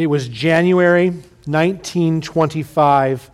It 0.00 0.06
was 0.06 0.28
January 0.28 1.10
1925, 1.10 3.30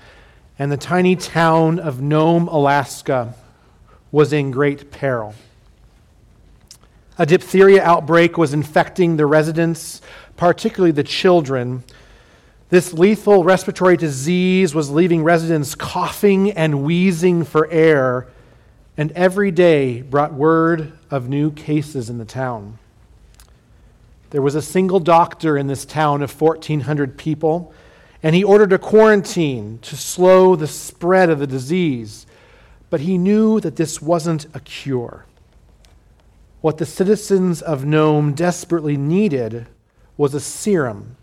and 0.58 0.72
the 0.72 0.76
tiny 0.76 1.14
town 1.14 1.78
of 1.78 2.02
Nome, 2.02 2.48
Alaska 2.48 3.36
was 4.10 4.32
in 4.32 4.50
great 4.50 4.90
peril. 4.90 5.36
A 7.18 7.24
diphtheria 7.24 7.84
outbreak 7.84 8.36
was 8.36 8.52
infecting 8.52 9.16
the 9.16 9.26
residents, 9.26 10.02
particularly 10.36 10.90
the 10.90 11.04
children. 11.04 11.84
This 12.70 12.92
lethal 12.92 13.44
respiratory 13.44 13.96
disease 13.96 14.74
was 14.74 14.90
leaving 14.90 15.22
residents 15.22 15.76
coughing 15.76 16.50
and 16.50 16.82
wheezing 16.82 17.44
for 17.44 17.70
air, 17.70 18.26
and 18.96 19.12
every 19.12 19.52
day 19.52 20.02
brought 20.02 20.34
word 20.34 20.98
of 21.12 21.28
new 21.28 21.52
cases 21.52 22.10
in 22.10 22.18
the 22.18 22.24
town. 22.24 22.80
There 24.30 24.42
was 24.42 24.54
a 24.54 24.62
single 24.62 25.00
doctor 25.00 25.56
in 25.56 25.66
this 25.66 25.84
town 25.84 26.22
of 26.22 26.40
1,400 26.40 27.16
people, 27.16 27.72
and 28.22 28.34
he 28.34 28.42
ordered 28.42 28.72
a 28.72 28.78
quarantine 28.78 29.78
to 29.82 29.96
slow 29.96 30.56
the 30.56 30.66
spread 30.66 31.30
of 31.30 31.38
the 31.38 31.46
disease. 31.46 32.26
But 32.90 33.00
he 33.00 33.18
knew 33.18 33.60
that 33.60 33.76
this 33.76 34.02
wasn't 34.02 34.46
a 34.54 34.60
cure. 34.60 35.26
What 36.60 36.78
the 36.78 36.86
citizens 36.86 37.62
of 37.62 37.84
Nome 37.84 38.32
desperately 38.32 38.96
needed 38.96 39.66
was 40.16 40.34
a 40.34 40.40
serum 40.40 41.16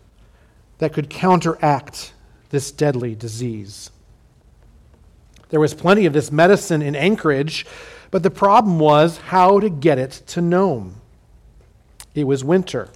that 0.78 0.92
could 0.92 1.10
counteract 1.10 2.12
this 2.50 2.70
deadly 2.70 3.14
disease. 3.14 3.90
There 5.50 5.60
was 5.60 5.74
plenty 5.74 6.06
of 6.06 6.12
this 6.12 6.32
medicine 6.32 6.82
in 6.82 6.96
Anchorage, 6.96 7.66
but 8.10 8.22
the 8.22 8.30
problem 8.30 8.78
was 8.78 9.18
how 9.18 9.60
to 9.60 9.68
get 9.68 9.98
it 9.98 10.22
to 10.28 10.40
Nome. 10.40 11.00
It 12.14 12.24
was 12.24 12.44
winter 12.44 12.88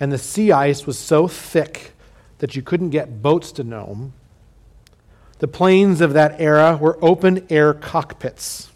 and 0.00 0.10
the 0.10 0.18
sea 0.18 0.50
ice 0.50 0.86
was 0.86 0.98
so 0.98 1.28
thick 1.28 1.92
that 2.38 2.56
you 2.56 2.62
couldn't 2.62 2.88
get 2.88 3.22
boats 3.22 3.52
to 3.52 3.62
Nome. 3.62 4.14
The 5.38 5.48
planes 5.48 6.00
of 6.00 6.14
that 6.14 6.40
era 6.40 6.76
were 6.76 6.98
open 7.04 7.46
air 7.50 7.74
cockpits, 7.74 8.70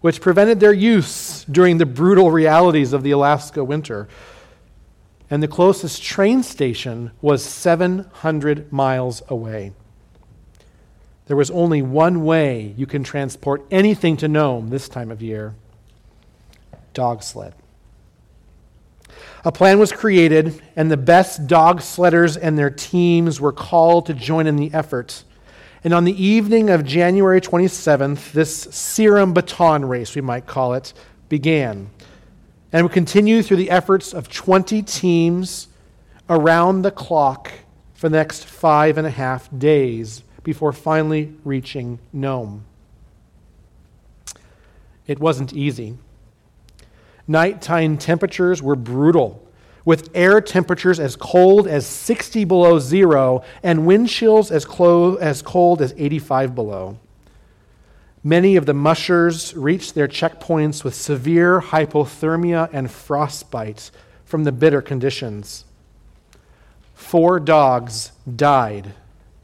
which 0.00 0.20
prevented 0.20 0.58
their 0.58 0.72
use 0.72 1.44
during 1.44 1.78
the 1.78 1.86
brutal 1.86 2.32
realities 2.32 2.92
of 2.92 3.04
the 3.04 3.12
Alaska 3.12 3.62
winter. 3.62 4.08
And 5.30 5.42
the 5.42 5.48
closest 5.48 6.02
train 6.02 6.42
station 6.42 7.12
was 7.22 7.44
700 7.44 8.72
miles 8.72 9.22
away. 9.28 9.72
There 11.26 11.36
was 11.36 11.50
only 11.52 11.82
one 11.82 12.24
way 12.24 12.74
you 12.76 12.86
can 12.86 13.02
transport 13.02 13.64
anything 13.70 14.16
to 14.18 14.28
Nome 14.28 14.70
this 14.70 14.88
time 14.88 15.10
of 15.10 15.22
year 15.22 15.54
dog 16.92 17.24
sled. 17.24 17.54
A 19.46 19.52
plan 19.52 19.78
was 19.78 19.92
created, 19.92 20.62
and 20.74 20.90
the 20.90 20.96
best 20.96 21.46
dog 21.46 21.80
sledders 21.80 22.38
and 22.40 22.56
their 22.58 22.70
teams 22.70 23.42
were 23.42 23.52
called 23.52 24.06
to 24.06 24.14
join 24.14 24.46
in 24.46 24.56
the 24.56 24.72
effort. 24.72 25.22
And 25.84 25.92
on 25.92 26.04
the 26.04 26.24
evening 26.24 26.70
of 26.70 26.82
January 26.82 27.42
27th, 27.42 28.32
this 28.32 28.54
serum 28.56 29.34
baton 29.34 29.84
race, 29.84 30.14
we 30.14 30.22
might 30.22 30.46
call 30.46 30.72
it, 30.72 30.94
began. 31.28 31.90
And 32.72 32.84
would 32.84 32.92
continue 32.92 33.42
through 33.42 33.58
the 33.58 33.70
efforts 33.70 34.14
of 34.14 34.30
20 34.30 34.80
teams 34.80 35.68
around 36.30 36.80
the 36.80 36.90
clock 36.90 37.52
for 37.92 38.08
the 38.08 38.16
next 38.16 38.46
five 38.46 38.96
and 38.96 39.06
a 39.06 39.10
half 39.10 39.50
days 39.56 40.22
before 40.42 40.72
finally 40.72 41.34
reaching 41.44 41.98
Nome. 42.14 42.64
It 45.06 45.20
wasn't 45.20 45.52
easy. 45.52 45.98
Nighttime 47.26 47.96
temperatures 47.96 48.62
were 48.62 48.76
brutal, 48.76 49.46
with 49.84 50.10
air 50.14 50.40
temperatures 50.40 51.00
as 51.00 51.16
cold 51.16 51.66
as 51.66 51.86
60 51.86 52.44
below 52.44 52.78
zero 52.78 53.42
and 53.62 53.86
wind 53.86 54.08
chills 54.08 54.50
as, 54.50 54.64
clo- 54.64 55.16
as 55.16 55.42
cold 55.42 55.80
as 55.82 55.94
85 55.96 56.54
below. 56.54 56.98
Many 58.22 58.56
of 58.56 58.64
the 58.64 58.72
mushers 58.72 59.54
reached 59.54 59.94
their 59.94 60.08
checkpoints 60.08 60.82
with 60.82 60.94
severe 60.94 61.60
hypothermia 61.60 62.70
and 62.72 62.90
frostbite 62.90 63.90
from 64.24 64.44
the 64.44 64.52
bitter 64.52 64.80
conditions. 64.80 65.66
Four 66.94 67.38
dogs 67.38 68.12
died 68.34 68.94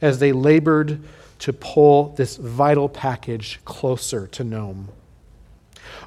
as 0.01 0.17
they 0.17 0.31
labored 0.31 0.99
to 1.39 1.53
pull 1.53 2.09
this 2.09 2.37
vital 2.37 2.89
package 2.89 3.59
closer 3.65 4.25
to 4.27 4.43
Nome. 4.43 4.89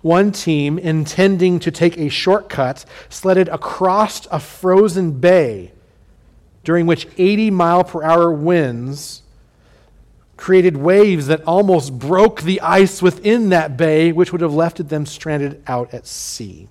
One 0.02 0.32
team, 0.32 0.78
intending 0.78 1.58
to 1.60 1.70
take 1.70 1.96
a 1.96 2.08
shortcut, 2.08 2.84
sledded 3.08 3.48
across 3.48 4.26
a 4.26 4.40
frozen 4.40 5.12
bay 5.12 5.72
during 6.64 6.86
which 6.86 7.06
80 7.16 7.50
mile 7.50 7.84
per 7.84 8.02
hour 8.02 8.32
winds 8.32 9.22
created 10.36 10.76
waves 10.76 11.26
that 11.28 11.42
almost 11.44 11.98
broke 11.98 12.42
the 12.42 12.60
ice 12.60 13.00
within 13.00 13.50
that 13.50 13.76
bay, 13.76 14.12
which 14.12 14.32
would 14.32 14.40
have 14.40 14.54
left 14.54 14.88
them 14.88 15.06
stranded 15.06 15.62
out 15.66 15.92
at 15.94 16.06
sea. 16.06 16.68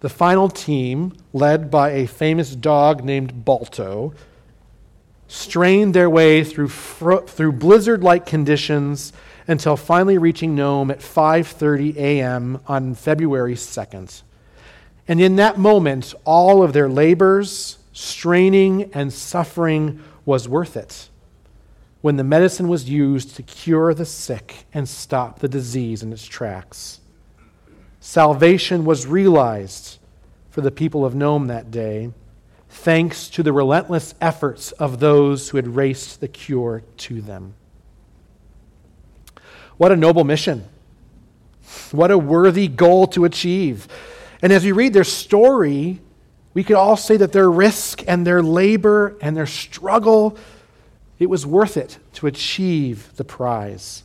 The 0.00 0.08
final 0.08 0.48
team, 0.48 1.12
led 1.32 1.70
by 1.70 1.90
a 1.90 2.06
famous 2.06 2.56
dog 2.56 3.04
named 3.04 3.44
Balto, 3.44 4.12
strained 5.28 5.94
their 5.94 6.10
way 6.10 6.42
through, 6.42 6.68
fro- 6.68 7.20
through 7.20 7.52
blizzard 7.52 8.02
like 8.02 8.26
conditions 8.26 9.12
until 9.46 9.76
finally 9.76 10.18
reaching 10.18 10.54
Nome 10.54 10.90
at 10.90 11.00
5:30 11.00 11.96
a.m. 11.96 12.60
on 12.66 12.94
February 12.94 13.54
2nd. 13.54 14.22
And 15.08 15.20
in 15.20 15.36
that 15.36 15.58
moment, 15.58 16.14
all 16.24 16.62
of 16.62 16.72
their 16.72 16.88
labors, 16.88 17.78
straining, 17.92 18.90
and 18.94 19.12
suffering 19.12 20.00
was 20.24 20.48
worth 20.48 20.76
it 20.76 21.08
when 22.02 22.16
the 22.16 22.24
medicine 22.24 22.68
was 22.68 22.90
used 22.90 23.36
to 23.36 23.42
cure 23.42 23.94
the 23.94 24.04
sick 24.04 24.66
and 24.74 24.88
stop 24.88 25.38
the 25.38 25.48
disease 25.48 26.02
in 26.02 26.12
its 26.12 26.26
tracks. 26.26 27.00
Salvation 28.00 28.84
was 28.84 29.06
realized 29.06 29.98
for 30.50 30.60
the 30.60 30.72
people 30.72 31.04
of 31.04 31.14
Nome 31.14 31.46
that 31.46 31.70
day, 31.70 32.10
thanks 32.68 33.30
to 33.30 33.42
the 33.42 33.52
relentless 33.52 34.14
efforts 34.20 34.72
of 34.72 34.98
those 34.98 35.48
who 35.48 35.56
had 35.56 35.76
raced 35.76 36.20
the 36.20 36.28
cure 36.28 36.82
to 36.96 37.22
them. 37.22 37.54
What 39.76 39.92
a 39.92 39.96
noble 39.96 40.24
mission. 40.24 40.68
What 41.90 42.10
a 42.10 42.18
worthy 42.18 42.68
goal 42.68 43.06
to 43.08 43.24
achieve. 43.24 43.88
And 44.42 44.52
as 44.52 44.64
we 44.64 44.72
read 44.72 44.92
their 44.92 45.04
story, 45.04 46.00
we 46.54 46.64
could 46.64 46.76
all 46.76 46.96
say 46.96 47.16
that 47.16 47.32
their 47.32 47.50
risk 47.50 48.02
and 48.06 48.26
their 48.26 48.42
labor 48.42 49.16
and 49.20 49.36
their 49.36 49.46
struggle, 49.46 50.36
it 51.18 51.30
was 51.30 51.46
worth 51.46 51.76
it 51.76 51.98
to 52.14 52.26
achieve 52.26 53.14
the 53.16 53.24
prize. 53.24 54.02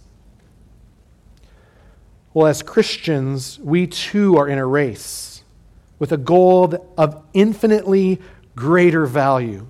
Well, 2.33 2.47
as 2.47 2.61
Christians, 2.61 3.59
we 3.59 3.87
too 3.87 4.37
are 4.37 4.47
in 4.47 4.59
a 4.59 4.65
race 4.65 5.43
with 5.99 6.11
a 6.11 6.17
goal 6.17 6.93
of 6.97 7.23
infinitely 7.33 8.21
greater 8.55 9.05
value 9.05 9.65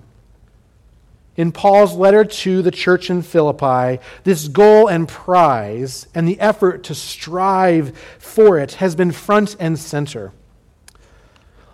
in 1.38 1.52
Paul's 1.52 1.94
letter 1.94 2.24
to 2.24 2.62
the 2.62 2.72
church 2.72 3.10
in 3.10 3.22
Philippi, 3.22 4.02
this 4.24 4.48
goal 4.48 4.88
and 4.88 5.08
prize 5.08 6.08
and 6.12 6.26
the 6.26 6.38
effort 6.40 6.82
to 6.82 6.96
strive 6.96 7.96
for 8.18 8.58
it 8.58 8.72
has 8.74 8.96
been 8.96 9.12
front 9.12 9.54
and 9.60 9.78
center. 9.78 10.32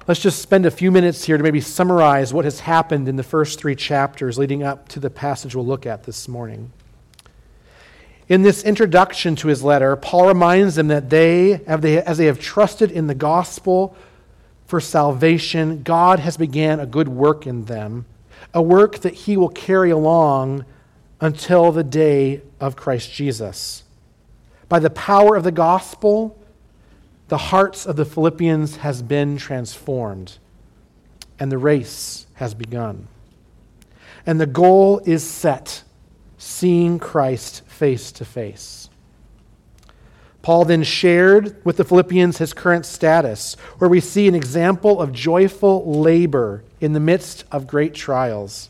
Let's 0.07 0.21
just 0.21 0.43
spend 0.43 0.67
a 0.67 0.71
few 0.71 0.91
minutes 0.91 1.25
here 1.25 1.39
to 1.39 1.43
maybe 1.43 1.63
summarize 1.63 2.35
what 2.35 2.45
has 2.45 2.61
happened 2.61 3.09
in 3.09 3.17
the 3.17 3.23
first 3.23 3.59
three 3.59 3.75
chapters 3.75 4.37
leading 4.37 4.63
up 4.63 4.87
to 4.89 5.01
the 5.01 5.09
passage 5.09 5.57
we'll 5.57 5.65
look 5.65 5.87
at 5.87 6.05
this 6.05 6.29
morning. 6.29 6.71
In 8.29 8.43
this 8.43 8.65
introduction 8.65 9.35
to 9.37 9.49
his 9.49 9.63
letter, 9.63 9.97
Paul 9.97 10.29
reminds 10.29 10.75
them 10.75 10.89
that 10.89 11.09
they, 11.09 11.55
as 11.65 12.19
they 12.19 12.27
have 12.27 12.39
trusted 12.39 12.91
in 12.91 13.07
the 13.07 13.15
gospel 13.15 13.97
for 14.67 14.79
salvation, 14.79 15.83
God 15.83 16.19
has 16.19 16.37
began 16.37 16.81
a 16.81 16.87
good 16.87 17.09
work 17.09 17.47
in 17.47 17.65
them 17.65 18.05
a 18.55 18.63
work 18.63 19.01
that 19.01 19.13
he 19.13 19.37
will 19.37 19.51
carry 19.51 19.91
along 19.91 20.65
until 21.21 21.73
the 21.73 21.85
day 21.85 22.41
of 22.61 22.77
Christ 22.77 23.13
Jesus. 23.13 23.83
By 24.69 24.79
the 24.79 24.91
power 24.91 25.37
of 25.37 25.45
the 25.45 25.53
gospel, 25.53 26.41
the 27.29 27.37
hearts 27.37 27.85
of 27.85 27.97
the 27.97 28.05
Philippians 28.05 28.77
has 28.77 29.03
been 29.03 29.37
transformed 29.37 30.39
and 31.39 31.51
the 31.51 31.59
race 31.59 32.27
has 32.35 32.55
begun. 32.55 33.09
And 34.25 34.41
the 34.41 34.47
goal 34.47 35.01
is 35.05 35.29
set, 35.29 35.83
seeing 36.39 36.99
Christ 36.99 37.63
face 37.67 38.13
to 38.13 38.25
face. 38.25 38.89
Paul 40.45 40.67
then 40.67 40.83
shared 40.83 41.57
with 41.65 41.79
the 41.79 41.85
Philippians 41.85 42.37
his 42.37 42.53
current 42.53 42.85
status, 42.85 43.55
where 43.79 43.89
we 43.89 43.99
see 43.99 44.29
an 44.29 44.35
example 44.35 45.01
of 45.01 45.11
joyful 45.11 46.01
labor 46.01 46.63
in 46.83 46.93
the 46.93 47.01
midst 47.01 47.45
of 47.51 47.67
great 47.67 47.95
trials. 47.95 48.69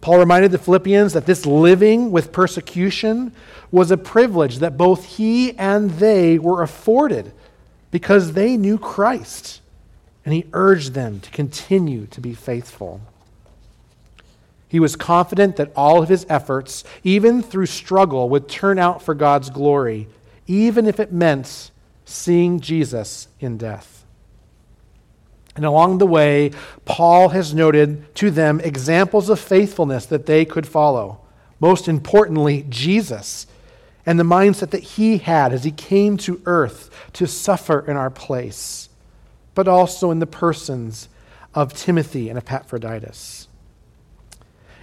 Paul 0.00 0.20
reminded 0.20 0.52
the 0.52 0.58
Philippians 0.58 1.14
that 1.14 1.26
this 1.26 1.46
living 1.46 2.12
with 2.12 2.30
persecution 2.30 3.32
was 3.72 3.90
a 3.90 3.96
privilege 3.96 4.58
that 4.60 4.76
both 4.76 5.04
he 5.04 5.58
and 5.58 5.90
they 5.90 6.38
were 6.38 6.62
afforded 6.62 7.32
because 7.90 8.34
they 8.34 8.56
knew 8.56 8.78
Christ. 8.78 9.60
and 10.24 10.34
he 10.34 10.46
urged 10.52 10.92
them 10.94 11.20
to 11.20 11.30
continue 11.30 12.06
to 12.06 12.20
be 12.20 12.34
faithful. 12.34 13.00
He 14.68 14.78
was 14.78 14.94
confident 14.94 15.56
that 15.56 15.72
all 15.74 16.02
of 16.02 16.08
his 16.08 16.24
efforts, 16.28 16.84
even 17.02 17.42
through 17.42 17.66
struggle, 17.66 18.28
would 18.28 18.48
turn 18.48 18.78
out 18.78 19.02
for 19.02 19.14
God's 19.14 19.50
glory, 19.50 20.06
even 20.46 20.86
if 20.86 20.98
it 20.98 21.12
meant 21.12 21.70
seeing 22.04 22.60
Jesus 22.60 23.28
in 23.38 23.56
death. 23.56 24.04
And 25.56 25.64
along 25.64 25.98
the 25.98 26.06
way, 26.06 26.52
Paul 26.84 27.30
has 27.30 27.54
noted 27.54 28.14
to 28.16 28.30
them 28.30 28.60
examples 28.60 29.28
of 29.28 29.40
faithfulness 29.40 30.06
that 30.06 30.26
they 30.26 30.44
could 30.44 30.66
follow. 30.66 31.20
Most 31.58 31.88
importantly, 31.88 32.64
Jesus 32.68 33.46
and 34.06 34.18
the 34.18 34.24
mindset 34.24 34.70
that 34.70 34.82
he 34.82 35.18
had 35.18 35.52
as 35.52 35.64
he 35.64 35.70
came 35.70 36.16
to 36.18 36.40
earth 36.46 36.90
to 37.12 37.26
suffer 37.26 37.80
in 37.80 37.96
our 37.96 38.10
place, 38.10 38.88
but 39.54 39.68
also 39.68 40.10
in 40.10 40.20
the 40.20 40.26
persons 40.26 41.08
of 41.54 41.74
Timothy 41.74 42.28
and 42.28 42.38
Epaphroditus. 42.38 43.48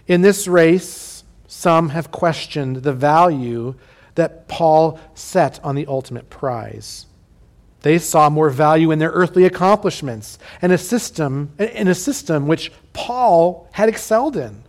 In 0.05 0.21
this 0.21 0.47
race, 0.47 1.23
some 1.47 1.89
have 1.89 2.11
questioned 2.11 2.77
the 2.77 2.93
value 2.93 3.75
that 4.17 4.47
Paul 4.47 4.99
set 5.15 5.63
on 5.63 5.75
the 5.75 5.85
ultimate 5.87 6.29
prize. 6.29 7.05
They 7.83 7.99
saw 7.99 8.29
more 8.29 8.49
value 8.49 8.91
in 8.91 8.99
their 8.99 9.11
earthly 9.11 9.45
accomplishments 9.45 10.39
and 10.61 10.71
a 10.71 10.77
system, 10.77 11.53
in 11.59 11.87
a 11.87 11.95
system 11.95 12.47
which 12.47 12.71
Paul 12.93 13.69
had 13.71 13.87
excelled 13.87 14.35
in. 14.35 14.63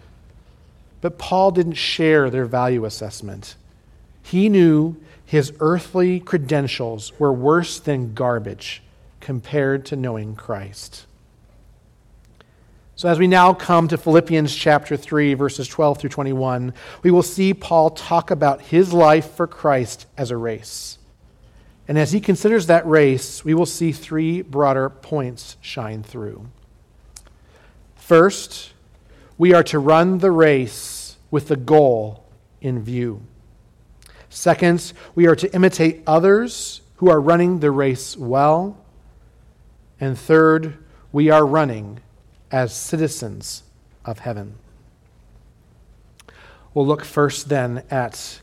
But 1.00 1.18
Paul 1.18 1.50
didn't 1.50 1.74
share 1.74 2.28
their 2.28 2.44
value 2.44 2.84
assessment. 2.84 3.56
He 4.22 4.48
knew 4.48 4.96
his 5.24 5.52
earthly 5.60 6.20
credentials 6.20 7.18
were 7.18 7.32
worse 7.32 7.80
than 7.80 8.14
garbage 8.14 8.82
compared 9.20 9.86
to 9.86 9.96
knowing 9.96 10.36
Christ. 10.36 11.06
So, 12.98 13.08
as 13.08 13.20
we 13.20 13.28
now 13.28 13.54
come 13.54 13.86
to 13.86 13.96
Philippians 13.96 14.52
chapter 14.52 14.96
3, 14.96 15.34
verses 15.34 15.68
12 15.68 15.98
through 15.98 16.10
21, 16.10 16.74
we 17.04 17.12
will 17.12 17.22
see 17.22 17.54
Paul 17.54 17.90
talk 17.90 18.32
about 18.32 18.60
his 18.60 18.92
life 18.92 19.36
for 19.36 19.46
Christ 19.46 20.06
as 20.16 20.32
a 20.32 20.36
race. 20.36 20.98
And 21.86 21.96
as 21.96 22.10
he 22.10 22.18
considers 22.18 22.66
that 22.66 22.84
race, 22.88 23.44
we 23.44 23.54
will 23.54 23.66
see 23.66 23.92
three 23.92 24.42
broader 24.42 24.90
points 24.90 25.56
shine 25.60 26.02
through. 26.02 26.48
First, 27.94 28.72
we 29.38 29.54
are 29.54 29.62
to 29.62 29.78
run 29.78 30.18
the 30.18 30.32
race 30.32 31.18
with 31.30 31.46
the 31.46 31.56
goal 31.56 32.24
in 32.60 32.82
view. 32.82 33.22
Second, 34.28 34.92
we 35.14 35.28
are 35.28 35.36
to 35.36 35.54
imitate 35.54 36.02
others 36.04 36.80
who 36.96 37.08
are 37.08 37.20
running 37.20 37.60
the 37.60 37.70
race 37.70 38.16
well. 38.16 38.76
And 40.00 40.18
third, 40.18 40.78
we 41.12 41.30
are 41.30 41.46
running 41.46 42.00
as 42.50 42.74
citizens 42.74 43.62
of 44.04 44.20
heaven. 44.20 44.54
We'll 46.74 46.86
look 46.86 47.04
first 47.04 47.48
then 47.48 47.82
at 47.90 48.40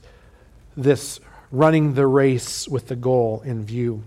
this 0.76 1.20
running 1.52 1.94
the 1.94 2.08
race 2.08 2.68
with 2.68 2.88
the 2.88 2.96
goal 2.96 3.42
in 3.46 3.66
view. 3.66 4.04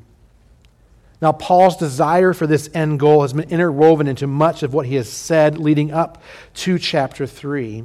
Now, 1.20 1.32
Paul's 1.32 1.76
desire 1.76 2.32
for 2.32 2.46
this 2.46 2.70
end 2.74 3.00
goal 3.00 3.22
has 3.22 3.32
been 3.32 3.48
interwoven 3.50 4.06
into 4.06 4.26
much 4.26 4.62
of 4.62 4.72
what 4.72 4.86
he 4.86 4.94
has 4.94 5.08
said 5.08 5.58
leading 5.58 5.90
up 5.90 6.22
to 6.54 6.78
chapter 6.78 7.26
3. 7.26 7.84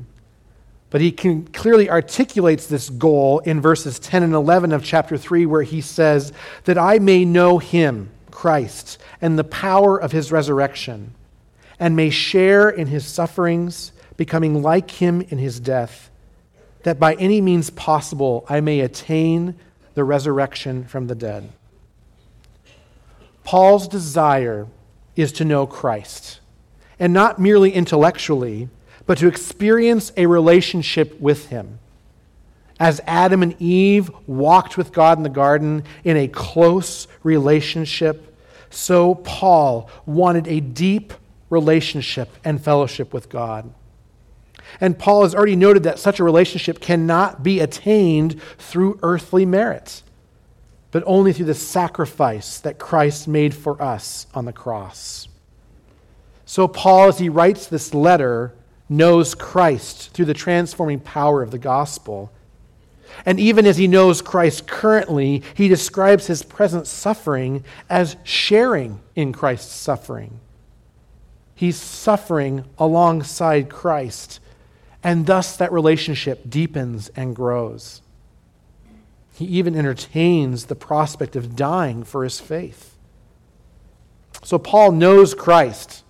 But 0.92 1.02
he 1.02 1.12
can, 1.12 1.48
clearly 1.48 1.90
articulates 1.90 2.68
this 2.68 2.92
goal 2.92 3.40
in 3.40 3.60
verses 3.60 3.98
10 3.98 4.22
and 4.22 4.34
11 4.34 4.72
of 4.72 4.84
chapter 4.84 5.18
3, 5.18 5.48
where 5.48 5.64
he 5.64 5.82
says, 5.82 6.32
That 6.66 6.78
I 6.78 7.00
may 7.00 7.26
know 7.26 7.58
him, 7.58 8.12
Christ, 8.30 9.00
and 9.20 9.40
the 9.40 9.44
power 9.44 9.98
of 9.98 10.12
his 10.12 10.32
resurrection, 10.32 11.16
and 11.80 11.96
may 11.96 12.10
share 12.10 12.70
in 12.70 12.88
his 12.88 13.06
sufferings, 13.06 13.92
becoming 14.18 14.62
like 14.62 14.92
him 14.92 15.22
in 15.22 15.38
his 15.38 15.60
death, 15.60 16.10
that 16.84 17.00
by 17.00 17.16
any 17.16 17.42
means 17.42 17.70
possible 17.70 18.46
I 18.50 18.62
may 18.62 18.80
attain 18.82 19.56
the 19.94 20.04
resurrection 20.04 20.86
from 20.86 21.08
the 21.08 21.16
dead. 21.16 21.52
Paul's 23.44 23.88
desire 23.88 24.68
is 25.16 25.32
to 25.34 25.46
know 25.46 25.68
Christ, 25.68 26.40
and 27.00 27.14
not 27.14 27.40
merely 27.40 27.72
intellectually 27.72 28.70
but 29.06 29.18
to 29.20 29.28
experience 29.28 30.12
a 30.18 30.26
relationship 30.26 31.20
with 31.20 31.50
Him. 31.50 31.80
As 32.80 33.02
Adam 33.06 33.44
and 33.44 33.56
Eve 33.62 34.10
walked 34.28 34.78
with 34.78 34.92
God 34.92 35.18
in 35.18 35.24
the 35.24 35.30
garden 35.30 35.84
in 36.04 36.18
a 36.18 36.28
close 36.28 37.08
relationship, 37.22 38.38
so 38.70 39.16
Paul 39.16 39.90
wanted 40.06 40.48
a 40.48 40.60
deep 40.60 41.14
relationship 41.54 42.30
and 42.44 42.62
fellowship 42.62 43.14
with 43.14 43.30
God. 43.30 43.74
And 44.82 44.98
Paul 44.98 45.24
has 45.24 45.36
already 45.36 45.56
noted 45.56 45.84
that 45.84 46.00
such 46.00 46.20
a 46.20 46.24
relationship 46.24 46.80
cannot 46.80 47.44
be 47.44 47.60
attained 47.60 48.42
through 48.58 49.00
earthly 49.04 49.46
merit, 49.46 50.02
but 50.92 51.04
only 51.06 51.32
through 51.32 51.46
the 51.46 51.54
sacrifice 51.54 52.60
that 52.60 52.80
Christ 52.80 53.28
made 53.28 53.54
for 53.54 53.82
us 53.82 54.28
on 54.34 54.46
the 54.46 54.54
cross. 54.54 55.28
So, 56.46 56.68
Paul, 56.68 57.08
as 57.08 57.20
he 57.20 57.30
writes 57.30 57.68
this 57.68 57.94
letter, 57.94 58.54
knows 58.90 59.34
Christ 59.34 60.12
through 60.12 60.26
the 60.26 60.34
transforming 60.34 61.00
power 61.00 61.42
of 61.42 61.52
the 61.52 61.58
gospel. 61.58 62.32
And 63.26 63.40
even 63.40 63.66
as 63.66 63.78
he 63.78 63.88
knows 63.88 64.22
Christ 64.22 64.68
currently, 64.68 65.44
he 65.56 65.68
describes 65.68 66.28
his 66.28 66.44
present 66.44 66.88
suffering 66.88 67.64
as 67.90 68.18
sharing 68.24 69.00
in 69.16 69.34
Christ's 69.34 69.76
suffering. 69.76 70.40
He's 71.64 71.80
suffering 71.80 72.66
alongside 72.78 73.70
Christ, 73.70 74.42
and 75.02 75.26
thus 75.26 75.56
that 75.56 75.72
relationship 75.72 76.50
deepens 76.50 77.10
and 77.16 77.34
grows. 77.34 78.02
He 79.34 79.46
even 79.46 79.74
entertains 79.74 80.66
the 80.66 80.76
prospect 80.76 81.38
of 81.38 81.56
dying 81.56 82.04
for 82.04 82.26
his 82.26 82.42
faith. 82.42 82.98
So 84.44 84.60
Paul 84.60 84.92
knows 84.92 85.34
Christ, 85.34 86.04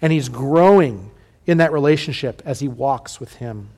and 0.00 0.12
he's 0.12 0.28
growing 0.28 1.10
in 1.44 1.58
that 1.58 1.72
relationship 1.72 2.40
as 2.44 2.60
he 2.60 2.68
walks 2.68 3.18
with 3.18 3.34
him. 3.38 3.70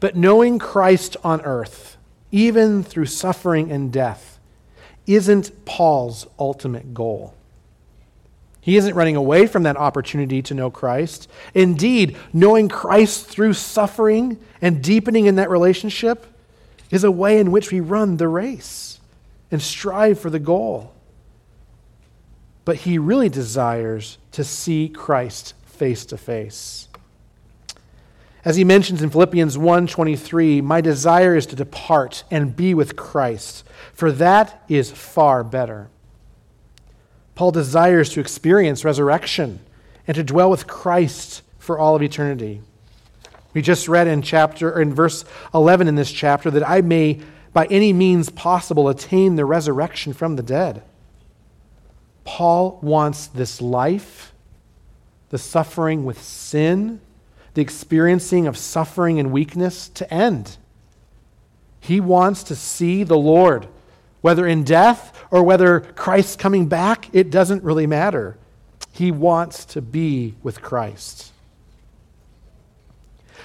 But 0.00 0.16
knowing 0.16 0.58
Christ 0.58 1.18
on 1.22 1.42
earth, 1.42 1.98
even 2.32 2.82
through 2.82 3.04
suffering 3.04 3.70
and 3.70 3.92
death, 3.92 4.40
isn't 5.06 5.66
Paul's 5.66 6.26
ultimate 6.38 6.94
goal. 6.94 7.34
He 8.60 8.76
isn't 8.76 8.94
running 8.94 9.16
away 9.16 9.46
from 9.46 9.62
that 9.62 9.76
opportunity 9.76 10.42
to 10.42 10.54
know 10.54 10.70
Christ. 10.70 11.28
Indeed, 11.54 12.16
knowing 12.32 12.68
Christ 12.68 13.26
through 13.26 13.54
suffering 13.54 14.38
and 14.60 14.82
deepening 14.82 15.26
in 15.26 15.36
that 15.36 15.50
relationship 15.50 16.26
is 16.90 17.04
a 17.04 17.10
way 17.10 17.38
in 17.38 17.50
which 17.50 17.72
we 17.72 17.80
run 17.80 18.16
the 18.16 18.28
race 18.28 19.00
and 19.50 19.62
strive 19.62 20.20
for 20.20 20.28
the 20.28 20.38
goal. 20.38 20.92
But 22.64 22.76
he 22.76 22.98
really 22.98 23.28
desires 23.28 24.18
to 24.32 24.44
see 24.44 24.88
Christ 24.88 25.54
face 25.64 26.04
to 26.06 26.18
face. 26.18 26.88
As 28.44 28.56
he 28.56 28.64
mentions 28.64 29.02
in 29.02 29.10
Philippians 29.10 29.58
1:23, 29.58 30.60
my 30.60 30.80
desire 30.80 31.34
is 31.34 31.46
to 31.46 31.56
depart 31.56 32.24
and 32.30 32.56
be 32.56 32.74
with 32.74 32.96
Christ, 32.96 33.64
for 33.92 34.12
that 34.12 34.62
is 34.68 34.90
far 34.90 35.44
better. 35.44 35.88
Paul 37.34 37.50
desires 37.52 38.10
to 38.10 38.20
experience 38.20 38.84
resurrection 38.84 39.60
and 40.06 40.14
to 40.14 40.24
dwell 40.24 40.50
with 40.50 40.66
Christ 40.66 41.42
for 41.58 41.78
all 41.78 41.96
of 41.96 42.02
eternity. 42.02 42.60
We 43.52 43.62
just 43.62 43.88
read 43.88 44.06
in 44.06 44.22
chapter 44.22 44.72
or 44.72 44.80
in 44.80 44.94
verse 44.94 45.24
11 45.54 45.88
in 45.88 45.94
this 45.94 46.12
chapter 46.12 46.50
that 46.50 46.68
I 46.68 46.80
may 46.80 47.20
by 47.52 47.66
any 47.66 47.92
means 47.92 48.30
possible 48.30 48.88
attain 48.88 49.36
the 49.36 49.44
resurrection 49.44 50.12
from 50.12 50.36
the 50.36 50.42
dead. 50.42 50.82
Paul 52.24 52.78
wants 52.80 53.26
this 53.26 53.60
life 53.60 54.32
the 55.30 55.38
suffering 55.38 56.04
with 56.04 56.20
sin, 56.20 57.00
the 57.54 57.62
experiencing 57.62 58.46
of 58.46 58.58
suffering 58.58 59.18
and 59.18 59.32
weakness 59.32 59.88
to 59.90 60.12
end. 60.12 60.56
He 61.80 62.00
wants 62.00 62.42
to 62.44 62.56
see 62.56 63.04
the 63.04 63.16
Lord, 63.16 63.68
whether 64.20 64.46
in 64.46 64.64
death 64.64 65.24
or 65.30 65.42
whether 65.42 65.80
Christ's 65.80 66.36
coming 66.36 66.66
back, 66.66 67.08
it 67.12 67.30
doesn't 67.30 67.62
really 67.62 67.86
matter. 67.86 68.36
He 68.92 69.10
wants 69.10 69.64
to 69.66 69.80
be 69.80 70.34
with 70.42 70.62
Christ. 70.62 71.32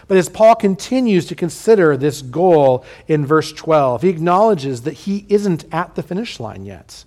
But 0.08 0.18
as 0.18 0.30
Paul 0.30 0.56
continues 0.56 1.26
to 1.28 1.36
consider 1.36 1.98
this 1.98 2.22
goal 2.22 2.86
in 3.08 3.26
verse 3.26 3.52
12, 3.52 4.04
he 4.04 4.10
acknowledges 4.10 4.82
that 4.82 4.94
he 4.94 5.26
isn't 5.30 5.66
at 5.74 5.96
the 5.96 6.04
finish 6.04 6.40
line 6.40 6.66
yet, 6.66 7.06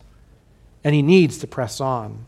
and 0.83 0.95
he 0.95 1.03
needs 1.03 1.39
to 1.39 1.47
press 1.47 1.81
on. 1.81 2.27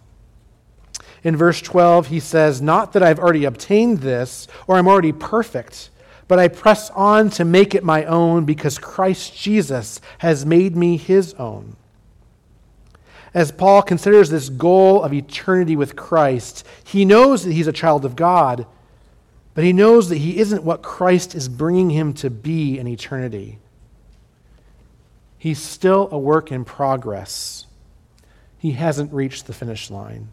In 1.22 1.36
verse 1.36 1.60
12, 1.60 2.08
he 2.08 2.20
says, 2.20 2.62
Not 2.62 2.92
that 2.92 3.02
I've 3.02 3.18
already 3.18 3.44
obtained 3.44 3.98
this 3.98 4.46
or 4.66 4.76
I'm 4.76 4.88
already 4.88 5.12
perfect, 5.12 5.90
but 6.30 6.38
I 6.38 6.46
press 6.46 6.90
on 6.90 7.28
to 7.30 7.44
make 7.44 7.74
it 7.74 7.82
my 7.82 8.04
own 8.04 8.44
because 8.44 8.78
Christ 8.78 9.36
Jesus 9.36 10.00
has 10.18 10.46
made 10.46 10.76
me 10.76 10.96
his 10.96 11.34
own. 11.34 11.74
as 13.34 13.50
Paul 13.50 13.82
considers 13.82 14.30
this 14.30 14.48
goal 14.48 15.02
of 15.02 15.12
eternity 15.12 15.74
with 15.74 15.96
Christ, 15.96 16.64
he 16.84 17.04
knows 17.04 17.42
that 17.42 17.52
he's 17.52 17.66
a 17.66 17.72
child 17.72 18.04
of 18.04 18.14
God, 18.14 18.64
but 19.54 19.64
he 19.64 19.72
knows 19.72 20.08
that 20.08 20.18
he 20.18 20.38
isn't 20.38 20.62
what 20.62 20.82
Christ 20.82 21.34
is 21.34 21.48
bringing 21.48 21.90
him 21.90 22.14
to 22.14 22.30
be 22.30 22.78
in 22.78 22.86
eternity. 22.86 23.58
He's 25.36 25.60
still 25.60 26.08
a 26.12 26.18
work 26.18 26.52
in 26.52 26.64
progress. 26.64 27.66
He 28.56 28.70
hasn't 28.72 29.12
reached 29.12 29.48
the 29.48 29.52
finish 29.52 29.90
line. 29.90 30.28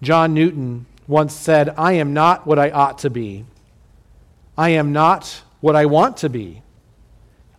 John 0.00 0.32
Newton 0.32 0.86
once 1.06 1.34
said, 1.34 1.74
I 1.76 1.92
am 1.92 2.14
not 2.14 2.46
what 2.46 2.58
I 2.58 2.70
ought 2.70 2.96
to 3.00 3.10
be. 3.10 3.44
I 4.56 4.70
am 4.70 4.92
not 4.92 5.42
what 5.60 5.76
I 5.76 5.86
want 5.86 6.18
to 6.18 6.28
be. 6.28 6.62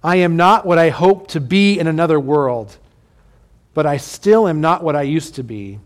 I 0.04 0.18
am 0.18 0.38
not 0.38 0.66
what 0.66 0.78
I 0.78 0.90
hope 0.90 1.30
to 1.30 1.40
be 1.40 1.80
in 1.80 1.88
another 1.88 2.20
world 2.20 2.78
but 3.76 3.86
I 3.86 3.98
still 3.98 4.48
am 4.48 4.62
not 4.62 4.84
what 4.84 4.96
I 4.96 5.04
used 5.04 5.36
to 5.36 5.44
be. 5.44 5.80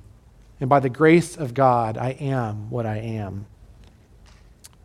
And 0.62 0.70
by 0.70 0.80
the 0.80 0.90
grace 0.90 1.36
of 1.36 1.54
God, 1.54 1.98
I 1.98 2.12
am 2.12 2.70
what 2.70 2.86
I 2.86 2.98
am. 2.98 3.48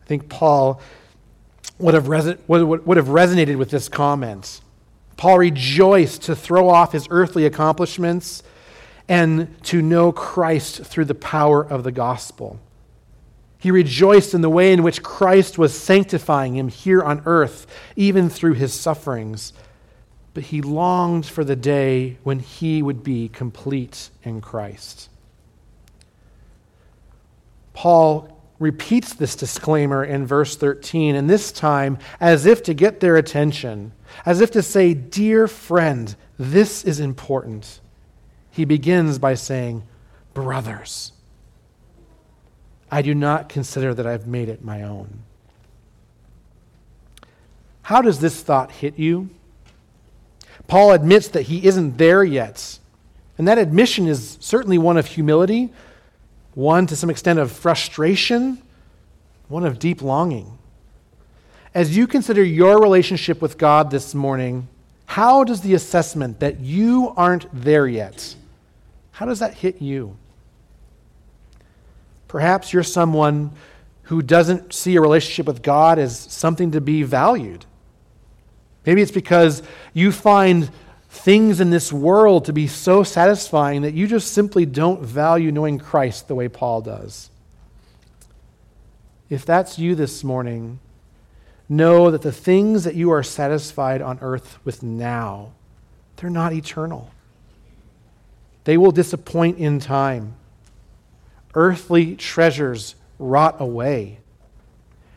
I 0.01 0.05
think 0.07 0.27
Paul 0.27 0.81
would 1.77 1.93
have, 1.93 2.05
reson- 2.05 2.39
would, 2.47 2.97
have 2.97 3.07
resonated 3.07 3.57
with 3.57 3.69
this 3.69 3.87
comment. 3.87 4.59
Paul 5.17 5.37
rejoiced 5.37 6.23
to 6.23 6.35
throw 6.35 6.67
off 6.67 6.93
his 6.93 7.07
earthly 7.11 7.45
accomplishments 7.45 8.41
and 9.07 9.61
to 9.65 9.81
know 9.81 10.11
Christ 10.11 10.83
through 10.83 11.05
the 11.05 11.15
power 11.15 11.63
of 11.63 11.83
the 11.83 11.91
gospel. 11.91 12.59
He 13.57 13.71
rejoiced 13.71 14.33
in 14.33 14.41
the 14.41 14.49
way 14.49 14.71
in 14.71 14.83
which 14.83 15.03
Christ 15.03 15.57
was 15.57 15.77
sanctifying 15.77 16.55
him 16.55 16.69
here 16.69 17.01
on 17.01 17.23
earth, 17.25 17.65
even 17.95 18.29
through 18.29 18.53
his 18.53 18.73
sufferings 18.73 19.53
but 20.35 20.43
he 20.43 20.61
longed 20.61 21.25
for 21.25 21.45
the 21.45 21.55
day 21.55 22.17
when 22.23 22.39
he 22.39 22.83
would 22.83 23.03
be 23.03 23.29
complete 23.29 24.09
in 24.21 24.41
Christ. 24.41 25.09
Paul 27.73 28.29
repeats 28.59 29.13
this 29.13 29.35
disclaimer 29.35 30.03
in 30.03 30.27
verse 30.27 30.57
13, 30.57 31.15
and 31.15 31.29
this 31.29 31.53
time 31.53 31.97
as 32.19 32.45
if 32.45 32.61
to 32.63 32.73
get 32.73 32.99
their 32.99 33.15
attention, 33.15 33.93
as 34.25 34.41
if 34.41 34.51
to 34.51 34.61
say, 34.61 34.93
Dear 34.93 35.47
friend, 35.47 36.13
this 36.37 36.83
is 36.83 36.99
important. 36.99 37.79
He 38.51 38.65
begins 38.65 39.17
by 39.17 39.35
saying, 39.35 39.83
Brothers, 40.33 41.13
I 42.95 43.01
do 43.01 43.13
not 43.13 43.49
consider 43.49 43.93
that 43.93 44.07
I've 44.07 44.25
made 44.25 44.47
it 44.47 44.63
my 44.63 44.81
own. 44.83 45.19
How 47.81 48.01
does 48.01 48.21
this 48.21 48.41
thought 48.41 48.71
hit 48.71 48.97
you? 48.97 49.31
Paul 50.67 50.93
admits 50.93 51.27
that 51.27 51.41
he 51.41 51.67
isn't 51.67 51.97
there 51.97 52.23
yet. 52.23 52.79
And 53.37 53.49
that 53.49 53.57
admission 53.57 54.07
is 54.07 54.37
certainly 54.39 54.77
one 54.77 54.95
of 54.95 55.07
humility, 55.07 55.73
one 56.53 56.87
to 56.87 56.95
some 56.95 57.09
extent 57.09 57.37
of 57.37 57.51
frustration, 57.51 58.61
one 59.49 59.65
of 59.65 59.77
deep 59.77 60.01
longing. 60.01 60.57
As 61.73 61.97
you 61.97 62.07
consider 62.07 62.45
your 62.45 62.81
relationship 62.81 63.41
with 63.41 63.57
God 63.57 63.91
this 63.91 64.15
morning, 64.15 64.69
how 65.05 65.43
does 65.43 65.59
the 65.59 65.73
assessment 65.73 66.39
that 66.39 66.61
you 66.61 67.13
aren't 67.17 67.47
there 67.53 67.87
yet, 67.87 68.35
how 69.11 69.25
does 69.25 69.39
that 69.39 69.55
hit 69.55 69.81
you? 69.81 70.15
Perhaps 72.35 72.73
you're 72.73 72.83
someone 72.83 73.53
who 74.01 74.21
doesn't 74.21 74.73
see 74.73 74.97
a 74.97 75.01
relationship 75.01 75.45
with 75.45 75.61
God 75.61 75.97
as 75.97 76.19
something 76.19 76.71
to 76.71 76.81
be 76.81 77.01
valued. 77.01 77.63
Maybe 78.85 79.01
it's 79.01 79.09
because 79.09 79.63
you 79.93 80.11
find 80.11 80.69
things 81.07 81.61
in 81.61 81.69
this 81.69 81.93
world 81.93 82.43
to 82.43 82.51
be 82.51 82.67
so 82.67 83.03
satisfying 83.03 83.83
that 83.83 83.93
you 83.93 84.05
just 84.05 84.33
simply 84.33 84.65
don't 84.65 85.01
value 85.01 85.49
knowing 85.49 85.79
Christ 85.79 86.27
the 86.27 86.35
way 86.35 86.49
Paul 86.49 86.81
does. 86.81 87.29
If 89.29 89.45
that's 89.45 89.79
you 89.79 89.95
this 89.95 90.21
morning, 90.21 90.81
know 91.69 92.11
that 92.11 92.21
the 92.21 92.33
things 92.33 92.83
that 92.83 92.95
you 92.95 93.11
are 93.11 93.23
satisfied 93.23 94.01
on 94.01 94.19
earth 94.21 94.59
with 94.65 94.83
now, 94.83 95.53
they're 96.17 96.29
not 96.29 96.51
eternal. 96.51 97.11
They 98.65 98.77
will 98.77 98.91
disappoint 98.91 99.57
in 99.57 99.79
time. 99.79 100.35
Earthly 101.55 102.15
treasures 102.15 102.95
rot 103.17 103.59
away. 103.59 104.19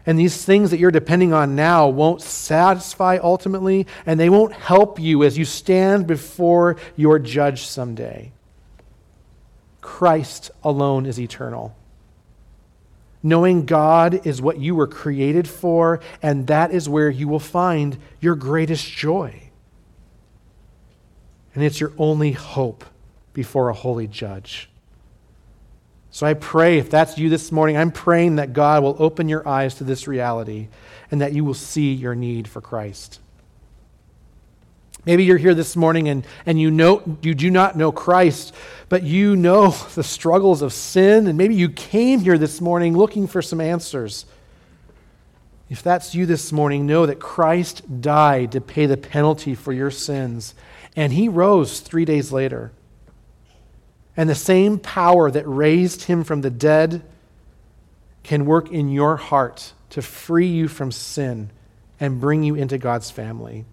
And 0.07 0.19
these 0.19 0.43
things 0.43 0.71
that 0.71 0.79
you're 0.79 0.91
depending 0.91 1.35
on 1.35 1.55
now 1.55 1.87
won't 1.89 2.23
satisfy 2.23 3.19
ultimately, 3.23 3.87
and 4.07 4.19
they 4.19 4.31
won't 4.31 4.55
help 4.55 4.99
you 4.99 5.23
as 5.23 5.37
you 5.37 5.45
stand 5.45 6.07
before 6.07 6.77
your 6.97 7.19
judge 7.19 7.67
someday. 7.67 8.33
Christ 9.83 10.51
alone 10.63 11.05
is 11.05 11.21
eternal. 11.21 11.77
Knowing 13.23 13.67
God 13.67 14.27
is 14.27 14.41
what 14.41 14.59
you 14.59 14.75
were 14.75 14.87
created 14.87 15.47
for, 15.47 16.01
and 16.23 16.47
that 16.47 16.71
is 16.71 16.89
where 16.89 17.11
you 17.11 17.29
will 17.29 17.39
find 17.39 17.99
your 18.21 18.35
greatest 18.35 18.91
joy. 18.91 19.51
And 21.55 21.65
it's 21.65 21.81
your 21.81 21.93
only 21.99 22.33
hope 22.33 22.85
before 23.35 23.69
a 23.69 23.75
holy 23.75 24.07
judge. 24.07 24.71
So 26.11 26.27
I 26.27 26.35
pray, 26.35 26.79
if 26.79 26.91
that's 26.91 27.19
you 27.19 27.29
this 27.29 27.53
morning, 27.53 27.77
I'm 27.77 27.93
praying 27.93 28.37
that 28.37 28.53
God 28.53 28.83
will 28.83 28.97
open 28.99 29.29
your 29.29 29.47
eyes 29.47 29.75
to 29.77 29.85
this 29.85 30.09
reality 30.09 30.69
and 31.11 31.21
that 31.21 31.33
you 31.33 31.45
will 31.45 31.55
see 31.55 31.93
your 31.93 32.15
need 32.15 32.49
for 32.49 32.61
Christ. 32.61 33.21
Maybe 35.05 35.25
you're 35.25 35.39
here 35.39 35.55
this 35.55 35.77
morning 35.77 36.09
and, 36.09 36.27
and 36.45 36.61
you 36.61 36.71
know 36.71 37.03
you 37.23 37.35
do 37.35 37.51
not 37.51 37.77
know 37.77 37.93
Christ, 37.93 38.55
but 38.89 39.03
you 39.03 39.37
know 39.37 39.71
the 39.95 40.05
struggles 40.05 40.63
of 40.63 40.73
sin, 40.73 41.27
and 41.27 41.39
maybe 41.39 41.55
you 41.55 41.69
came 41.69 42.21
here 42.21 42.39
this 42.39 42.61
morning 42.61 42.97
looking 42.97 43.27
for 43.27 43.43
some 43.43 43.61
answers. 43.61 44.27
If 45.71 45.83
that's 45.83 46.15
you 46.15 46.25
this 46.25 46.51
morning, 46.51 46.87
know 46.87 47.05
that 47.07 47.21
Christ 47.21 48.01
died 48.01 48.53
to 48.53 48.61
pay 48.61 48.87
the 48.87 48.97
penalty 48.97 49.55
for 49.55 49.73
your 49.73 49.91
sins, 49.91 50.55
and 50.97 51.13
he 51.13 51.29
rose 51.29 51.81
three 51.81 52.07
days 52.07 52.33
later. 52.33 52.73
And 54.19 54.29
the 54.29 54.35
same 54.35 54.81
power 54.81 55.31
that 55.31 55.47
raised 55.47 56.03
him 56.03 56.25
from 56.25 56.41
the 56.41 56.51
dead 56.51 57.05
can 58.25 58.47
work 58.47 58.69
in 58.73 58.89
your 58.89 59.17
heart 59.17 59.73
to 59.91 60.03
free 60.03 60.49
you 60.49 60.67
from 60.67 60.91
sin 60.91 61.51
and 62.01 62.21
bring 62.21 62.43
you 62.43 62.57
into 62.57 62.79
God's 62.79 63.13
family. 63.13 63.65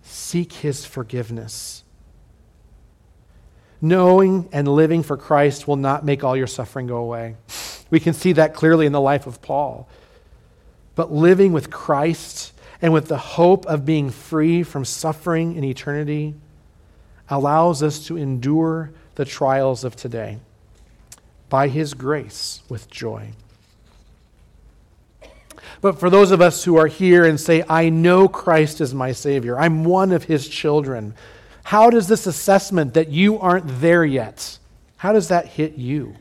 Seek 0.00 0.54
his 0.54 0.86
forgiveness. 0.86 1.84
Knowing 3.82 4.48
and 4.50 4.66
living 4.66 5.02
for 5.02 5.18
Christ 5.18 5.68
will 5.68 5.76
not 5.76 6.06
make 6.06 6.24
all 6.24 6.34
your 6.34 6.46
suffering 6.46 6.86
go 6.86 6.96
away. 6.96 7.36
We 7.90 8.00
can 8.00 8.14
see 8.14 8.32
that 8.32 8.54
clearly 8.54 8.86
in 8.86 8.92
the 8.92 9.00
life 9.00 9.26
of 9.26 9.42
Paul. 9.42 9.86
But 10.94 11.12
living 11.12 11.52
with 11.52 11.70
Christ 11.70 12.54
and 12.80 12.94
with 12.94 13.08
the 13.08 13.18
hope 13.18 13.66
of 13.66 13.84
being 13.84 14.08
free 14.08 14.62
from 14.62 14.86
suffering 14.86 15.54
in 15.54 15.64
eternity 15.64 16.34
allows 17.28 17.82
us 17.82 18.06
to 18.06 18.16
endure 18.16 18.90
the 19.14 19.24
trials 19.24 19.84
of 19.84 19.96
today 19.96 20.38
by 21.48 21.68
His 21.68 21.94
grace 21.94 22.62
with 22.68 22.90
joy. 22.90 23.30
But 25.80 26.00
for 26.00 26.10
those 26.10 26.30
of 26.30 26.40
us 26.40 26.64
who 26.64 26.76
are 26.76 26.86
here 26.86 27.24
and 27.24 27.38
say, 27.38 27.64
I 27.68 27.88
know 27.90 28.28
Christ 28.28 28.80
is 28.80 28.94
my 28.94 29.12
Savior, 29.12 29.58
I'm 29.58 29.84
one 29.84 30.12
of 30.12 30.24
His 30.24 30.48
children, 30.48 31.14
how 31.62 31.90
does 31.90 32.08
this 32.08 32.26
assessment 32.26 32.94
that 32.94 33.08
you 33.08 33.38
aren't 33.38 33.80
there 33.80 34.04
yet, 34.04 34.58
how 34.96 35.12
does 35.12 35.28
that 35.28 35.46
hit 35.46 35.74
you? 35.74 36.16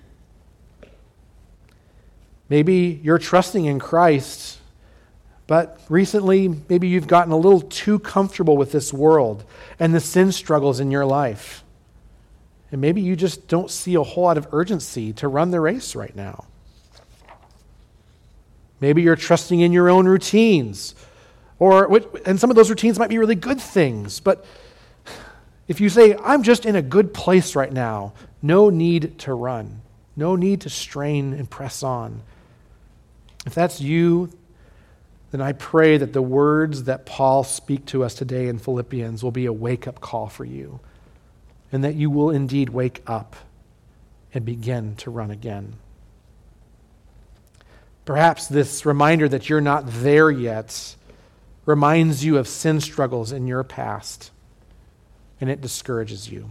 Maybe 2.49 2.99
you're 3.01 3.17
trusting 3.17 3.65
in 3.65 3.79
Christ, 3.79 4.59
but 5.47 5.79
recently 5.89 6.49
maybe 6.69 6.87
you've 6.87 7.07
gotten 7.07 7.31
a 7.31 7.37
little 7.37 7.61
too 7.61 7.99
comfortable 7.99 8.57
with 8.57 8.71
this 8.71 8.93
world 8.93 9.43
and 9.79 9.93
the 9.93 9.99
sin 9.99 10.31
struggles 10.31 10.79
in 10.79 10.91
your 10.91 11.05
life. 11.05 11.62
And 12.73 12.81
maybe 12.81 13.01
you 13.01 13.15
just 13.15 13.47
don't 13.47 13.69
see 13.69 13.93
a 13.93 14.01
whole 14.01 14.23
lot 14.23 14.35
of 14.35 14.47
urgency 14.51 15.13
to 15.13 15.27
run 15.27 15.51
the 15.51 15.59
race 15.59 15.95
right 15.95 16.15
now. 16.15 16.45
Maybe 18.79 19.03
you're 19.03 19.15
trusting 19.15 19.59
in 19.59 19.71
your 19.71 19.89
own 19.89 20.07
routines. 20.07 20.95
Or, 21.59 22.01
and 22.25 22.39
some 22.39 22.49
of 22.49 22.55
those 22.55 22.71
routines 22.71 22.97
might 22.97 23.11
be 23.11 23.19
really 23.19 23.35
good 23.35 23.61
things. 23.61 24.19
But 24.19 24.43
if 25.67 25.79
you 25.79 25.87
say, 25.87 26.15
I'm 26.23 26.41
just 26.41 26.65
in 26.65 26.75
a 26.75 26.81
good 26.81 27.13
place 27.13 27.55
right 27.55 27.71
now, 27.71 28.13
no 28.41 28.71
need 28.71 29.19
to 29.19 29.35
run, 29.35 29.83
no 30.15 30.35
need 30.35 30.61
to 30.61 30.69
strain 30.71 31.31
and 31.33 31.47
press 31.47 31.83
on. 31.83 32.23
If 33.45 33.53
that's 33.53 33.81
you, 33.81 34.31
then 35.29 35.41
I 35.41 35.51
pray 35.51 35.97
that 35.97 36.11
the 36.11 36.23
words 36.23 36.85
that 36.85 37.05
Paul 37.05 37.43
speak 37.43 37.85
to 37.85 38.03
us 38.03 38.15
today 38.15 38.47
in 38.47 38.57
Philippians 38.57 39.23
will 39.23 39.29
be 39.29 39.45
a 39.45 39.53
wake 39.53 39.87
up 39.87 40.01
call 40.01 40.27
for 40.27 40.43
you 40.43 40.79
and 41.73 41.83
that 41.83 41.95
you 41.95 42.09
will 42.09 42.29
indeed 42.29 42.69
wake 42.69 43.01
up 43.05 43.35
and 44.33 44.45
begin 44.45 44.95
to 44.95 45.09
run 45.09 45.31
again. 45.31 45.73
Perhaps 48.05 48.47
this 48.47 48.85
reminder 48.85 49.27
that 49.27 49.49
you're 49.49 49.59
not 49.59 49.83
there 49.87 50.29
yet 50.29 50.95
reminds 51.65 52.23
you 52.23 52.37
of 52.37 52.47
sin 52.47 52.79
struggles 52.79 53.31
in 53.31 53.47
your 53.47 53.63
past. 53.63 54.29
and 55.41 55.49
it 55.49 55.59
discourages 55.59 56.31
you. 56.31 56.49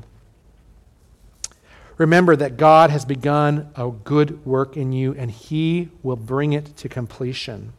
Remember 1.96 2.36
that 2.36 2.58
God 2.58 2.90
has 2.90 3.06
begun 3.06 3.70
a 3.74 3.90
good 3.90 4.44
work 4.44 4.76
in 4.76 4.92
you 4.92 5.14
and 5.14 5.30
he 5.30 5.88
will 6.02 6.16
bring 6.16 6.52
it 6.52 6.76
to 6.76 6.90
completion. 6.90 7.72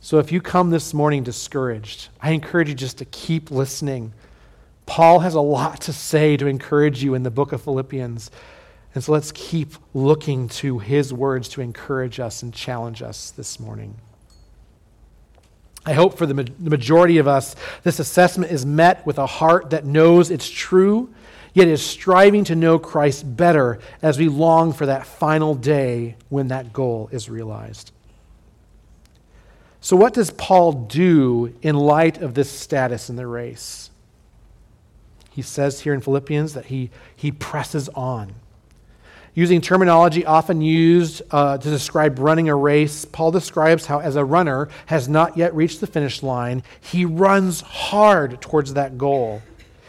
So 0.00 0.18
if 0.18 0.32
you 0.32 0.40
come 0.40 0.70
this 0.70 0.92
morning 0.92 1.22
discouraged, 1.22 2.08
I 2.20 2.32
encourage 2.32 2.68
you 2.68 2.74
just 2.74 2.98
to 2.98 3.04
keep 3.04 3.52
listening. 3.52 4.12
Paul 4.98 5.20
has 5.20 5.36
a 5.36 5.40
lot 5.40 5.82
to 5.82 5.92
say 5.92 6.36
to 6.36 6.48
encourage 6.48 7.04
you 7.04 7.14
in 7.14 7.22
the 7.22 7.30
book 7.30 7.52
of 7.52 7.62
Philippians. 7.62 8.32
And 8.96 9.04
so 9.04 9.12
let's 9.12 9.30
keep 9.30 9.74
looking 9.94 10.48
to 10.48 10.80
his 10.80 11.12
words 11.12 11.48
to 11.50 11.60
encourage 11.60 12.18
us 12.18 12.42
and 12.42 12.52
challenge 12.52 13.00
us 13.00 13.30
this 13.30 13.60
morning. 13.60 13.94
I 15.86 15.92
hope 15.92 16.18
for 16.18 16.26
the, 16.26 16.34
ma- 16.34 16.42
the 16.58 16.70
majority 16.70 17.18
of 17.18 17.28
us, 17.28 17.54
this 17.84 18.00
assessment 18.00 18.50
is 18.50 18.66
met 18.66 19.06
with 19.06 19.18
a 19.18 19.26
heart 19.26 19.70
that 19.70 19.84
knows 19.84 20.32
it's 20.32 20.50
true, 20.50 21.14
yet 21.54 21.68
is 21.68 21.80
striving 21.80 22.42
to 22.46 22.56
know 22.56 22.80
Christ 22.80 23.36
better 23.36 23.78
as 24.02 24.18
we 24.18 24.26
long 24.26 24.72
for 24.72 24.86
that 24.86 25.06
final 25.06 25.54
day 25.54 26.16
when 26.28 26.48
that 26.48 26.72
goal 26.72 27.08
is 27.12 27.30
realized. 27.30 27.92
So, 29.80 29.94
what 29.94 30.12
does 30.12 30.32
Paul 30.32 30.72
do 30.72 31.54
in 31.62 31.76
light 31.76 32.20
of 32.20 32.34
this 32.34 32.50
status 32.50 33.08
in 33.08 33.14
the 33.14 33.28
race? 33.28 33.87
He 35.38 35.42
says 35.42 35.82
here 35.82 35.94
in 35.94 36.00
Philippians 36.00 36.54
that 36.54 36.66
he, 36.66 36.90
he 37.14 37.30
presses 37.30 37.88
on. 37.90 38.34
Using 39.34 39.60
terminology 39.60 40.26
often 40.26 40.60
used 40.60 41.22
uh, 41.30 41.58
to 41.58 41.70
describe 41.70 42.18
running 42.18 42.48
a 42.48 42.56
race, 42.56 43.04
Paul 43.04 43.30
describes 43.30 43.86
how, 43.86 44.00
as 44.00 44.16
a 44.16 44.24
runner 44.24 44.68
has 44.86 45.08
not 45.08 45.36
yet 45.36 45.54
reached 45.54 45.80
the 45.80 45.86
finish 45.86 46.24
line, 46.24 46.64
he 46.80 47.04
runs 47.04 47.60
hard 47.60 48.40
towards 48.40 48.74
that 48.74 48.98
goal. 48.98 49.40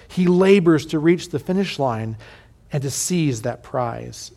He 0.08 0.27
labors 0.27 0.86
to 0.86 1.00
reach 1.00 1.29
the 1.29 1.39
finish 1.39 1.79
line 1.79 2.15
and 2.72 2.84
to 2.84 2.91
seize 2.91 3.41
that 3.41 3.63
prize. 3.63 4.32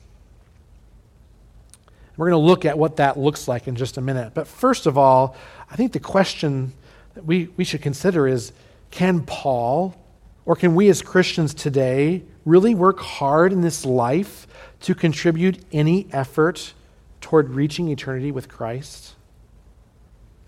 We're 2.17 2.31
going 2.31 2.43
to 2.43 2.47
look 2.47 2.65
at 2.65 2.79
what 2.79 2.97
that 2.97 3.19
looks 3.19 3.47
like 3.47 3.69
in 3.69 3.77
just 3.77 3.99
a 3.99 4.01
minute. 4.01 4.33
But 4.33 4.47
first 4.47 4.87
of 4.87 4.97
all, 4.97 5.37
I 5.71 5.77
think 5.77 5.93
the 5.93 6.01
question 6.01 6.73
that 7.13 7.27
we, 7.27 7.51
we 7.59 7.65
should 7.65 7.83
consider 7.83 8.27
is 8.27 8.53
can 8.91 9.21
Paul 9.27 9.95
or 10.45 10.57
can 10.57 10.75
we 10.75 10.89
as 10.89 11.03
Christians 11.03 11.55
today 11.55 12.23
really 12.45 12.75
work 12.75 13.01
hard 13.01 13.53
in 13.53 13.61
this 13.61 13.85
life 13.85 14.47
to 14.81 14.95
contribute 14.95 15.65
any 15.73 16.09
effort 16.13 16.75
toward 17.21 17.51
reaching 17.51 17.89
eternity 17.89 18.33
with 18.33 18.49
Christ? 18.49 19.15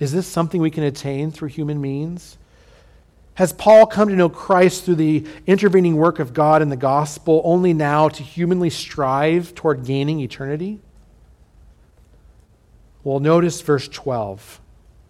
Is 0.00 0.12
this 0.12 0.26
something 0.26 0.60
we 0.60 0.70
can 0.70 0.82
attain 0.82 1.30
through 1.30 1.48
human 1.48 1.80
means? 1.80 2.36
Has 3.34 3.52
Paul 3.52 3.86
come 3.86 4.08
to 4.08 4.16
know 4.16 4.28
Christ 4.28 4.84
through 4.84 4.96
the 4.96 5.26
intervening 5.46 5.96
work 5.96 6.18
of 6.18 6.32
God 6.32 6.62
in 6.62 6.68
the 6.68 6.76
gospel 6.76 7.42
only 7.44 7.72
now 7.72 8.08
to 8.08 8.22
humanly 8.22 8.70
strive 8.70 9.54
toward 9.54 9.84
gaining 9.84 10.20
eternity? 10.20 10.80
Well, 13.02 13.20
notice 13.20 13.60
verse 13.60 13.88
12, 13.88 14.60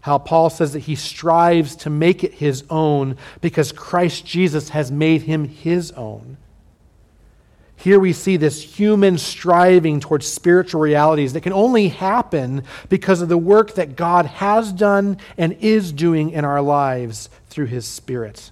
how 0.05 0.19
Paul 0.19 0.51
says 0.51 0.75
that 0.75 0.81
he 0.81 0.97
strives 0.97 1.77
to 1.77 1.89
make 1.89 2.23
it 2.23 2.35
his 2.35 2.63
own 2.69 3.17
because 3.41 3.73
Christ 3.73 4.27
Jesus 4.27 4.69
has 4.69 4.93
made 4.93 5.23
him 5.23 5.49
his 5.49 5.93
own. 5.93 6.37
Here 7.75 7.99
we 7.99 8.13
see 8.13 8.37
this 8.37 8.63
human 8.63 9.17
striving 9.17 10.01
towards 10.01 10.27
spiritual 10.27 10.83
realities 10.83 11.33
that 11.33 11.41
can 11.41 11.55
only 11.55 11.89
happen 11.89 12.65
because 12.91 13.23
of 13.23 13.31
the 13.31 13.39
work 13.39 13.77
that 13.77 13.97
God 13.97 14.27
has 14.27 14.73
done 14.73 15.17
and 15.39 15.55
is 15.61 15.91
doing 15.91 16.33
in 16.33 16.45
our 16.45 16.61
lives 16.61 17.31
through 17.49 17.67
his 17.67 17.87
Spirit. 17.87 18.51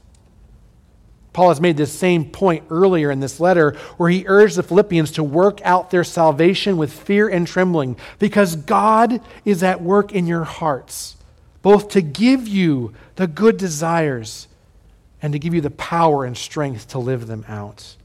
Paul 1.34 1.50
has 1.50 1.60
made 1.60 1.76
this 1.76 1.92
same 1.92 2.30
point 2.30 2.64
earlier 2.70 3.10
in 3.10 3.20
this 3.20 3.40
letter 3.40 3.76
where 3.98 4.08
he 4.08 4.24
urged 4.26 4.56
the 4.56 4.62
Philippians 4.62 5.12
to 5.12 5.22
work 5.22 5.60
out 5.66 5.90
their 5.90 6.02
salvation 6.02 6.78
with 6.78 6.90
fear 6.90 7.28
and 7.28 7.46
trembling 7.46 7.98
because 8.18 8.56
God 8.56 9.20
is 9.44 9.62
at 9.62 9.82
work 9.82 10.12
in 10.12 10.26
your 10.26 10.44
hearts, 10.44 11.16
both 11.62 11.88
to 11.90 12.02
give 12.02 12.46
you 12.46 12.92
the 13.16 13.26
good 13.26 13.56
desires 13.56 14.48
and 15.20 15.32
to 15.32 15.38
give 15.38 15.54
you 15.54 15.60
the 15.60 15.70
power 15.70 16.24
and 16.24 16.36
strength 16.36 16.88
to 16.88 16.98
live 16.98 17.26
them 17.26 17.44
out. 17.48 17.96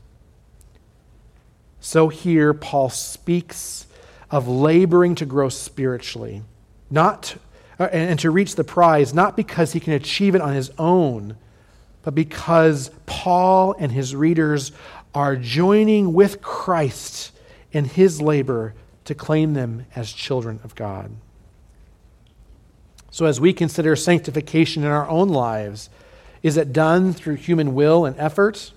So 1.80 2.10
here, 2.10 2.54
Paul 2.54 2.90
speaks 2.90 3.88
of 4.30 4.48
laboring 4.48 5.16
to 5.16 5.26
grow 5.26 5.50
spiritually, 5.50 6.44
not, 6.92 7.36
uh, 7.80 7.86
and 7.86 8.20
to 8.20 8.30
reach 8.30 8.56
the 8.56 8.64
prize, 8.64 9.14
not 9.14 9.36
because 9.36 9.74
he 9.74 9.80
can 9.80 9.94
achieve 9.94 10.36
it 10.36 10.42
on 10.42 10.54
his 10.54 10.72
own 10.78 11.38
but 12.08 12.16
because 12.16 12.90
Paul 13.06 13.76
and 13.78 13.92
his 13.92 14.16
readers 14.16 14.72
are 15.14 15.36
joining 15.36 16.14
with 16.14 16.42
Christ 16.42 17.34
in 17.74 17.84
his 17.84 18.22
labor 18.22 18.76
to 19.04 19.14
claim 19.14 19.56
them 19.56 19.86
as 19.94 20.14
children 20.14 20.62
of 20.64 20.74
God. 20.74 21.12
So, 23.18 23.26
as 23.26 23.42
we 23.42 23.52
consider 23.52 23.96
sanctification 23.96 24.84
in 24.84 24.92
our 24.92 25.10
own 25.10 25.30
lives, 25.30 25.90
is 26.44 26.56
it 26.56 26.72
done 26.72 27.14
through 27.14 27.38
human 27.38 27.74
will 27.74 28.06
and 28.06 28.16
effort? 28.20 28.72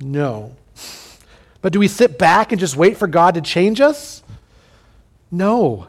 No. 0.00 0.56
But 1.62 1.72
do 1.72 1.78
we 1.78 1.86
sit 1.86 2.18
back 2.18 2.50
and 2.50 2.58
just 2.58 2.76
wait 2.76 2.96
for 2.96 3.06
God 3.06 3.34
to 3.34 3.40
change 3.40 3.80
us? 3.80 4.24
No. 5.30 5.86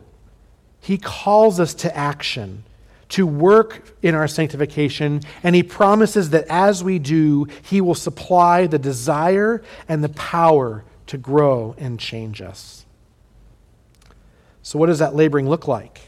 He 0.80 1.00
calls 1.00 1.60
us 1.60 1.74
to 1.74 1.98
action 1.98 2.64
to 3.10 3.26
work 3.26 3.96
in 4.04 4.14
our 4.14 4.28
sanctification, 4.28 5.22
and 5.42 5.56
he 5.56 5.64
promises 5.64 6.30
that 6.30 6.46
as 6.48 6.84
we 6.84 7.00
do, 7.00 7.48
he 7.64 7.82
will 7.82 7.96
supply 7.96 8.68
the 8.68 8.78
desire 8.78 9.64
and 9.88 10.04
the 10.04 10.10
power 10.10 10.84
to 11.08 11.18
grow 11.18 11.74
and 11.80 12.00
change 12.00 12.40
us. 12.40 12.86
So, 14.62 14.78
what 14.78 14.86
does 14.86 15.00
that 15.00 15.16
laboring 15.16 15.50
look 15.50 15.68
like? 15.68 16.05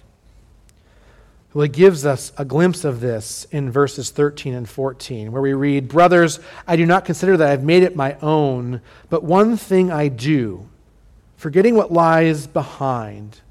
Well, 1.58 1.64
he 1.64 1.70
gives 1.70 2.06
us 2.06 2.32
a 2.38 2.46
glimpse 2.46 2.86
of 2.86 3.00
this 3.00 3.48
in 3.50 3.72
verses 3.72 4.12
13 4.12 4.54
and 4.54 4.70
14, 4.70 5.32
where 5.32 5.42
we 5.42 5.54
read, 5.54 5.88
Brothers, 5.88 6.40
I 6.68 6.76
do 6.76 6.86
not 6.86 7.04
consider 7.04 7.36
that 7.36 7.50
I've 7.50 7.64
made 7.64 7.82
it 7.82 7.96
my 7.96 8.16
own, 8.22 8.80
but 9.10 9.24
one 9.24 9.58
thing 9.58 9.90
I 9.90 10.08
do, 10.08 10.70
forgetting 11.36 11.74
what 11.74 11.92
lies 11.92 12.46
behind 12.46 13.42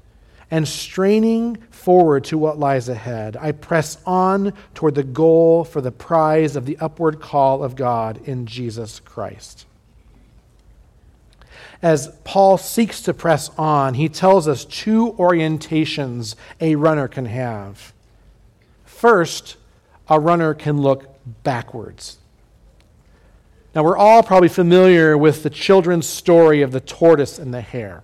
and 0.49 0.65
straining 0.65 1.57
forward 1.69 2.23
to 2.23 2.37
what 2.37 2.57
lies 2.57 2.87
ahead, 2.87 3.35
I 3.35 3.51
press 3.51 3.97
on 4.05 4.53
toward 4.73 4.95
the 4.95 5.03
goal 5.03 5.65
for 5.65 5.81
the 5.81 5.91
prize 5.91 6.55
of 6.55 6.65
the 6.65 6.77
upward 6.77 7.19
call 7.19 7.61
of 7.61 7.75
God 7.75 8.21
in 8.23 8.45
Jesus 8.45 9.01
Christ. 9.01 9.65
As 11.81 12.07
Paul 12.23 12.57
seeks 12.57 13.01
to 13.01 13.13
press 13.13 13.51
on, 13.57 13.95
he 13.95 14.07
tells 14.07 14.47
us 14.47 14.63
two 14.63 15.11
orientations 15.19 16.35
a 16.61 16.75
runner 16.75 17.09
can 17.09 17.25
have. 17.25 17.93
First, 18.97 19.57
a 20.09 20.19
runner 20.19 20.55
can 20.55 20.81
look 20.81 21.05
backwards. 21.43 22.17
Now, 23.75 23.83
we're 23.83 23.95
all 23.95 24.23
probably 24.23 24.49
familiar 24.49 25.15
with 25.15 25.43
the 25.43 25.51
children's 25.51 26.07
story 26.07 26.63
of 26.63 26.71
the 26.71 26.79
tortoise 26.79 27.37
and 27.37 27.53
the 27.53 27.61
hare. 27.61 28.01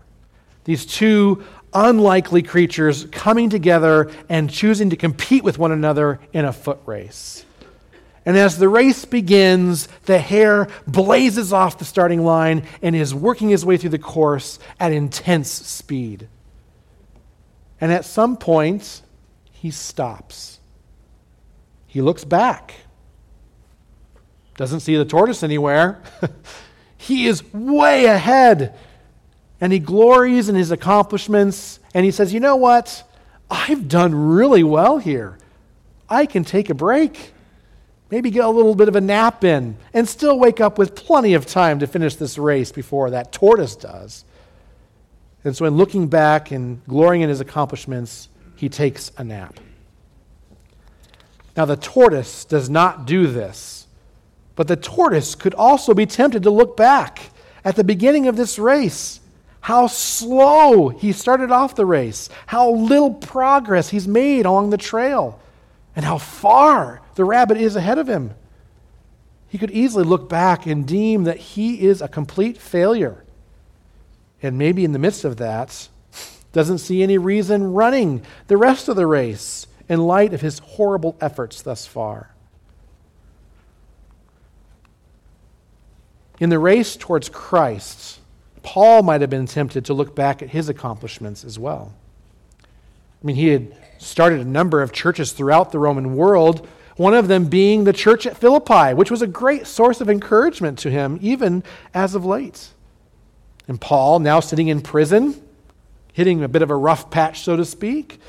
These 0.66 0.86
two 0.86 1.44
unlikely 1.74 2.44
creatures 2.44 3.06
coming 3.06 3.50
together 3.50 4.12
and 4.30 4.52
choosing 4.52 4.92
to 4.92 4.96
compete 4.96 5.44
with 5.44 5.58
one 5.58 5.72
another 5.72 6.20
in 6.32 6.46
a 6.46 6.54
foot 6.54 6.80
race. 6.86 7.44
And 8.24 8.38
as 8.38 8.60
the 8.60 8.70
race 8.70 9.04
begins, 9.04 9.88
the 10.06 10.20
hare 10.20 10.68
blazes 10.86 11.52
off 11.52 11.80
the 11.80 11.86
starting 11.86 12.24
line 12.24 12.68
and 12.84 12.96
is 12.96 13.16
working 13.16 13.50
his 13.50 13.66
way 13.66 13.78
through 13.78 13.90
the 13.90 13.98
course 13.98 14.60
at 14.80 14.92
intense 14.92 15.50
speed. 15.50 16.28
And 17.82 17.92
at 17.92 18.06
some 18.06 18.38
point, 18.38 19.02
he 19.52 19.72
stops. 19.72 20.53
He 21.94 22.02
looks 22.02 22.24
back. 22.24 22.74
Doesn't 24.58 24.80
see 24.80 24.96
the 24.96 25.06
tortoise 25.06 25.44
anywhere. 25.44 26.02
he 26.98 27.28
is 27.28 27.44
way 27.54 28.06
ahead 28.06 28.76
and 29.62 29.72
he 29.72 29.78
glories 29.78 30.50
in 30.50 30.56
his 30.56 30.72
accomplishments, 30.72 31.80
and 31.94 32.04
he 32.04 32.10
says, 32.10 32.34
You 32.34 32.40
know 32.40 32.56
what? 32.56 33.08
I've 33.48 33.88
done 33.88 34.16
really 34.16 34.64
well 34.64 34.98
here. 34.98 35.38
I 36.10 36.26
can 36.26 36.44
take 36.44 36.72
a 36.72 36.74
break, 36.74 37.32
maybe 38.10 38.32
get 38.32 38.44
a 38.44 38.50
little 38.50 38.74
bit 38.74 38.88
of 38.88 38.96
a 38.96 39.02
nap 39.02 39.44
in, 39.44 39.78
and 39.94 40.10
still 40.10 40.40
wake 40.40 40.60
up 40.60 40.80
with 40.80 40.96
plenty 40.96 41.36
of 41.36 41.46
time 41.46 41.78
to 41.78 41.86
finish 41.86 42.16
this 42.16 42.40
race 42.40 42.72
before 42.72 43.12
that 43.12 43.32
tortoise 43.32 43.76
does. 43.76 44.26
And 45.44 45.56
so, 45.56 45.66
in 45.66 45.78
looking 45.78 46.08
back 46.08 46.50
and 46.50 46.84
glorying 46.88 47.22
in 47.22 47.30
his 47.30 47.40
accomplishments, 47.40 48.30
he 48.56 48.68
takes 48.68 49.12
a 49.18 49.24
nap. 49.24 49.60
Now, 51.56 51.66
the 51.66 51.78
tortoise 51.78 52.46
does 52.46 52.70
not 52.70 53.06
do 53.06 53.28
this, 53.28 53.88
but 54.56 54.68
the 54.68 54.76
tortoise 54.76 55.36
could 55.36 55.54
also 55.54 55.94
be 55.94 56.06
tempted 56.06 56.44
to 56.44 56.50
look 56.50 56.76
back 56.76 57.32
at 57.64 57.76
the 57.76 57.84
beginning 57.84 58.28
of 58.28 58.36
this 58.36 58.58
race 58.58 59.20
how 59.62 59.88
slow 59.88 60.90
he 60.90 61.14
started 61.14 61.50
off 61.50 61.76
the 61.76 61.86
race, 61.86 62.28
how 62.48 62.70
little 62.72 63.14
progress 63.14 63.90
he's 63.90 64.08
made 64.08 64.46
along 64.46 64.72
the 64.72 64.78
trail, 64.78 65.40
and 65.96 66.04
how 66.04 66.18
far 66.18 67.02
the 67.16 67.24
rabbit 67.24 67.56
is 67.56 67.78
ahead 67.78 67.98
of 67.98 68.08
him. 68.08 68.34
he 69.48 69.58
could 69.58 69.72
easily 69.72 70.04
look 70.04 70.28
back 70.28 70.66
and 70.66 70.88
deem 70.88 71.24
that 71.26 71.38
he 71.38 71.88
is 71.88 72.02
a 72.02 72.08
complete 72.08 72.58
failure. 72.58 73.24
And 74.42 74.58
maybe 74.58 74.84
in 74.84 74.92
the 74.92 75.00
midst 75.00 75.24
of 75.24 75.38
that, 75.38 75.88
doesn't 76.54 76.80
see 76.80 77.02
any 77.04 77.18
reason 77.18 77.74
running 77.74 78.24
the 78.48 78.58
rest 78.58 78.88
of 78.88 78.96
the 78.96 79.08
race 79.08 79.68
in 79.90 80.02
light 80.02 80.34
of 80.34 80.42
his 80.42 80.60
horrible 80.60 81.16
efforts 81.20 81.62
thus 81.62 81.86
far. 81.86 82.30
In 86.40 86.50
the 86.50 86.60
race 86.60 86.96
towards 86.96 87.30
Christ, 87.30 88.20
Paul 88.64 89.04
might 89.04 89.22
have 89.22 89.30
been 89.30 89.46
tempted 89.46 89.86
to 89.86 89.94
look 89.94 90.16
back 90.16 90.42
at 90.42 90.50
his 90.50 90.70
accomplishments 90.70 91.44
as 91.44 91.60
well. 91.60 91.94
I 92.62 93.26
mean, 93.26 93.36
he 93.36 93.50
had 93.50 93.76
started 93.98 94.40
a 94.40 94.46
number 94.46 94.82
of 94.82 94.92
churches 94.92 95.32
throughout 95.32 95.72
the 95.72 95.80
Roman 95.80 96.16
world, 96.16 96.68
one 96.96 97.14
of 97.14 97.28
them 97.28 97.46
being 97.46 97.84
the 97.84 97.94
church 97.94 98.26
at 98.26 98.38
Philippi, 98.38 98.94
which 98.94 99.10
was 99.10 99.22
a 99.22 99.28
great 99.28 99.68
source 99.68 100.02
of 100.02 100.10
encouragement 100.10 100.80
to 100.80 100.92
him, 100.92 101.18
even 101.22 101.64
as 101.94 102.16
of 102.16 102.26
late. 102.26 102.70
And 103.68 103.80
Paul, 103.80 104.20
now 104.20 104.40
sitting 104.40 104.68
in 104.68 104.82
prison, 104.82 105.42
hitting 106.12 106.44
a 106.44 106.48
bit 106.48 106.62
of 106.62 106.70
a 106.70 106.76
rough 106.76 107.10
patch, 107.10 107.42
so 107.42 107.56
to 107.56 107.66
speak, 107.66 108.20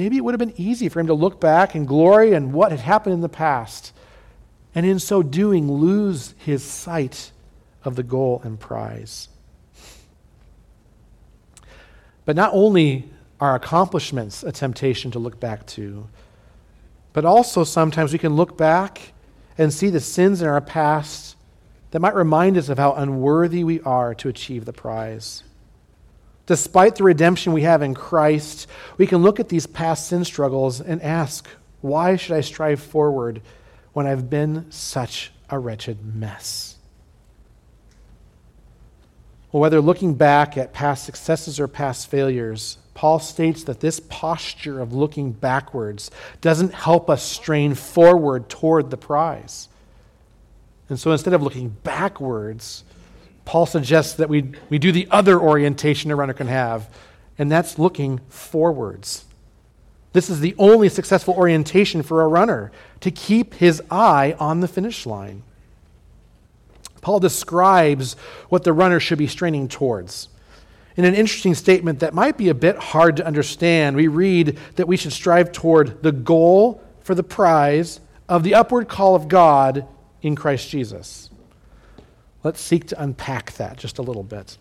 maybe 0.00 0.16
it 0.16 0.24
would 0.24 0.32
have 0.32 0.38
been 0.38 0.58
easy 0.58 0.88
for 0.88 0.98
him 0.98 1.08
to 1.08 1.12
look 1.12 1.38
back 1.38 1.74
and 1.74 1.86
glory 1.86 2.32
in 2.32 2.52
what 2.52 2.70
had 2.70 2.80
happened 2.80 3.12
in 3.12 3.20
the 3.20 3.28
past, 3.28 3.92
and 4.74 4.86
in 4.86 4.98
so 4.98 5.22
doing, 5.22 5.70
lose 5.70 6.34
his 6.38 6.64
sight 6.64 7.32
of 7.84 7.96
the 7.96 8.02
goal 8.02 8.40
and 8.42 8.58
prize. 8.58 9.28
But 12.24 12.34
not 12.34 12.50
only 12.54 13.10
are 13.40 13.54
accomplishments 13.54 14.42
a 14.42 14.52
temptation 14.52 15.10
to 15.10 15.18
look 15.18 15.38
back 15.38 15.66
to, 15.66 16.08
but 17.12 17.26
also 17.26 17.62
sometimes 17.62 18.14
we 18.14 18.18
can 18.18 18.36
look 18.36 18.56
back 18.56 19.12
and 19.58 19.70
see 19.70 19.90
the 19.90 20.00
sins 20.00 20.40
in 20.40 20.48
our 20.48 20.62
past 20.62 21.36
that 21.90 22.00
might 22.00 22.14
remind 22.14 22.56
us 22.56 22.70
of 22.70 22.78
how 22.78 22.94
unworthy 22.94 23.64
we 23.64 23.82
are 23.82 24.14
to 24.14 24.30
achieve 24.30 24.64
the 24.64 24.72
prize. 24.72 25.42
Despite 26.50 26.96
the 26.96 27.04
redemption 27.04 27.52
we 27.52 27.62
have 27.62 27.80
in 27.80 27.94
Christ, 27.94 28.66
we 28.96 29.06
can 29.06 29.18
look 29.18 29.38
at 29.38 29.48
these 29.48 29.68
past 29.68 30.08
sin 30.08 30.24
struggles 30.24 30.80
and 30.80 31.00
ask, 31.00 31.46
why 31.80 32.16
should 32.16 32.34
I 32.34 32.40
strive 32.40 32.80
forward 32.80 33.40
when 33.92 34.08
I've 34.08 34.28
been 34.28 34.68
such 34.68 35.30
a 35.48 35.60
wretched 35.60 36.16
mess? 36.16 36.74
Well, 39.52 39.60
whether 39.60 39.80
looking 39.80 40.14
back 40.14 40.58
at 40.58 40.72
past 40.72 41.04
successes 41.04 41.60
or 41.60 41.68
past 41.68 42.10
failures, 42.10 42.78
Paul 42.94 43.20
states 43.20 43.62
that 43.62 43.78
this 43.78 44.00
posture 44.00 44.80
of 44.80 44.92
looking 44.92 45.30
backwards 45.30 46.10
doesn't 46.40 46.74
help 46.74 47.08
us 47.08 47.22
strain 47.22 47.76
forward 47.76 48.48
toward 48.48 48.90
the 48.90 48.96
prize. 48.96 49.68
And 50.88 50.98
so 50.98 51.12
instead 51.12 51.32
of 51.32 51.44
looking 51.44 51.68
backwards, 51.68 52.82
Paul 53.50 53.66
suggests 53.66 54.12
that 54.14 54.28
we, 54.28 54.52
we 54.68 54.78
do 54.78 54.92
the 54.92 55.08
other 55.10 55.36
orientation 55.36 56.12
a 56.12 56.14
runner 56.14 56.32
can 56.32 56.46
have, 56.46 56.88
and 57.36 57.50
that's 57.50 57.80
looking 57.80 58.20
forwards. 58.28 59.24
This 60.12 60.30
is 60.30 60.38
the 60.38 60.54
only 60.56 60.88
successful 60.88 61.34
orientation 61.34 62.04
for 62.04 62.22
a 62.22 62.28
runner 62.28 62.70
to 63.00 63.10
keep 63.10 63.54
his 63.54 63.82
eye 63.90 64.36
on 64.38 64.60
the 64.60 64.68
finish 64.68 65.04
line. 65.04 65.42
Paul 67.00 67.18
describes 67.18 68.14
what 68.50 68.62
the 68.62 68.72
runner 68.72 69.00
should 69.00 69.18
be 69.18 69.26
straining 69.26 69.66
towards. 69.66 70.28
In 70.96 71.04
an 71.04 71.16
interesting 71.16 71.56
statement 71.56 71.98
that 71.98 72.14
might 72.14 72.38
be 72.38 72.50
a 72.50 72.54
bit 72.54 72.76
hard 72.76 73.16
to 73.16 73.26
understand, 73.26 73.96
we 73.96 74.06
read 74.06 74.60
that 74.76 74.86
we 74.86 74.96
should 74.96 75.12
strive 75.12 75.50
toward 75.50 76.04
the 76.04 76.12
goal 76.12 76.80
for 77.00 77.16
the 77.16 77.24
prize 77.24 77.98
of 78.28 78.44
the 78.44 78.54
upward 78.54 78.86
call 78.86 79.16
of 79.16 79.26
God 79.26 79.88
in 80.22 80.36
Christ 80.36 80.70
Jesus. 80.70 81.29
Let's 82.42 82.60
seek 82.60 82.86
to 82.88 83.02
unpack 83.02 83.52
that 83.52 83.76
just 83.76 83.98
a 83.98 84.02
little 84.02 84.22
bit. 84.22 84.56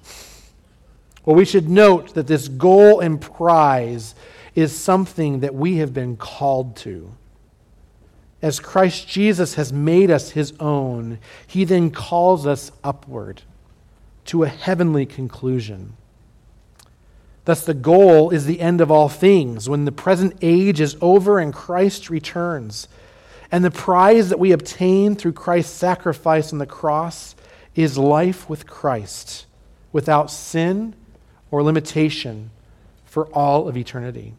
Well, 1.26 1.36
we 1.36 1.46
should 1.46 1.70
note 1.70 2.14
that 2.14 2.28
this 2.28 2.48
goal 2.48 3.00
and 3.00 3.22
prize 3.22 4.16
is 4.56 4.76
something 4.76 5.42
that 5.42 5.54
we 5.54 5.78
have 5.78 5.94
been 5.94 6.18
called 6.18 6.76
to. 6.78 7.12
As 8.42 8.60
Christ 8.60 9.08
Jesus 9.08 9.56
has 9.56 9.74
made 9.74 10.10
us 10.10 10.32
his 10.32 10.54
own, 10.60 11.20
he 11.46 11.66
then 11.66 11.92
calls 11.92 12.48
us 12.48 12.72
upward 12.84 13.44
to 14.26 14.44
a 14.44 14.48
heavenly 14.48 15.06
conclusion. 15.06 15.96
Thus, 17.46 17.66
the 17.66 17.74
goal 17.74 18.30
is 18.30 18.46
the 18.46 18.62
end 18.62 18.80
of 18.80 18.92
all 18.92 19.10
things 19.10 19.68
when 19.68 19.86
the 19.86 19.92
present 19.92 20.38
age 20.42 20.80
is 20.80 20.96
over 21.02 21.40
and 21.40 21.54
Christ 21.54 22.10
returns. 22.10 22.88
And 23.52 23.66
the 23.66 23.72
prize 23.72 24.30
that 24.30 24.40
we 24.40 24.52
obtain 24.52 25.16
through 25.16 25.34
Christ's 25.34 25.76
sacrifice 25.76 26.54
on 26.54 26.60
the 26.60 26.66
cross 26.66 27.36
is 27.76 27.98
life 27.98 28.50
with 28.50 28.68
Christ 28.68 29.46
without 29.92 30.30
sin 30.30 30.96
or 31.52 31.64
limitation 31.64 32.52
for 33.06 33.28
all 33.28 33.68
of 33.68 33.76
eternity. 33.76 34.34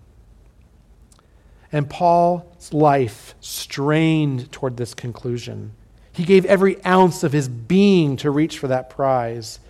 And 1.73 1.89
Paul's 1.89 2.73
life 2.73 3.35
strained 3.41 4.51
toward 4.51 4.77
this 4.77 4.95
conclusion. 4.95 5.73
He 6.13 6.25
gave 6.25 6.45
every 6.47 6.85
ounce 6.85 7.23
of 7.23 7.33
his 7.33 7.49
being 7.49 8.17
to 8.19 8.31
reach 8.31 8.59
for 8.59 8.69
that 8.69 8.91
prize. 8.91 9.61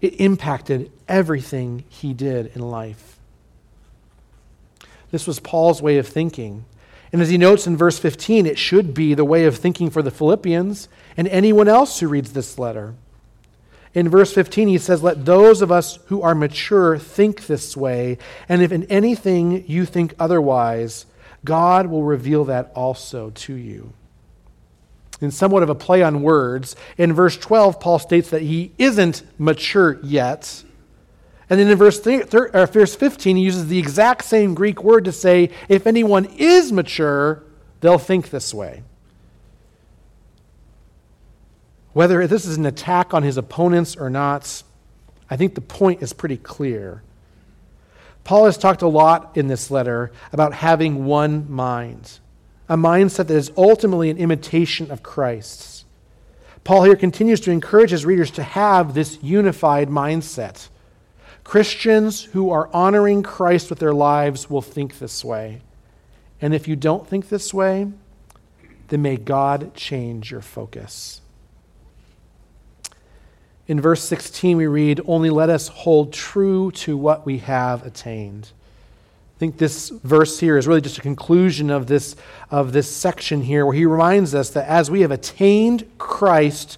It 0.00 0.20
impacted 0.20 0.90
everything 1.08 1.84
he 1.88 2.12
did 2.12 2.54
in 2.54 2.60
life. 2.60 3.18
This 5.10 5.26
was 5.26 5.40
Paul's 5.40 5.80
way 5.80 5.96
of 5.96 6.06
thinking. 6.06 6.66
And 7.12 7.22
as 7.22 7.30
he 7.30 7.38
notes 7.38 7.66
in 7.66 7.76
verse 7.76 7.98
15, 7.98 8.46
it 8.46 8.58
should 8.58 8.92
be 8.92 9.14
the 9.14 9.24
way 9.24 9.44
of 9.44 9.56
thinking 9.56 9.90
for 9.90 10.02
the 10.02 10.10
Philippians 10.10 10.88
and 11.16 11.26
anyone 11.28 11.68
else 11.68 12.00
who 12.00 12.08
reads 12.08 12.32
this 12.32 12.58
letter. 12.58 12.94
In 13.94 14.08
verse 14.08 14.32
15, 14.32 14.68
he 14.68 14.78
says, 14.78 15.02
Let 15.02 15.24
those 15.24 15.62
of 15.62 15.72
us 15.72 15.98
who 16.06 16.22
are 16.22 16.34
mature 16.34 16.98
think 16.98 17.46
this 17.46 17.76
way, 17.76 18.18
and 18.48 18.62
if 18.62 18.70
in 18.70 18.84
anything 18.84 19.64
you 19.66 19.86
think 19.86 20.14
otherwise, 20.18 21.06
God 21.44 21.86
will 21.86 22.02
reveal 22.02 22.44
that 22.44 22.70
also 22.74 23.30
to 23.30 23.54
you. 23.54 23.92
In 25.20 25.30
somewhat 25.30 25.62
of 25.62 25.70
a 25.70 25.74
play 25.74 26.02
on 26.02 26.22
words, 26.22 26.76
in 26.96 27.12
verse 27.12 27.36
12, 27.36 27.80
Paul 27.80 27.98
states 27.98 28.30
that 28.30 28.42
he 28.42 28.72
isn't 28.78 29.22
mature 29.38 29.98
yet. 30.02 30.62
And 31.50 31.58
then 31.58 31.68
in 31.68 31.78
verse, 31.78 31.98
verse 32.00 32.94
15, 32.94 33.36
he 33.36 33.42
uses 33.42 33.68
the 33.68 33.78
exact 33.78 34.24
same 34.24 34.54
Greek 34.54 34.82
word 34.82 35.06
to 35.06 35.12
say, 35.12 35.50
if 35.68 35.86
anyone 35.86 36.26
is 36.36 36.72
mature, 36.72 37.42
they'll 37.80 37.98
think 37.98 38.30
this 38.30 38.52
way. 38.52 38.82
Whether 41.94 42.26
this 42.26 42.44
is 42.44 42.58
an 42.58 42.66
attack 42.66 43.14
on 43.14 43.22
his 43.22 43.38
opponents 43.38 43.96
or 43.96 44.10
not, 44.10 44.62
I 45.30 45.36
think 45.36 45.54
the 45.54 45.60
point 45.60 46.02
is 46.02 46.12
pretty 46.12 46.36
clear. 46.36 47.02
Paul 48.24 48.44
has 48.44 48.58
talked 48.58 48.82
a 48.82 48.88
lot 48.88 49.36
in 49.36 49.48
this 49.48 49.70
letter 49.70 50.12
about 50.32 50.52
having 50.52 51.06
one 51.06 51.50
mind, 51.50 52.18
a 52.68 52.76
mindset 52.76 53.28
that 53.28 53.30
is 53.30 53.50
ultimately 53.56 54.10
an 54.10 54.18
imitation 54.18 54.90
of 54.90 55.02
Christ's. 55.02 55.86
Paul 56.62 56.82
here 56.84 56.94
continues 56.96 57.40
to 57.40 57.50
encourage 57.50 57.90
his 57.90 58.04
readers 58.04 58.30
to 58.32 58.42
have 58.42 58.92
this 58.92 59.18
unified 59.22 59.88
mindset. 59.88 60.68
Christians 61.48 62.24
who 62.24 62.50
are 62.50 62.68
honoring 62.74 63.22
Christ 63.22 63.70
with 63.70 63.78
their 63.78 63.94
lives 63.94 64.50
will 64.50 64.60
think 64.60 64.98
this 64.98 65.24
way. 65.24 65.62
And 66.42 66.52
if 66.52 66.68
you 66.68 66.76
don't 66.76 67.08
think 67.08 67.30
this 67.30 67.54
way, 67.54 67.90
then 68.88 69.00
may 69.00 69.16
God 69.16 69.74
change 69.74 70.30
your 70.30 70.42
focus. 70.42 71.22
In 73.66 73.80
verse 73.80 74.04
16, 74.04 74.58
we 74.58 74.66
read, 74.66 75.00
Only 75.06 75.30
let 75.30 75.48
us 75.48 75.68
hold 75.68 76.12
true 76.12 76.70
to 76.72 76.98
what 76.98 77.24
we 77.24 77.38
have 77.38 77.82
attained. 77.86 78.52
I 79.34 79.38
think 79.38 79.56
this 79.56 79.88
verse 79.88 80.40
here 80.40 80.58
is 80.58 80.66
really 80.66 80.82
just 80.82 80.98
a 80.98 81.00
conclusion 81.00 81.70
of 81.70 81.86
this, 81.86 82.14
of 82.50 82.72
this 82.72 82.94
section 82.94 83.40
here, 83.40 83.64
where 83.64 83.74
he 83.74 83.86
reminds 83.86 84.34
us 84.34 84.50
that 84.50 84.68
as 84.68 84.90
we 84.90 85.00
have 85.00 85.10
attained 85.10 85.90
Christ 85.96 86.76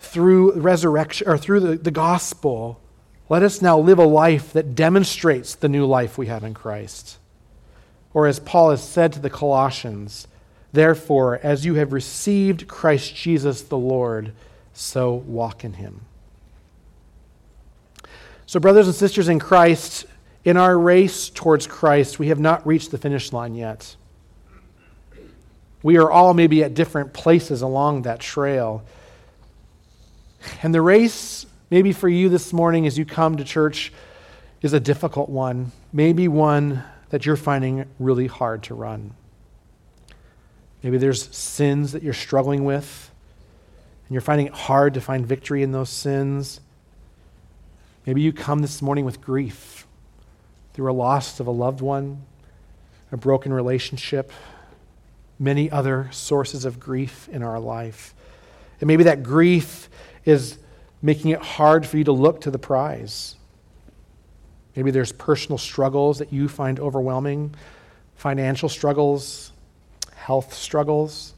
through 0.00 0.54
resurrection 0.54 1.28
or 1.28 1.38
through 1.38 1.60
the, 1.60 1.76
the 1.76 1.92
gospel, 1.92 2.80
let 3.32 3.42
us 3.42 3.62
now 3.62 3.78
live 3.78 3.98
a 3.98 4.04
life 4.04 4.52
that 4.52 4.74
demonstrates 4.74 5.54
the 5.54 5.66
new 5.66 5.86
life 5.86 6.18
we 6.18 6.26
have 6.26 6.44
in 6.44 6.52
Christ. 6.52 7.16
Or 8.12 8.26
as 8.26 8.38
Paul 8.38 8.68
has 8.68 8.86
said 8.86 9.10
to 9.14 9.20
the 9.20 9.30
Colossians, 9.30 10.28
therefore, 10.74 11.40
as 11.42 11.64
you 11.64 11.76
have 11.76 11.94
received 11.94 12.68
Christ 12.68 13.16
Jesus 13.16 13.62
the 13.62 13.78
Lord, 13.78 14.34
so 14.74 15.14
walk 15.14 15.64
in 15.64 15.72
him. 15.72 16.02
So, 18.44 18.60
brothers 18.60 18.86
and 18.86 18.94
sisters 18.94 19.30
in 19.30 19.38
Christ, 19.38 20.04
in 20.44 20.58
our 20.58 20.78
race 20.78 21.30
towards 21.30 21.66
Christ, 21.66 22.18
we 22.18 22.28
have 22.28 22.38
not 22.38 22.66
reached 22.66 22.90
the 22.90 22.98
finish 22.98 23.32
line 23.32 23.54
yet. 23.54 23.96
We 25.82 25.96
are 25.96 26.10
all 26.10 26.34
maybe 26.34 26.62
at 26.62 26.74
different 26.74 27.14
places 27.14 27.62
along 27.62 28.02
that 28.02 28.20
trail. 28.20 28.84
And 30.62 30.74
the 30.74 30.82
race, 30.82 31.46
maybe 31.72 31.90
for 31.90 32.06
you 32.06 32.28
this 32.28 32.52
morning 32.52 32.86
as 32.86 32.98
you 32.98 33.06
come 33.06 33.38
to 33.38 33.44
church, 33.44 33.94
is 34.60 34.74
a 34.74 34.78
difficult 34.78 35.30
one, 35.30 35.72
maybe 35.90 36.28
one 36.28 36.84
that 37.08 37.24
you're 37.24 37.34
finding 37.34 37.86
really 37.98 38.26
hard 38.26 38.62
to 38.62 38.74
run. 38.74 39.14
Maybe 40.82 40.98
there's 40.98 41.34
sins 41.34 41.92
that 41.92 42.02
you're 42.02 42.12
struggling 42.12 42.66
with. 42.66 43.10
and 44.06 44.12
you're 44.14 44.20
finding 44.20 44.48
it 44.48 44.52
hard 44.52 44.92
to 44.92 45.00
find 45.00 45.24
victory 45.24 45.62
in 45.62 45.72
those 45.72 45.88
sins, 45.88 46.60
maybe 48.04 48.20
you 48.20 48.34
come 48.34 48.58
this 48.58 48.82
morning 48.82 49.06
with 49.06 49.22
grief 49.22 49.86
through 50.74 50.90
a 50.90 50.92
loss 50.92 51.40
of 51.40 51.46
a 51.46 51.50
loved 51.50 51.80
one, 51.80 52.20
a 53.10 53.16
broken 53.16 53.50
relationship, 53.50 54.30
many 55.38 55.70
other 55.70 56.10
sources 56.12 56.66
of 56.66 56.78
grief 56.78 57.30
in 57.32 57.42
our 57.42 57.58
life. 57.58 58.12
And 58.78 58.88
maybe 58.88 59.04
that 59.04 59.22
grief 59.22 59.88
is 60.26 60.58
making 61.02 61.32
it 61.32 61.40
hard 61.40 61.84
for 61.84 61.98
you 61.98 62.04
to 62.04 62.12
look 62.12 62.40
to 62.42 62.50
the 62.50 62.58
prize. 62.58 63.36
Maybe 64.76 64.90
there's 64.90 65.12
personal 65.12 65.58
struggles 65.58 66.18
that 66.18 66.32
you 66.32 66.48
find 66.48 66.80
overwhelming, 66.80 67.54
financial 68.14 68.68
struggles, 68.68 69.52
health 70.14 70.54
struggles. 70.54 71.34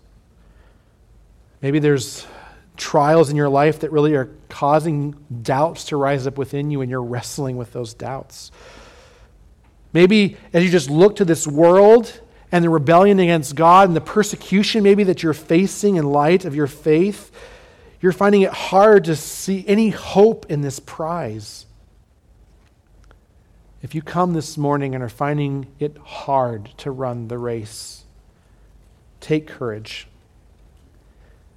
Maybe 1.62 1.78
there's 1.78 2.26
trials 2.76 3.30
in 3.30 3.36
your 3.36 3.48
life 3.48 3.80
that 3.80 3.90
really 3.90 4.14
are 4.14 4.30
causing 4.48 5.16
doubts 5.42 5.86
to 5.86 5.96
rise 5.96 6.26
up 6.26 6.36
within 6.36 6.70
you, 6.70 6.80
and 6.82 6.90
you're 6.90 7.02
wrestling 7.02 7.56
with 7.56 7.72
those 7.72 7.94
doubts. 7.94 8.52
Maybe 9.92 10.36
as 10.52 10.64
you 10.64 10.70
just 10.70 10.90
look 10.90 11.16
to 11.16 11.24
this 11.24 11.46
world 11.46 12.20
and 12.52 12.64
the 12.64 12.68
rebellion 12.68 13.18
against 13.18 13.54
God 13.54 13.88
and 13.88 13.96
the 13.96 14.00
persecution 14.00 14.82
maybe 14.82 15.04
that 15.04 15.22
you're 15.22 15.32
facing 15.32 15.96
in 15.96 16.04
light 16.04 16.44
of 16.44 16.54
your 16.54 16.66
faith, 16.66 17.32
you're 18.04 18.12
finding 18.12 18.42
it 18.42 18.52
hard 18.52 19.04
to 19.04 19.16
see 19.16 19.64
any 19.66 19.88
hope 19.88 20.44
in 20.50 20.60
this 20.60 20.78
prize. 20.78 21.64
If 23.80 23.94
you 23.94 24.02
come 24.02 24.34
this 24.34 24.58
morning 24.58 24.94
and 24.94 25.02
are 25.02 25.08
finding 25.08 25.68
it 25.78 25.96
hard 25.96 26.66
to 26.76 26.90
run 26.90 27.28
the 27.28 27.38
race, 27.38 28.04
take 29.20 29.46
courage. 29.46 30.06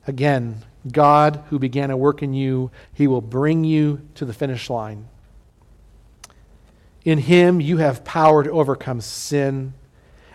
Again, 0.08 0.64
God, 0.90 1.44
who 1.50 1.60
began 1.60 1.92
a 1.92 1.98
work 1.98 2.24
in 2.24 2.34
you, 2.34 2.72
he 2.94 3.08
will 3.08 3.20
bring 3.20 3.66
you 3.66 4.08
to 4.16 4.24
the 4.24 4.32
finish 4.32 4.70
line. 4.70 5.10
In 7.04 7.18
him, 7.18 7.60
you 7.60 7.76
have 7.76 8.06
power 8.06 8.42
to 8.46 8.52
overcome 8.52 9.02
sin, 9.02 9.74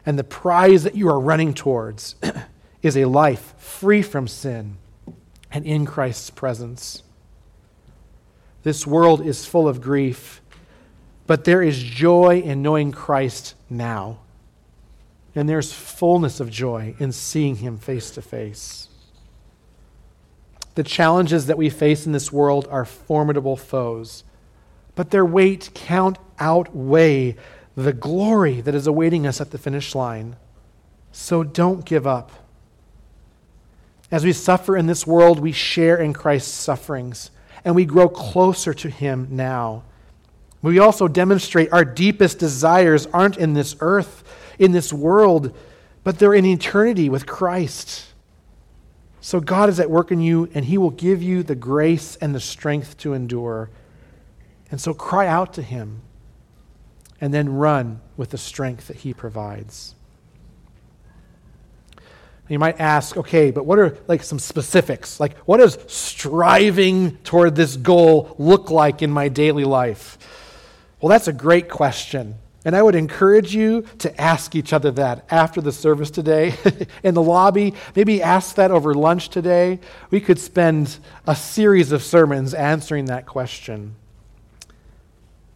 and 0.04 0.18
the 0.18 0.24
prize 0.24 0.82
that 0.82 0.94
you 0.94 1.08
are 1.08 1.18
running 1.18 1.54
towards 1.54 2.16
is 2.82 2.98
a 2.98 3.06
life 3.06 3.54
free 3.56 4.02
from 4.02 4.28
sin 4.28 4.76
and 5.52 5.66
in 5.66 5.86
Christ's 5.86 6.30
presence. 6.30 7.02
This 8.62 8.86
world 8.86 9.24
is 9.24 9.46
full 9.46 9.68
of 9.68 9.80
grief, 9.80 10.40
but 11.26 11.44
there 11.44 11.62
is 11.62 11.82
joy 11.82 12.40
in 12.40 12.62
knowing 12.62 12.90
Christ 12.92 13.54
now. 13.68 14.18
And 15.34 15.48
there's 15.48 15.72
fullness 15.72 16.40
of 16.40 16.50
joy 16.50 16.94
in 16.98 17.12
seeing 17.12 17.56
him 17.56 17.78
face 17.78 18.10
to 18.12 18.22
face. 18.22 18.88
The 20.74 20.82
challenges 20.82 21.46
that 21.46 21.58
we 21.58 21.70
face 21.70 22.06
in 22.06 22.12
this 22.12 22.32
world 22.32 22.66
are 22.70 22.84
formidable 22.84 23.56
foes, 23.56 24.24
but 24.94 25.10
their 25.10 25.24
weight 25.24 25.70
count 25.74 26.18
outweigh 26.38 27.36
the 27.74 27.92
glory 27.92 28.60
that 28.60 28.74
is 28.74 28.86
awaiting 28.86 29.26
us 29.26 29.40
at 29.40 29.50
the 29.50 29.58
finish 29.58 29.94
line. 29.94 30.36
So 31.10 31.42
don't 31.42 31.84
give 31.84 32.06
up. 32.06 32.41
As 34.12 34.24
we 34.24 34.32
suffer 34.34 34.76
in 34.76 34.86
this 34.86 35.06
world, 35.06 35.40
we 35.40 35.52
share 35.52 35.96
in 35.96 36.12
Christ's 36.12 36.52
sufferings, 36.52 37.30
and 37.64 37.74
we 37.74 37.86
grow 37.86 38.10
closer 38.10 38.74
to 38.74 38.90
him 38.90 39.26
now. 39.30 39.84
We 40.60 40.78
also 40.78 41.08
demonstrate 41.08 41.72
our 41.72 41.84
deepest 41.84 42.38
desires 42.38 43.06
aren't 43.06 43.38
in 43.38 43.54
this 43.54 43.74
earth, 43.80 44.22
in 44.58 44.72
this 44.72 44.92
world, 44.92 45.56
but 46.04 46.18
they're 46.18 46.34
in 46.34 46.44
eternity 46.44 47.08
with 47.08 47.26
Christ. 47.26 48.06
So 49.22 49.40
God 49.40 49.70
is 49.70 49.80
at 49.80 49.90
work 49.90 50.12
in 50.12 50.20
you, 50.20 50.50
and 50.52 50.66
He 50.66 50.76
will 50.76 50.90
give 50.90 51.22
you 51.22 51.42
the 51.42 51.54
grace 51.54 52.16
and 52.16 52.34
the 52.34 52.40
strength 52.40 52.98
to 52.98 53.14
endure. 53.14 53.70
And 54.70 54.80
so 54.80 54.92
cry 54.92 55.26
out 55.26 55.54
to 55.54 55.62
Him, 55.62 56.02
and 57.20 57.32
then 57.32 57.54
run 57.54 58.00
with 58.16 58.30
the 58.30 58.38
strength 58.38 58.88
that 58.88 58.98
He 58.98 59.14
provides. 59.14 59.94
You 62.48 62.58
might 62.58 62.80
ask, 62.80 63.16
okay, 63.16 63.50
but 63.50 63.64
what 63.64 63.78
are 63.78 63.96
like 64.08 64.22
some 64.22 64.38
specifics? 64.38 65.20
Like, 65.20 65.38
what 65.38 65.58
does 65.58 65.78
striving 65.86 67.16
toward 67.18 67.54
this 67.54 67.76
goal 67.76 68.34
look 68.38 68.70
like 68.70 69.00
in 69.00 69.10
my 69.10 69.28
daily 69.28 69.64
life? 69.64 70.18
Well, 71.00 71.08
that's 71.08 71.28
a 71.28 71.32
great 71.32 71.68
question. 71.68 72.36
And 72.64 72.76
I 72.76 72.82
would 72.82 72.94
encourage 72.94 73.54
you 73.54 73.82
to 73.98 74.20
ask 74.20 74.54
each 74.54 74.72
other 74.72 74.92
that 74.92 75.24
after 75.30 75.60
the 75.60 75.72
service 75.72 76.10
today 76.10 76.54
in 77.02 77.14
the 77.14 77.22
lobby. 77.22 77.74
Maybe 77.96 78.22
ask 78.22 78.54
that 78.56 78.70
over 78.70 78.94
lunch 78.94 79.30
today. 79.30 79.80
We 80.10 80.20
could 80.20 80.38
spend 80.38 80.98
a 81.26 81.34
series 81.34 81.90
of 81.90 82.04
sermons 82.04 82.54
answering 82.54 83.06
that 83.06 83.26
question. 83.26 83.96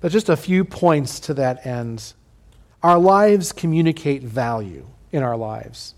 But 0.00 0.12
just 0.12 0.28
a 0.28 0.36
few 0.36 0.64
points 0.64 1.20
to 1.20 1.34
that 1.34 1.64
end. 1.66 2.12
Our 2.82 2.98
lives 2.98 3.52
communicate 3.52 4.22
value 4.22 4.86
in 5.12 5.22
our 5.22 5.36
lives. 5.36 5.94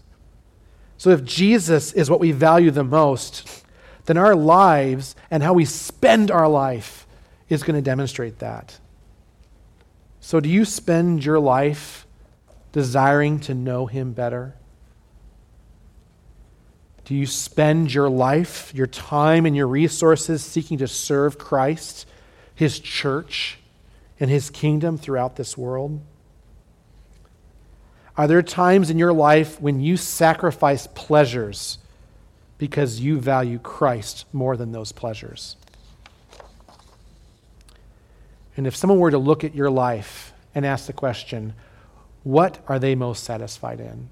So 0.98 1.10
if 1.10 1.24
Jesus 1.24 1.92
is 1.92 2.10
what 2.10 2.20
we 2.20 2.32
value 2.32 2.72
the 2.72 2.84
most, 2.84 3.64
then 4.04 4.18
our 4.18 4.34
lives 4.34 5.14
and 5.30 5.42
how 5.42 5.54
we 5.54 5.64
spend 5.64 6.30
our 6.30 6.48
life 6.48 7.06
is 7.48 7.62
going 7.62 7.76
to 7.76 7.82
demonstrate 7.82 8.40
that. 8.40 8.78
So, 10.20 10.40
do 10.40 10.48
you 10.48 10.64
spend 10.64 11.24
your 11.24 11.38
life 11.38 12.06
desiring 12.72 13.40
to 13.40 13.54
know 13.54 13.86
Him 13.86 14.12
better? 14.12 14.54
Do 17.04 17.14
you 17.14 17.24
spend 17.24 17.94
your 17.94 18.10
life, 18.10 18.74
your 18.74 18.86
time, 18.86 19.46
and 19.46 19.56
your 19.56 19.68
resources 19.68 20.44
seeking 20.44 20.78
to 20.78 20.88
serve 20.88 21.38
Christ, 21.38 22.06
His 22.54 22.78
church, 22.78 23.58
and 24.20 24.28
His 24.28 24.50
kingdom 24.50 24.98
throughout 24.98 25.36
this 25.36 25.56
world? 25.56 26.02
Are 28.18 28.26
there 28.26 28.42
times 28.42 28.90
in 28.90 28.98
your 28.98 29.12
life 29.12 29.60
when 29.60 29.78
you 29.78 29.96
sacrifice 29.96 30.88
pleasures 30.88 31.78
because 32.58 32.98
you 32.98 33.20
value 33.20 33.60
Christ 33.60 34.24
more 34.32 34.56
than 34.56 34.72
those 34.72 34.90
pleasures? 34.90 35.54
And 38.56 38.66
if 38.66 38.74
someone 38.74 38.98
were 38.98 39.12
to 39.12 39.18
look 39.18 39.44
at 39.44 39.54
your 39.54 39.70
life 39.70 40.32
and 40.52 40.66
ask 40.66 40.86
the 40.86 40.92
question, 40.92 41.54
what 42.24 42.58
are 42.66 42.80
they 42.80 42.96
most 42.96 43.22
satisfied 43.22 43.78
in? 43.78 44.08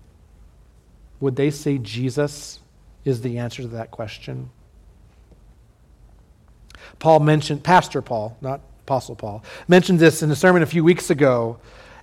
Would 1.18 1.34
they 1.34 1.50
say 1.50 1.76
Jesus 1.76 2.60
is 3.04 3.22
the 3.22 3.38
answer 3.38 3.62
to 3.62 3.68
that 3.68 3.90
question? 3.90 4.50
Paul 7.00 7.18
mentioned, 7.18 7.64
Pastor 7.64 8.02
Paul, 8.02 8.36
not 8.40 8.60
Apostle 8.84 9.16
Paul, 9.16 9.42
mentioned 9.66 9.98
this 9.98 10.22
in 10.22 10.30
a 10.30 10.36
sermon 10.36 10.62
a 10.62 10.66
few 10.66 10.84
weeks 10.84 11.10
ago. 11.10 11.58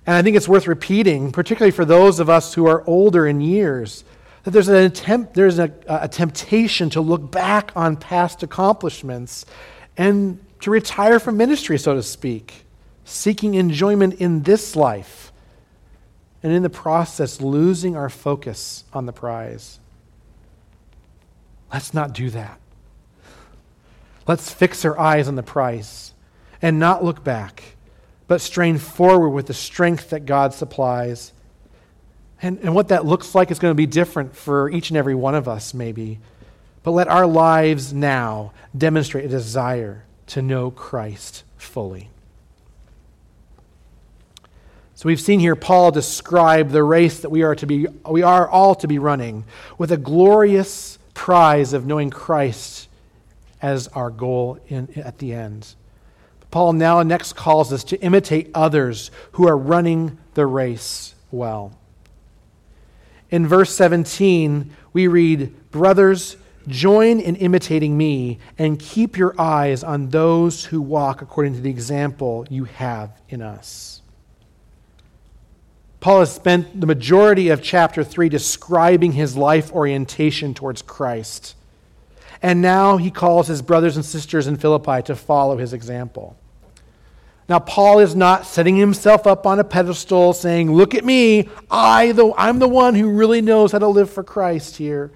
And 0.06 0.16
I 0.16 0.22
think 0.22 0.36
it's 0.36 0.48
worth 0.48 0.66
repeating, 0.66 1.32
particularly 1.32 1.70
for 1.70 1.84
those 1.84 2.20
of 2.20 2.28
us 2.28 2.54
who 2.54 2.66
are 2.66 2.84
older 2.86 3.26
in 3.26 3.40
years, 3.40 4.04
that 4.42 4.50
there's 4.50 4.68
an 4.68 4.76
attempt, 4.76 5.34
there's 5.34 5.58
a, 5.58 5.72
a 5.88 6.08
temptation 6.08 6.90
to 6.90 7.00
look 7.00 7.30
back 7.30 7.72
on 7.74 7.96
past 7.96 8.42
accomplishments 8.42 9.46
and 9.96 10.44
to 10.60 10.70
retire 10.70 11.18
from 11.18 11.36
ministry, 11.36 11.78
so 11.78 11.94
to 11.94 12.02
speak, 12.02 12.64
seeking 13.04 13.54
enjoyment 13.54 14.14
in 14.14 14.42
this 14.42 14.76
life, 14.76 15.32
and 16.42 16.52
in 16.52 16.62
the 16.62 16.70
process, 16.70 17.40
losing 17.40 17.96
our 17.96 18.10
focus 18.10 18.84
on 18.92 19.06
the 19.06 19.12
prize. 19.12 19.78
Let's 21.72 21.94
not 21.94 22.12
do 22.12 22.28
that. 22.30 22.60
Let's 24.26 24.50
fix 24.50 24.84
our 24.84 24.98
eyes 24.98 25.28
on 25.28 25.36
the 25.36 25.42
prize 25.42 26.12
and 26.60 26.78
not 26.78 27.02
look 27.02 27.24
back, 27.24 27.76
but 28.26 28.40
strain 28.40 28.78
forward 28.78 29.30
with 29.30 29.46
the 29.46 29.54
strength 29.54 30.10
that 30.10 30.26
God 30.26 30.54
supplies. 30.54 31.32
And, 32.40 32.58
and 32.60 32.74
what 32.74 32.88
that 32.88 33.04
looks 33.04 33.34
like 33.34 33.50
is 33.50 33.58
going 33.58 33.70
to 33.70 33.76
be 33.76 33.86
different 33.86 34.34
for 34.34 34.70
each 34.70 34.90
and 34.90 34.96
every 34.96 35.14
one 35.14 35.34
of 35.34 35.48
us, 35.48 35.74
maybe. 35.74 36.18
But 36.82 36.92
let 36.92 37.08
our 37.08 37.26
lives 37.26 37.92
now 37.92 38.52
demonstrate 38.76 39.24
a 39.24 39.28
desire 39.28 40.04
to 40.28 40.42
know 40.42 40.70
Christ 40.70 41.44
fully. 41.56 42.10
So 44.96 45.08
we've 45.08 45.20
seen 45.20 45.40
here 45.40 45.56
Paul 45.56 45.90
describe 45.90 46.70
the 46.70 46.82
race 46.82 47.20
that 47.20 47.30
we 47.30 47.42
are 47.42 47.54
to 47.56 47.66
be 47.66 47.86
we 48.08 48.22
are 48.22 48.48
all 48.48 48.74
to 48.76 48.86
be 48.86 48.98
running 48.98 49.44
with 49.76 49.90
a 49.90 49.96
glorious 49.96 50.98
prize 51.14 51.72
of 51.72 51.84
knowing 51.84 52.10
Christ 52.10 52.88
as 53.60 53.88
our 53.88 54.10
goal 54.10 54.60
in, 54.68 54.88
at 54.96 55.18
the 55.18 55.32
end. 55.32 55.74
Paul 56.54 56.74
now 56.74 57.02
next 57.02 57.32
calls 57.32 57.72
us 57.72 57.82
to 57.82 58.00
imitate 58.00 58.48
others 58.54 59.10
who 59.32 59.48
are 59.48 59.58
running 59.58 60.18
the 60.34 60.46
race 60.46 61.16
well. 61.32 61.76
In 63.28 63.44
verse 63.44 63.74
17, 63.74 64.70
we 64.92 65.08
read, 65.08 65.52
Brothers, 65.72 66.36
Join 66.68 67.18
in 67.18 67.34
imitating 67.34 67.98
me 67.98 68.38
and 68.56 68.78
keep 68.78 69.16
your 69.16 69.34
eyes 69.36 69.82
on 69.82 70.10
those 70.10 70.66
who 70.66 70.80
walk 70.80 71.22
according 71.22 71.54
to 71.54 71.60
the 71.60 71.70
example 71.70 72.46
you 72.48 72.66
have 72.66 73.10
in 73.28 73.42
us. 73.42 74.00
Paul 75.98 76.20
has 76.20 76.32
spent 76.32 76.80
the 76.80 76.86
majority 76.86 77.48
of 77.48 77.64
chapter 77.64 78.04
3 78.04 78.28
describing 78.28 79.10
his 79.10 79.36
life 79.36 79.72
orientation 79.72 80.54
towards 80.54 80.82
Christ. 80.82 81.56
And 82.40 82.62
now 82.62 82.96
he 82.96 83.10
calls 83.10 83.48
his 83.48 83.60
brothers 83.60 83.96
and 83.96 84.04
sisters 84.04 84.46
in 84.46 84.56
Philippi 84.56 85.02
to 85.02 85.16
follow 85.16 85.56
his 85.56 85.72
example. 85.72 86.36
Now, 87.48 87.58
Paul 87.58 87.98
is 87.98 88.16
not 88.16 88.46
setting 88.46 88.76
himself 88.76 89.26
up 89.26 89.46
on 89.46 89.58
a 89.58 89.64
pedestal 89.64 90.32
saying, 90.32 90.72
Look 90.72 90.94
at 90.94 91.04
me, 91.04 91.48
I, 91.70 92.12
the, 92.12 92.32
I'm 92.38 92.58
the 92.58 92.68
one 92.68 92.94
who 92.94 93.10
really 93.10 93.42
knows 93.42 93.72
how 93.72 93.78
to 93.80 93.88
live 93.88 94.10
for 94.10 94.24
Christ 94.24 94.76
here. 94.76 95.10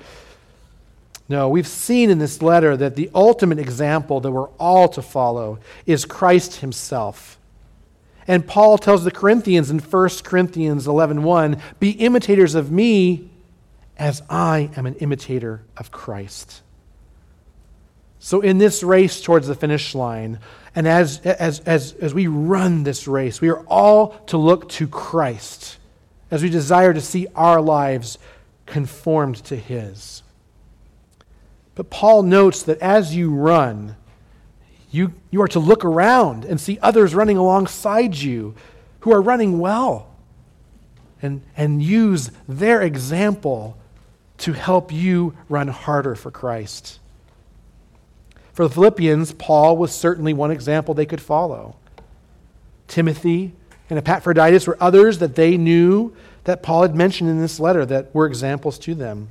No, 1.29 1.49
we've 1.49 1.69
seen 1.69 2.11
in 2.11 2.19
this 2.19 2.41
letter 2.41 2.77
that 2.77 2.97
the 2.97 3.11
ultimate 3.15 3.59
example 3.59 4.21
that 4.21 4.31
we're 4.31 4.49
all 4.59 4.89
to 4.89 5.03
follow 5.03 5.59
is 5.87 6.05
Christ 6.05 6.57
himself. 6.57 7.39
And 8.27 8.47
Paul 8.47 8.77
tells 8.77 9.05
the 9.05 9.11
Corinthians 9.11 9.71
in 9.71 9.79
1 9.79 10.25
Corinthians 10.25 10.87
11:1, 10.87 11.57
"Be 11.81 11.91
imitators 11.91 12.55
of 12.55 12.71
me 12.71 13.31
as 13.99 14.23
I 14.29 14.71
am 14.77 14.87
an 14.87 14.95
imitator 14.97 15.63
of 15.77 15.91
Christ." 15.91 16.63
So 18.19 18.41
in 18.41 18.59
this 18.59 18.83
race 18.83 19.21
towards 19.21 19.47
the 19.47 19.55
finish 19.55 19.95
line, 19.95 20.39
and 20.79 20.87
as, 20.87 21.19
as, 21.23 21.59
as, 21.67 21.93
as 21.95 22.15
we 22.15 22.29
run 22.29 22.85
this 22.85 23.09
race, 23.09 23.41
we 23.41 23.49
are 23.49 23.65
all 23.67 24.11
to 24.27 24.37
look 24.37 24.69
to 24.69 24.87
Christ 24.87 25.77
as 26.31 26.41
we 26.41 26.51
desire 26.51 26.95
to 26.95 27.01
see 27.01 27.27
our 27.35 27.61
lives 27.61 28.17
conformed 28.65 29.43
to 29.47 29.57
His. 29.57 30.23
But 31.75 31.91
Paul 31.91 32.23
notes 32.23 32.63
that 32.63 32.79
as 32.79 33.17
you 33.17 33.35
run, 33.35 33.97
you, 34.93 35.15
you 35.33 35.43
are 35.43 35.49
to 35.49 35.59
look 35.59 35.85
around 35.85 36.45
and 36.45 36.61
see 36.61 36.79
others 36.81 37.13
running 37.13 37.39
alongside 37.39 38.15
you 38.15 38.55
who 39.01 39.13
are 39.13 39.21
running 39.21 39.59
well 39.59 40.15
and, 41.21 41.43
and 41.57 41.83
use 41.83 42.31
their 42.47 42.83
example 42.83 43.77
to 44.37 44.53
help 44.53 44.93
you 44.93 45.37
run 45.49 45.67
harder 45.67 46.15
for 46.15 46.31
Christ. 46.31 47.01
For 48.59 48.67
the 48.67 48.75
Philippians, 48.75 49.35
Paul 49.35 49.77
was 49.77 49.93
certainly 49.93 50.35
one 50.35 50.51
example 50.51 50.93
they 50.93 51.07
could 51.07 51.21
follow. 51.21 51.77
Timothy 52.89 53.53
and 53.89 54.01
Epaphroditus 54.01 54.67
were 54.67 54.77
others 54.81 55.21
that 55.21 55.37
they 55.37 55.57
knew 55.57 56.13
that 56.43 56.61
Paul 56.61 56.83
had 56.83 56.97
mentioned 56.97 57.31
in 57.31 57.41
this 57.41 57.61
letter 57.61 57.87
that 57.87 58.13
were 58.13 58.27
examples 58.27 58.77
to 58.81 58.97
them. 58.97 59.29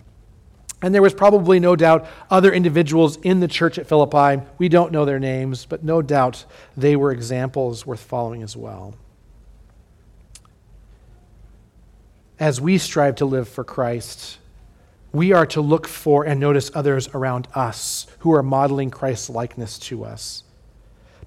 And 0.81 0.95
there 0.95 1.01
was 1.01 1.13
probably 1.13 1.59
no 1.59 1.75
doubt 1.75 2.07
other 2.31 2.53
individuals 2.53 3.17
in 3.17 3.41
the 3.41 3.49
church 3.49 3.77
at 3.77 3.85
Philippi. 3.85 4.45
We 4.59 4.69
don't 4.69 4.93
know 4.93 5.03
their 5.03 5.19
names, 5.19 5.65
but 5.65 5.83
no 5.83 6.01
doubt 6.01 6.45
they 6.77 6.95
were 6.95 7.11
examples 7.11 7.85
worth 7.85 7.99
following 7.99 8.43
as 8.43 8.55
well. 8.55 8.95
As 12.39 12.61
we 12.61 12.77
strive 12.77 13.15
to 13.15 13.25
live 13.25 13.49
for 13.49 13.65
Christ, 13.65 14.37
we 15.17 15.33
are 15.33 15.45
to 15.47 15.61
look 15.61 15.87
for 15.87 16.25
and 16.25 16.39
notice 16.39 16.71
others 16.73 17.09
around 17.13 17.47
us 17.53 18.07
who 18.19 18.33
are 18.33 18.43
modeling 18.43 18.91
Christ's 18.91 19.29
likeness 19.29 19.77
to 19.79 20.03
us, 20.03 20.43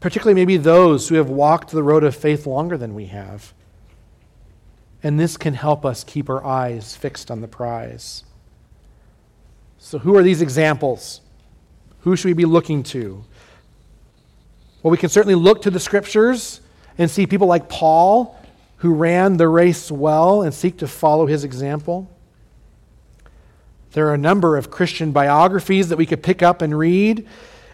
particularly 0.00 0.34
maybe 0.34 0.56
those 0.56 1.08
who 1.08 1.16
have 1.16 1.28
walked 1.28 1.70
the 1.70 1.82
road 1.82 2.04
of 2.04 2.14
faith 2.14 2.46
longer 2.46 2.78
than 2.78 2.94
we 2.94 3.06
have. 3.06 3.52
And 5.02 5.18
this 5.18 5.36
can 5.36 5.54
help 5.54 5.84
us 5.84 6.04
keep 6.04 6.28
our 6.28 6.44
eyes 6.44 6.94
fixed 6.94 7.30
on 7.30 7.40
the 7.40 7.48
prize. 7.48 8.24
So, 9.78 9.98
who 9.98 10.14
are 10.16 10.22
these 10.22 10.42
examples? 10.42 11.22
Who 12.00 12.16
should 12.16 12.28
we 12.28 12.34
be 12.34 12.44
looking 12.44 12.82
to? 12.84 13.24
Well, 14.82 14.90
we 14.90 14.98
can 14.98 15.08
certainly 15.08 15.34
look 15.34 15.62
to 15.62 15.70
the 15.70 15.80
scriptures 15.80 16.60
and 16.98 17.10
see 17.10 17.26
people 17.26 17.46
like 17.46 17.68
Paul 17.68 18.38
who 18.76 18.94
ran 18.94 19.36
the 19.36 19.48
race 19.48 19.90
well 19.90 20.42
and 20.42 20.54
seek 20.54 20.78
to 20.78 20.88
follow 20.88 21.26
his 21.26 21.44
example. 21.44 22.10
There 23.92 24.08
are 24.08 24.14
a 24.14 24.18
number 24.18 24.56
of 24.56 24.70
Christian 24.70 25.12
biographies 25.12 25.88
that 25.88 25.96
we 25.96 26.06
could 26.06 26.22
pick 26.22 26.42
up 26.42 26.62
and 26.62 26.78
read 26.78 27.26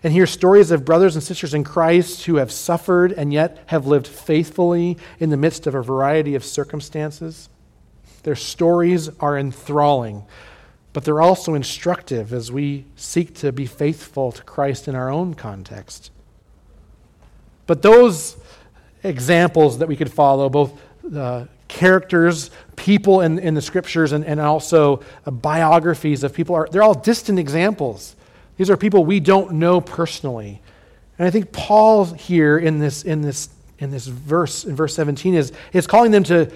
and 0.02 0.12
hear 0.12 0.26
stories 0.26 0.70
of 0.70 0.84
brothers 0.84 1.14
and 1.14 1.22
sisters 1.22 1.54
in 1.54 1.64
Christ 1.64 2.24
who 2.26 2.36
have 2.36 2.52
suffered 2.52 3.12
and 3.12 3.32
yet 3.32 3.62
have 3.66 3.86
lived 3.86 4.06
faithfully 4.06 4.96
in 5.18 5.30
the 5.30 5.36
midst 5.36 5.66
of 5.66 5.74
a 5.74 5.82
variety 5.82 6.34
of 6.34 6.44
circumstances. 6.44 7.48
Their 8.22 8.36
stories 8.36 9.08
are 9.20 9.38
enthralling 9.38 10.24
but 10.96 11.04
they're 11.04 11.20
also 11.20 11.52
instructive 11.52 12.32
as 12.32 12.50
we 12.50 12.86
seek 12.96 13.34
to 13.34 13.52
be 13.52 13.66
faithful 13.66 14.32
to 14.32 14.42
Christ 14.42 14.88
in 14.88 14.94
our 14.94 15.10
own 15.10 15.34
context. 15.34 16.10
But 17.66 17.82
those 17.82 18.38
examples 19.02 19.76
that 19.76 19.88
we 19.88 19.96
could 19.96 20.10
follow, 20.10 20.48
both 20.48 20.80
characters, 21.68 22.50
people 22.76 23.20
in, 23.20 23.38
in 23.38 23.54
the 23.54 23.62
scriptures, 23.62 24.12
and, 24.12 24.24
and 24.24 24.40
also 24.40 25.02
uh, 25.24 25.30
biographies 25.30 26.22
of 26.24 26.32
people, 26.32 26.54
are, 26.54 26.68
they're 26.70 26.82
all 26.82 26.94
distant 26.94 27.38
examples. 27.38 28.16
These 28.56 28.70
are 28.70 28.76
people 28.76 29.04
we 29.04 29.20
don't 29.20 29.52
know 29.54 29.80
personally. 29.80 30.62
And 31.18 31.26
I 31.26 31.30
think 31.30 31.52
Paul 31.52 32.04
here 32.04 32.58
in 32.58 32.78
this, 32.78 33.02
in 33.02 33.22
this, 33.22 33.48
in 33.78 33.90
this 33.90 34.06
verse, 34.06 34.64
in 34.64 34.76
verse 34.76 34.94
17, 34.94 35.34
is, 35.34 35.52
is 35.72 35.86
calling 35.86 36.10
them 36.10 36.24
to 36.24 36.50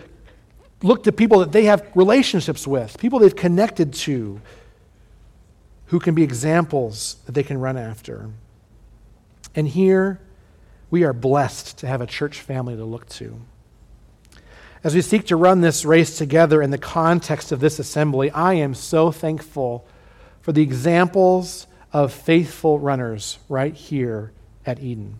look 0.83 1.05
to 1.05 1.13
people 1.13 1.41
that 1.41 1.53
they 1.53 1.65
have 1.65 1.87
relationships 1.95 2.67
with, 2.67 2.99
people 2.99 3.19
they've 3.19 3.37
connected 3.37 3.93
to, 3.93 4.41
who 5.87 5.99
can 5.99 6.15
be 6.15 6.23
examples 6.23 7.17
that 7.27 7.33
they 7.33 7.43
can 7.43 7.59
run 7.59 7.77
after. 7.77 8.31
And 9.55 9.67
here, 9.67 10.21
we 10.91 11.05
are 11.05 11.13
blessed 11.13 11.79
to 11.79 11.87
have 11.87 12.01
a 12.01 12.07
church 12.07 12.41
family 12.41 12.77
to 12.77 12.85
look 12.85 13.09
to. 13.11 13.41
As 14.83 14.95
we 14.95 15.03
seek 15.03 15.27
to 15.27 15.37
run 15.37 15.61
this 15.61 15.85
race 15.85 16.16
together 16.16 16.62
in 16.62 16.71
the 16.71 16.79
context 16.79 17.53
of 17.53 17.61
this 17.61 17.79
assembly, 17.79 18.31
I 18.31 18.55
am 18.55 18.75
so 18.75 19.11
thankful 19.11 19.87
for 20.40 20.53
the 20.53 20.62
examples 20.62 21.66
of 21.93 22.12
faithful 22.12 22.79
runners 22.79 23.38
right 23.49 23.75
here 23.75 24.33
at 24.64 24.81
Eden. 24.81 25.19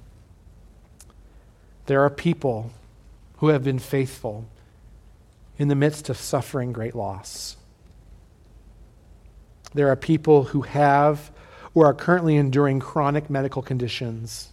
There 1.87 2.01
are 2.03 2.11
people 2.11 2.71
who 3.39 3.49
have 3.49 3.63
been 3.63 3.79
faithful 3.79 4.47
in 5.59 5.69
the 5.69 5.75
midst 5.75 6.09
of 6.09 6.17
suffering 6.17 6.73
great 6.73 6.95
loss. 6.95 7.57
There 9.75 9.89
are 9.89 9.97
people 9.97 10.45
who 10.45 10.63
have 10.63 11.31
or 11.75 11.87
are 11.87 11.95
currently 11.95 12.37
enduring 12.37 12.81
chronic 12.81 13.29
medical 13.29 13.61
conditions 13.61 14.51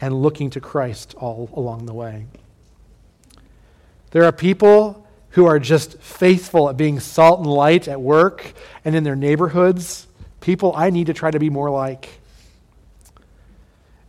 and 0.00 0.20
looking 0.20 0.50
to 0.50 0.60
Christ 0.60 1.14
all 1.16 1.48
along 1.54 1.86
the 1.86 1.94
way. 1.94 2.26
There 4.12 4.24
are 4.24 4.32
people 4.32 5.06
who 5.30 5.46
are 5.46 5.58
just 5.58 5.98
faithful 5.98 6.68
at 6.68 6.76
being 6.76 7.00
salt 7.00 7.40
and 7.40 7.48
light 7.48 7.88
at 7.88 8.00
work 8.00 8.52
and 8.84 8.94
in 8.94 9.04
their 9.04 9.16
neighborhoods, 9.16 10.06
people 10.40 10.74
I 10.76 10.90
need 10.90 11.06
to 11.06 11.14
try 11.14 11.30
to 11.30 11.38
be 11.38 11.50
more 11.50 11.70
like. 11.70 12.20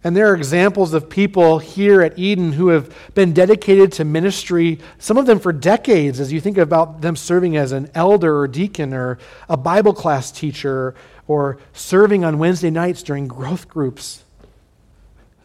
And 0.03 0.17
there 0.17 0.29
are 0.29 0.35
examples 0.35 0.93
of 0.93 1.09
people 1.09 1.59
here 1.59 2.01
at 2.01 2.19
Eden 2.19 2.51
who 2.51 2.67
have 2.67 2.93
been 3.13 3.31
dedicated 3.31 3.93
to 3.93 4.03
ministry, 4.03 4.79
some 4.99 5.17
of 5.17 5.25
them 5.25 5.39
for 5.39 5.53
decades, 5.53 6.19
as 6.19 6.33
you 6.33 6.41
think 6.41 6.57
about 6.57 6.99
them 6.99 7.15
serving 7.15 7.55
as 7.55 7.71
an 7.71 7.89
elder 7.95 8.37
or 8.37 8.49
deacon 8.49 8.93
or 8.93 9.17
a 9.47 9.55
Bible 9.55 9.93
class 9.93 10.29
teacher 10.29 10.93
or 11.25 11.57
serving 11.71 12.25
on 12.25 12.37
Wednesday 12.37 12.69
nights 12.69 13.01
during 13.01 13.29
growth 13.29 13.69
groups. 13.69 14.25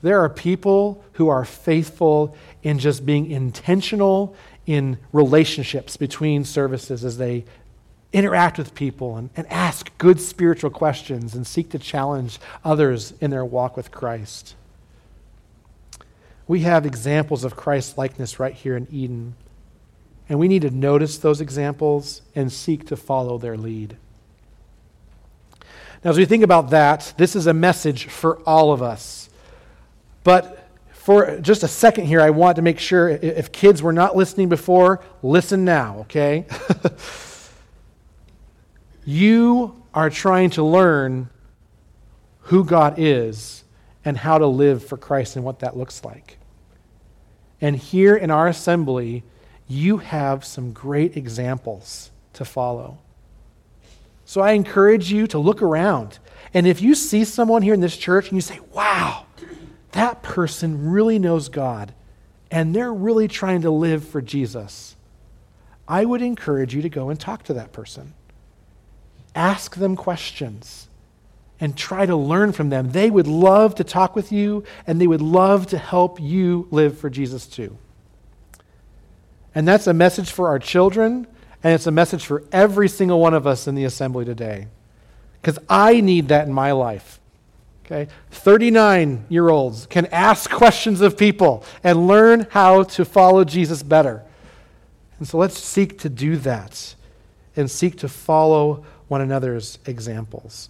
There 0.02 0.20
are 0.20 0.28
people 0.28 1.04
who 1.12 1.28
are 1.28 1.44
faithful 1.44 2.36
in 2.62 2.80
just 2.80 3.06
being 3.06 3.30
intentional 3.30 4.36
in 4.68 4.98
relationships 5.14 5.96
between 5.96 6.44
services 6.44 7.02
as 7.02 7.16
they 7.16 7.42
interact 8.12 8.58
with 8.58 8.74
people 8.74 9.16
and, 9.16 9.30
and 9.34 9.46
ask 9.50 9.96
good 9.96 10.20
spiritual 10.20 10.68
questions 10.68 11.34
and 11.34 11.46
seek 11.46 11.70
to 11.70 11.78
challenge 11.78 12.38
others 12.62 13.14
in 13.18 13.30
their 13.30 13.46
walk 13.46 13.78
with 13.78 13.90
Christ. 13.90 14.54
We 16.46 16.60
have 16.60 16.84
examples 16.84 17.44
of 17.44 17.56
Christ's 17.56 17.96
likeness 17.96 18.38
right 18.38 18.52
here 18.52 18.76
in 18.76 18.86
Eden, 18.90 19.36
and 20.28 20.38
we 20.38 20.48
need 20.48 20.62
to 20.62 20.70
notice 20.70 21.16
those 21.16 21.40
examples 21.40 22.20
and 22.34 22.52
seek 22.52 22.86
to 22.88 22.96
follow 22.96 23.38
their 23.38 23.56
lead. 23.56 23.96
Now, 26.04 26.10
as 26.10 26.18
we 26.18 26.26
think 26.26 26.44
about 26.44 26.68
that, 26.70 27.14
this 27.16 27.34
is 27.34 27.46
a 27.46 27.54
message 27.54 28.08
for 28.08 28.38
all 28.40 28.70
of 28.70 28.82
us. 28.82 29.30
But 30.24 30.67
for 31.08 31.40
just 31.40 31.62
a 31.62 31.68
second 31.68 32.04
here, 32.04 32.20
I 32.20 32.28
want 32.28 32.56
to 32.56 32.62
make 32.62 32.78
sure 32.78 33.08
if 33.08 33.50
kids 33.50 33.82
were 33.82 33.94
not 33.94 34.14
listening 34.14 34.50
before, 34.50 35.00
listen 35.22 35.64
now, 35.64 36.00
okay? 36.00 36.44
You 39.06 39.82
are 39.94 40.10
trying 40.10 40.50
to 40.50 40.62
learn 40.62 41.30
who 42.40 42.62
God 42.62 42.96
is 42.98 43.64
and 44.04 44.18
how 44.18 44.36
to 44.36 44.46
live 44.46 44.84
for 44.84 44.98
Christ 44.98 45.36
and 45.36 45.46
what 45.46 45.60
that 45.60 45.78
looks 45.78 46.04
like. 46.04 46.36
And 47.62 47.74
here 47.74 48.14
in 48.14 48.30
our 48.30 48.46
assembly, 48.46 49.24
you 49.66 49.96
have 49.96 50.44
some 50.44 50.72
great 50.72 51.16
examples 51.16 52.10
to 52.34 52.44
follow. 52.44 52.98
So 54.26 54.42
I 54.42 54.50
encourage 54.52 55.10
you 55.10 55.26
to 55.28 55.38
look 55.38 55.62
around. 55.62 56.18
And 56.52 56.66
if 56.66 56.82
you 56.82 56.94
see 56.94 57.24
someone 57.24 57.62
here 57.62 57.72
in 57.72 57.80
this 57.80 57.96
church 57.96 58.28
and 58.28 58.36
you 58.36 58.42
say, 58.42 58.60
wow, 58.74 59.24
that 59.92 60.22
person 60.22 60.90
really 60.90 61.18
knows 61.18 61.48
God 61.48 61.94
and 62.50 62.74
they're 62.74 62.92
really 62.92 63.28
trying 63.28 63.62
to 63.62 63.70
live 63.70 64.06
for 64.06 64.20
Jesus, 64.22 64.96
I 65.86 66.04
would 66.04 66.22
encourage 66.22 66.74
you 66.74 66.82
to 66.82 66.88
go 66.88 67.10
and 67.10 67.18
talk 67.18 67.42
to 67.44 67.54
that 67.54 67.72
person 67.72 68.14
ask 69.38 69.76
them 69.76 69.94
questions 69.94 70.88
and 71.60 71.76
try 71.76 72.04
to 72.04 72.16
learn 72.16 72.52
from 72.52 72.70
them. 72.70 72.90
They 72.90 73.10
would 73.10 73.26
love 73.26 73.76
to 73.76 73.84
talk 73.84 74.14
with 74.14 74.32
you 74.32 74.64
and 74.86 75.00
they 75.00 75.06
would 75.06 75.22
love 75.22 75.68
to 75.68 75.78
help 75.78 76.20
you 76.20 76.66
live 76.70 76.98
for 76.98 77.08
Jesus 77.08 77.46
too. 77.46 77.78
And 79.54 79.66
that's 79.66 79.86
a 79.86 79.94
message 79.94 80.30
for 80.30 80.48
our 80.48 80.58
children, 80.58 81.26
and 81.64 81.74
it's 81.74 81.86
a 81.86 81.90
message 81.90 82.24
for 82.26 82.44
every 82.52 82.88
single 82.88 83.18
one 83.18 83.34
of 83.34 83.46
us 83.46 83.66
in 83.66 83.74
the 83.74 83.84
assembly 83.84 84.24
today. 84.24 84.68
Because 85.40 85.58
I 85.68 86.00
need 86.00 86.28
that 86.28 86.46
in 86.46 86.52
my 86.52 86.72
life. 86.72 87.18
Okay? 87.90 88.10
39 88.30 89.24
year 89.30 89.48
olds 89.48 89.86
can 89.86 90.06
ask 90.06 90.50
questions 90.50 91.00
of 91.00 91.16
people 91.16 91.64
and 91.82 92.06
learn 92.06 92.46
how 92.50 92.82
to 92.82 93.04
follow 93.04 93.44
Jesus 93.44 93.82
better. 93.82 94.22
And 95.18 95.26
so 95.26 95.38
let's 95.38 95.58
seek 95.58 95.98
to 96.00 96.10
do 96.10 96.36
that 96.36 96.94
and 97.56 97.70
seek 97.70 97.96
to 97.98 98.08
follow 98.08 98.84
one 99.08 99.22
another's 99.22 99.78
examples. 99.86 100.68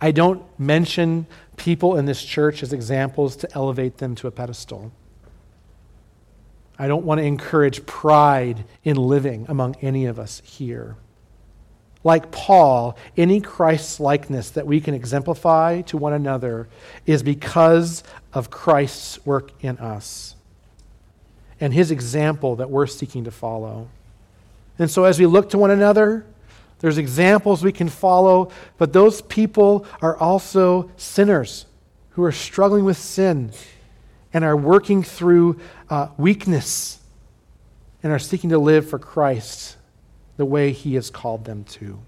I 0.00 0.12
don't 0.12 0.42
mention 0.58 1.26
people 1.56 1.96
in 1.96 2.06
this 2.06 2.24
church 2.24 2.62
as 2.62 2.72
examples 2.72 3.36
to 3.36 3.52
elevate 3.54 3.98
them 3.98 4.14
to 4.16 4.28
a 4.28 4.30
pedestal. 4.30 4.92
I 6.78 6.86
don't 6.86 7.04
want 7.04 7.20
to 7.20 7.24
encourage 7.24 7.84
pride 7.84 8.64
in 8.84 8.96
living 8.96 9.46
among 9.48 9.76
any 9.82 10.06
of 10.06 10.20
us 10.20 10.40
here. 10.44 10.96
Like 12.04 12.32
Paul, 12.32 12.96
any 13.16 13.40
Christ 13.40 14.00
likeness 14.00 14.50
that 14.50 14.66
we 14.66 14.80
can 14.80 14.94
exemplify 14.94 15.82
to 15.82 15.96
one 15.96 16.12
another 16.12 16.68
is 17.06 17.22
because 17.22 18.02
of 18.32 18.50
Christ's 18.50 19.24
work 19.24 19.52
in 19.60 19.78
us 19.78 20.34
and 21.60 21.72
his 21.72 21.92
example 21.92 22.56
that 22.56 22.70
we're 22.70 22.88
seeking 22.88 23.24
to 23.24 23.30
follow. 23.30 23.88
And 24.78 24.90
so, 24.90 25.04
as 25.04 25.20
we 25.20 25.26
look 25.26 25.50
to 25.50 25.58
one 25.58 25.70
another, 25.70 26.26
there's 26.80 26.98
examples 26.98 27.62
we 27.62 27.70
can 27.70 27.88
follow, 27.88 28.50
but 28.78 28.92
those 28.92 29.22
people 29.22 29.86
are 30.00 30.16
also 30.16 30.90
sinners 30.96 31.66
who 32.10 32.24
are 32.24 32.32
struggling 32.32 32.84
with 32.84 32.96
sin 32.96 33.52
and 34.32 34.42
are 34.42 34.56
working 34.56 35.04
through 35.04 35.60
uh, 35.88 36.08
weakness 36.16 36.98
and 38.02 38.12
are 38.12 38.18
seeking 38.18 38.50
to 38.50 38.58
live 38.58 38.88
for 38.90 38.98
Christ 38.98 39.76
the 40.42 40.46
way 40.46 40.72
he 40.72 40.96
has 40.96 41.08
called 41.08 41.44
them 41.44 41.62
to. 41.62 42.00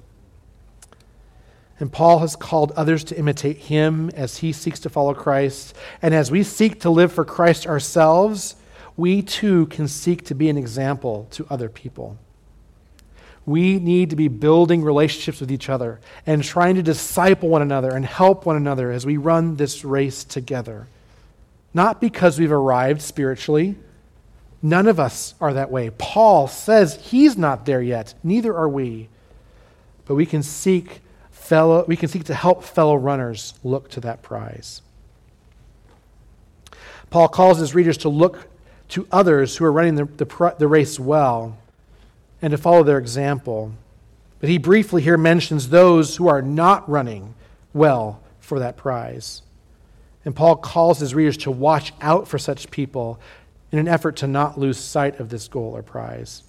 And 1.78 1.92
Paul 1.92 2.18
has 2.18 2.34
called 2.34 2.72
others 2.72 3.04
to 3.04 3.16
imitate 3.16 3.58
him 3.58 4.10
as 4.10 4.38
he 4.38 4.52
seeks 4.52 4.80
to 4.80 4.88
follow 4.88 5.14
Christ. 5.14 5.72
And 6.02 6.12
as 6.12 6.32
we 6.32 6.42
seek 6.42 6.80
to 6.80 6.90
live 6.90 7.12
for 7.12 7.24
Christ 7.24 7.64
ourselves, 7.64 8.56
we 8.96 9.22
too 9.22 9.66
can 9.66 9.86
seek 9.86 10.24
to 10.24 10.34
be 10.34 10.48
an 10.48 10.58
example 10.58 11.28
to 11.30 11.46
other 11.48 11.68
people. 11.68 12.18
We 13.46 13.78
need 13.78 14.10
to 14.10 14.16
be 14.16 14.26
building 14.26 14.82
relationships 14.82 15.38
with 15.38 15.52
each 15.52 15.68
other 15.68 16.00
and 16.26 16.42
trying 16.42 16.74
to 16.74 16.82
disciple 16.82 17.48
one 17.48 17.62
another 17.62 17.94
and 17.94 18.04
help 18.04 18.46
one 18.46 18.56
another 18.56 18.90
as 18.90 19.06
we 19.06 19.16
run 19.16 19.54
this 19.54 19.84
race 19.84 20.24
together. 20.24 20.88
Not 21.72 22.00
because 22.00 22.40
we've 22.40 22.50
arrived 22.50 23.00
spiritually. 23.00 23.76
None 24.64 24.88
of 24.88 24.98
us 24.98 25.34
are 25.42 25.52
that 25.52 25.70
way. 25.70 25.90
Paul 25.90 26.48
says 26.48 26.94
he's 26.94 27.36
not 27.36 27.66
there 27.66 27.82
yet, 27.82 28.14
neither 28.24 28.56
are 28.56 28.68
we. 28.68 29.10
But 30.06 30.14
we 30.14 30.24
can 30.24 30.42
seek 30.42 31.02
fellow 31.30 31.84
we 31.86 31.98
can 31.98 32.08
seek 32.08 32.24
to 32.24 32.34
help 32.34 32.64
fellow 32.64 32.94
runners 32.96 33.52
look 33.62 33.90
to 33.90 34.00
that 34.00 34.22
prize. 34.22 34.80
Paul 37.10 37.28
calls 37.28 37.58
his 37.58 37.74
readers 37.74 37.98
to 37.98 38.08
look 38.08 38.48
to 38.88 39.06
others 39.12 39.54
who 39.58 39.66
are 39.66 39.72
running 39.72 39.96
the, 39.96 40.06
the, 40.06 40.54
the 40.58 40.66
race 40.66 40.98
well 40.98 41.58
and 42.40 42.50
to 42.52 42.56
follow 42.56 42.82
their 42.82 42.98
example. 42.98 43.70
But 44.40 44.48
he 44.48 44.56
briefly 44.56 45.02
here 45.02 45.18
mentions 45.18 45.68
those 45.68 46.16
who 46.16 46.26
are 46.26 46.40
not 46.40 46.88
running 46.88 47.34
well 47.74 48.22
for 48.40 48.58
that 48.60 48.78
prize. 48.78 49.42
And 50.24 50.34
Paul 50.34 50.56
calls 50.56 51.00
his 51.00 51.14
readers 51.14 51.36
to 51.38 51.50
watch 51.50 51.92
out 52.00 52.26
for 52.26 52.38
such 52.38 52.70
people 52.70 53.20
in 53.74 53.80
an 53.80 53.88
effort 53.88 54.14
to 54.14 54.28
not 54.28 54.56
lose 54.56 54.78
sight 54.78 55.18
of 55.18 55.30
this 55.30 55.48
goal 55.48 55.72
or 55.74 55.82
prize. 55.82 56.44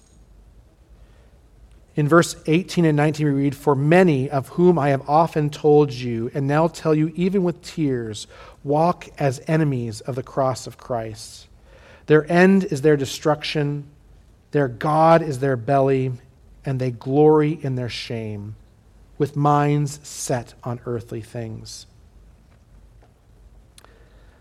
In 1.96 2.06
verse 2.06 2.36
18 2.46 2.84
and 2.84 2.96
19, 2.96 3.26
we 3.26 3.32
read, 3.32 3.56
For 3.56 3.74
many 3.74 4.30
of 4.30 4.50
whom 4.50 4.78
I 4.78 4.90
have 4.90 5.08
often 5.08 5.50
told 5.50 5.90
you, 5.90 6.30
and 6.34 6.46
now 6.46 6.68
tell 6.68 6.94
you 6.94 7.12
even 7.16 7.42
with 7.42 7.62
tears, 7.62 8.28
walk 8.62 9.08
as 9.18 9.40
enemies 9.48 10.02
of 10.02 10.14
the 10.14 10.22
cross 10.22 10.68
of 10.68 10.78
Christ. 10.78 11.48
Their 12.06 12.30
end 12.30 12.62
is 12.62 12.82
their 12.82 12.96
destruction 12.96 13.88
their 14.52 14.68
God 14.68 15.20
is 15.20 15.40
their 15.40 15.56
belly, 15.56 16.12
and 16.64 16.80
they 16.80 16.92
glory 16.92 17.58
in 17.60 17.74
their 17.74 17.88
shame, 17.88 18.54
with 19.18 19.34
minds 19.34 19.98
set 20.06 20.54
on 20.62 20.78
earthly 20.86 21.22
things. 21.22 21.86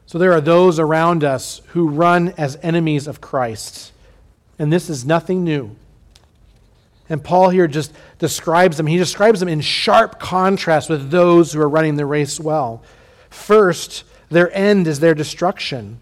So 0.06 0.18
there 0.18 0.34
are 0.34 0.42
those 0.42 0.80
around 0.80 1.24
us 1.24 1.62
who 1.68 1.88
run 1.90 2.34
as 2.38 2.58
enemies 2.62 3.08
of 3.08 3.22
Christ, 3.22 3.92
and 4.60 4.72
this 4.72 4.90
is 4.90 5.06
nothing 5.06 5.44
new. 5.44 5.76
And 7.10 7.24
Paul 7.24 7.50
here 7.50 7.68
just 7.68 7.94
describes 8.18 8.78
them. 8.78 8.88
He 8.88 8.98
describes 8.98 9.40
them 9.40 9.50
in 9.50 9.62
sharp 9.62 10.20
contrast 10.20 10.90
with 10.90 11.12
those 11.12 11.54
who 11.54 11.62
are 11.62 11.70
running 11.70 11.96
the 11.96 12.06
race 12.06 12.40
well. 12.40 12.84
First, 13.30 14.04
their 14.30 14.52
end 14.56 14.88
is 14.88 15.00
their 15.00 15.14
destruction. 15.14 16.00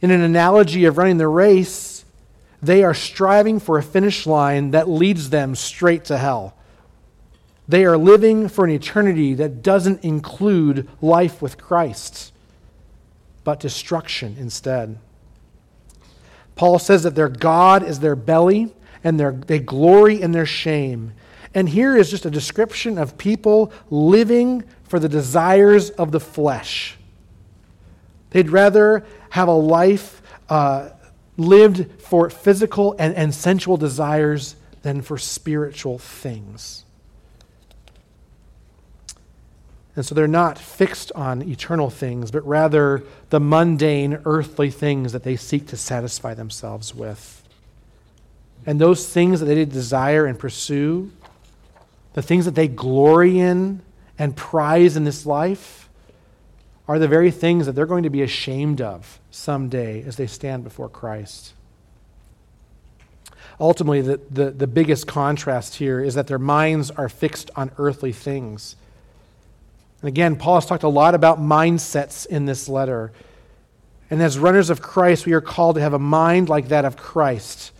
In 0.00 0.10
an 0.10 0.20
analogy 0.20 0.84
of 0.84 0.98
running 0.98 1.18
the 1.18 1.28
race, 1.28 2.04
they 2.62 2.84
are 2.84 2.94
striving 2.94 3.58
for 3.58 3.78
a 3.78 3.82
finish 3.82 4.26
line 4.26 4.70
that 4.70 4.88
leads 4.88 5.30
them 5.30 5.54
straight 5.54 6.04
to 6.06 6.18
hell. 6.18 6.54
They 7.66 7.84
are 7.84 7.96
living 7.96 8.48
for 8.48 8.64
an 8.64 8.70
eternity 8.70 9.34
that 9.34 9.62
doesn't 9.62 10.04
include 10.04 10.88
life 11.00 11.42
with 11.42 11.58
Christ, 11.58 12.32
but 13.44 13.60
destruction 13.60 14.36
instead. 14.38 14.98
Paul 16.54 16.78
says 16.78 17.02
that 17.02 17.14
their 17.14 17.28
God 17.28 17.82
is 17.82 18.00
their 18.00 18.16
belly 18.16 18.74
and 19.02 19.18
their, 19.18 19.32
they 19.32 19.58
glory 19.58 20.20
in 20.20 20.32
their 20.32 20.46
shame. 20.46 21.12
And 21.54 21.68
here 21.68 21.96
is 21.96 22.10
just 22.10 22.24
a 22.24 22.30
description 22.30 22.98
of 22.98 23.18
people 23.18 23.72
living 23.90 24.64
for 24.84 24.98
the 24.98 25.08
desires 25.08 25.90
of 25.90 26.12
the 26.12 26.20
flesh. 26.20 26.96
They'd 28.30 28.50
rather 28.50 29.04
have 29.30 29.48
a 29.48 29.52
life 29.52 30.22
uh, 30.48 30.90
lived 31.36 32.00
for 32.00 32.30
physical 32.30 32.94
and, 32.98 33.14
and 33.14 33.34
sensual 33.34 33.76
desires 33.76 34.56
than 34.82 35.02
for 35.02 35.18
spiritual 35.18 35.98
things. 35.98 36.81
And 39.94 40.06
so 40.06 40.14
they're 40.14 40.26
not 40.26 40.58
fixed 40.58 41.12
on 41.12 41.42
eternal 41.42 41.90
things, 41.90 42.30
but 42.30 42.46
rather 42.46 43.02
the 43.28 43.40
mundane, 43.40 44.20
earthly 44.24 44.70
things 44.70 45.12
that 45.12 45.22
they 45.22 45.36
seek 45.36 45.66
to 45.68 45.76
satisfy 45.76 46.32
themselves 46.32 46.94
with. 46.94 47.42
And 48.64 48.80
those 48.80 49.08
things 49.08 49.40
that 49.40 49.46
they 49.46 49.64
desire 49.64 50.24
and 50.24 50.38
pursue, 50.38 51.10
the 52.14 52.22
things 52.22 52.46
that 52.46 52.54
they 52.54 52.68
glory 52.68 53.38
in 53.38 53.82
and 54.18 54.36
prize 54.36 54.96
in 54.96 55.04
this 55.04 55.26
life, 55.26 55.90
are 56.88 56.98
the 56.98 57.08
very 57.08 57.30
things 57.30 57.66
that 57.66 57.72
they're 57.72 57.86
going 57.86 58.02
to 58.02 58.10
be 58.10 58.22
ashamed 58.22 58.80
of 58.80 59.20
someday 59.30 60.02
as 60.04 60.16
they 60.16 60.26
stand 60.26 60.64
before 60.64 60.88
Christ. 60.88 61.54
Ultimately, 63.60 64.00
the, 64.00 64.20
the, 64.30 64.50
the 64.50 64.66
biggest 64.66 65.06
contrast 65.06 65.76
here 65.76 66.00
is 66.00 66.14
that 66.14 66.26
their 66.26 66.38
minds 66.38 66.90
are 66.90 67.08
fixed 67.08 67.50
on 67.54 67.70
earthly 67.78 68.12
things. 68.12 68.76
And 70.02 70.08
again, 70.08 70.36
Paul 70.36 70.56
has 70.56 70.66
talked 70.66 70.82
a 70.82 70.88
lot 70.88 71.14
about 71.14 71.40
mindsets 71.40 72.26
in 72.26 72.44
this 72.44 72.68
letter. 72.68 73.12
And 74.10 74.20
as 74.20 74.38
runners 74.38 74.68
of 74.68 74.82
Christ, 74.82 75.24
we 75.24 75.32
are 75.32 75.40
called 75.40 75.76
to 75.76 75.80
have 75.80 75.94
a 75.94 75.98
mind 75.98 76.48
like 76.48 76.68
that 76.68 76.84
of 76.84 76.96
Christ. 76.96 77.70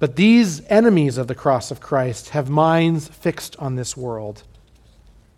But 0.00 0.16
these 0.16 0.64
enemies 0.66 1.16
of 1.16 1.28
the 1.28 1.34
cross 1.34 1.70
of 1.70 1.80
Christ 1.80 2.30
have 2.30 2.50
minds 2.50 3.06
fixed 3.06 3.56
on 3.58 3.76
this 3.76 3.96
world, 3.96 4.42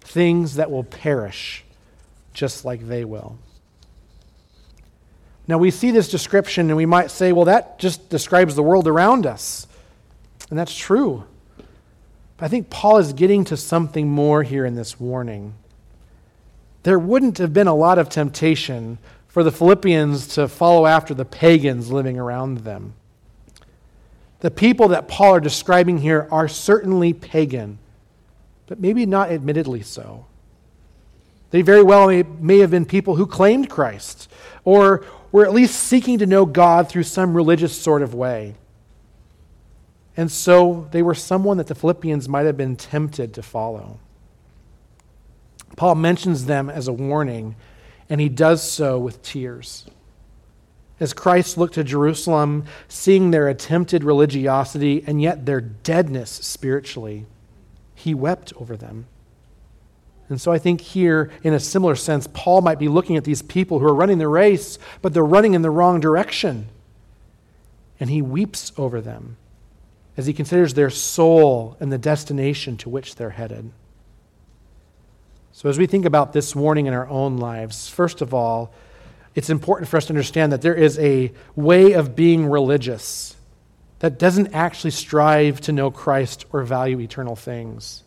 things 0.00 0.54
that 0.54 0.70
will 0.70 0.84
perish 0.84 1.64
just 2.32 2.64
like 2.64 2.88
they 2.88 3.04
will. 3.04 3.36
Now, 5.46 5.58
we 5.58 5.70
see 5.70 5.90
this 5.90 6.08
description 6.08 6.68
and 6.70 6.76
we 6.76 6.86
might 6.86 7.10
say, 7.10 7.32
well, 7.32 7.44
that 7.44 7.78
just 7.78 8.08
describes 8.08 8.54
the 8.54 8.62
world 8.62 8.88
around 8.88 9.26
us. 9.26 9.66
And 10.48 10.58
that's 10.58 10.76
true. 10.76 11.24
But 12.36 12.46
I 12.46 12.48
think 12.48 12.70
Paul 12.70 12.98
is 12.98 13.12
getting 13.12 13.44
to 13.44 13.56
something 13.56 14.08
more 14.08 14.42
here 14.42 14.64
in 14.64 14.76
this 14.76 14.98
warning. 14.98 15.54
There 16.82 16.98
wouldn't 16.98 17.38
have 17.38 17.52
been 17.52 17.68
a 17.68 17.74
lot 17.74 17.98
of 17.98 18.08
temptation 18.08 18.98
for 19.28 19.42
the 19.42 19.52
Philippians 19.52 20.26
to 20.34 20.48
follow 20.48 20.86
after 20.86 21.14
the 21.14 21.24
pagans 21.24 21.90
living 21.90 22.18
around 22.18 22.58
them. 22.58 22.94
The 24.40 24.50
people 24.50 24.88
that 24.88 25.06
Paul 25.06 25.36
are 25.36 25.40
describing 25.40 25.98
here 25.98 26.26
are 26.30 26.48
certainly 26.48 27.12
pagan, 27.12 27.78
but 28.66 28.80
maybe 28.80 29.06
not 29.06 29.30
admittedly 29.30 29.82
so. 29.82 30.26
They 31.50 31.62
very 31.62 31.82
well 31.82 32.08
may, 32.08 32.24
may 32.24 32.58
have 32.58 32.70
been 32.70 32.84
people 32.84 33.16
who 33.16 33.26
claimed 33.26 33.70
Christ 33.70 34.28
or 34.64 35.04
were 35.30 35.44
at 35.44 35.52
least 35.52 35.76
seeking 35.76 36.18
to 36.18 36.26
know 36.26 36.44
God 36.44 36.88
through 36.88 37.04
some 37.04 37.34
religious 37.34 37.78
sort 37.78 38.02
of 38.02 38.14
way. 38.14 38.54
And 40.16 40.30
so 40.30 40.88
they 40.90 41.02
were 41.02 41.14
someone 41.14 41.56
that 41.58 41.68
the 41.68 41.74
Philippians 41.74 42.28
might 42.28 42.46
have 42.46 42.56
been 42.56 42.76
tempted 42.76 43.32
to 43.34 43.42
follow. 43.42 43.98
Paul 45.76 45.94
mentions 45.94 46.46
them 46.46 46.68
as 46.68 46.88
a 46.88 46.92
warning, 46.92 47.56
and 48.08 48.20
he 48.20 48.28
does 48.28 48.62
so 48.62 48.98
with 48.98 49.22
tears. 49.22 49.86
As 51.00 51.12
Christ 51.12 51.58
looked 51.58 51.74
to 51.74 51.84
Jerusalem, 51.84 52.64
seeing 52.86 53.30
their 53.30 53.48
attempted 53.48 54.04
religiosity 54.04 55.02
and 55.06 55.20
yet 55.20 55.46
their 55.46 55.60
deadness 55.60 56.30
spiritually, 56.30 57.26
he 57.94 58.14
wept 58.14 58.52
over 58.56 58.76
them. 58.76 59.06
And 60.28 60.40
so 60.40 60.52
I 60.52 60.58
think 60.58 60.80
here, 60.80 61.30
in 61.42 61.52
a 61.52 61.60
similar 61.60 61.96
sense, 61.96 62.28
Paul 62.32 62.62
might 62.62 62.78
be 62.78 62.88
looking 62.88 63.16
at 63.16 63.24
these 63.24 63.42
people 63.42 63.80
who 63.80 63.86
are 63.86 63.94
running 63.94 64.18
the 64.18 64.28
race, 64.28 64.78
but 65.02 65.12
they're 65.12 65.24
running 65.24 65.54
in 65.54 65.62
the 65.62 65.70
wrong 65.70 66.00
direction. 66.00 66.68
And 67.98 68.08
he 68.08 68.22
weeps 68.22 68.72
over 68.78 69.00
them 69.00 69.36
as 70.16 70.26
he 70.26 70.32
considers 70.32 70.74
their 70.74 70.90
soul 70.90 71.76
and 71.80 71.92
the 71.92 71.98
destination 71.98 72.76
to 72.78 72.88
which 72.88 73.16
they're 73.16 73.30
headed. 73.30 73.72
So, 75.52 75.68
as 75.68 75.78
we 75.78 75.86
think 75.86 76.04
about 76.06 76.32
this 76.32 76.56
warning 76.56 76.86
in 76.86 76.94
our 76.94 77.08
own 77.08 77.36
lives, 77.36 77.88
first 77.88 78.22
of 78.22 78.32
all, 78.32 78.72
it's 79.34 79.50
important 79.50 79.88
for 79.88 79.96
us 79.96 80.06
to 80.06 80.12
understand 80.12 80.52
that 80.52 80.62
there 80.62 80.74
is 80.74 80.98
a 80.98 81.32
way 81.54 81.92
of 81.92 82.16
being 82.16 82.46
religious 82.46 83.36
that 84.00 84.18
doesn't 84.18 84.52
actually 84.54 84.90
strive 84.90 85.60
to 85.62 85.72
know 85.72 85.90
Christ 85.90 86.44
or 86.52 86.62
value 86.64 86.98
eternal 87.00 87.36
things. 87.36 88.02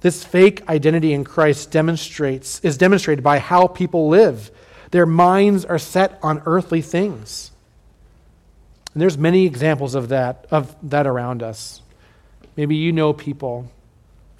This 0.00 0.24
fake 0.24 0.68
identity 0.68 1.12
in 1.12 1.24
Christ 1.24 1.70
demonstrates, 1.70 2.60
is 2.60 2.76
demonstrated 2.76 3.22
by 3.22 3.38
how 3.38 3.68
people 3.68 4.08
live. 4.08 4.50
Their 4.90 5.06
minds 5.06 5.64
are 5.64 5.78
set 5.78 6.18
on 6.22 6.42
earthly 6.44 6.82
things. 6.82 7.52
And 8.92 9.00
there's 9.00 9.16
many 9.16 9.46
examples 9.46 9.94
of 9.94 10.08
that, 10.08 10.46
of 10.50 10.76
that 10.90 11.06
around 11.06 11.42
us. 11.42 11.80
Maybe 12.56 12.76
you 12.76 12.92
know 12.92 13.12
people 13.12 13.70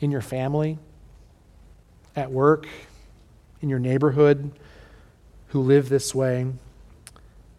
in 0.00 0.10
your 0.10 0.20
family, 0.20 0.78
at 2.14 2.30
work, 2.30 2.66
in 3.62 3.68
your 3.68 3.78
neighborhood 3.78 4.50
who 5.48 5.60
live 5.60 5.88
this 5.88 6.14
way. 6.14 6.46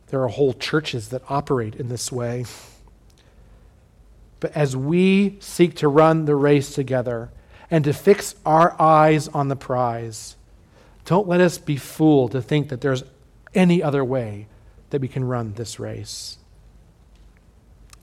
There 0.08 0.22
are 0.22 0.28
whole 0.28 0.54
churches 0.54 1.10
that 1.10 1.24
operate 1.30 1.76
in 1.76 1.89
this 1.89 2.12
way. 2.12 2.45
But 4.39 4.51
as 4.51 4.76
we 4.76 5.38
seek 5.39 5.76
to 5.78 5.88
run 5.88 6.26
the 6.26 6.36
race 6.36 6.76
together 6.76 7.32
and 7.72 7.84
to 7.86 7.93
fix 7.93 8.36
our 8.45 8.80
eyes 8.80 9.30
on 9.30 9.47
the 9.47 9.56
prize, 9.56 10.36
don't 11.06 11.28
let 11.28 11.41
us 11.41 11.58
be 11.58 11.78
fooled 11.78 12.34
to 12.34 12.41
think 12.41 12.70
that 12.70 12.82
there's 12.82 13.04
any 13.56 13.82
other 13.82 14.04
way 14.04 14.47
that 14.89 15.01
we 15.01 15.08
can 15.08 15.24
run 15.24 15.54
this 15.54 15.80
race. 15.80 16.38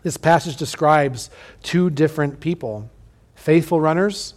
This 0.03 0.17
passage 0.17 0.57
describes 0.57 1.31
two 1.63 1.91
different 1.91 2.41
people 2.41 2.91
faithful 3.35 3.81
runners 3.81 4.35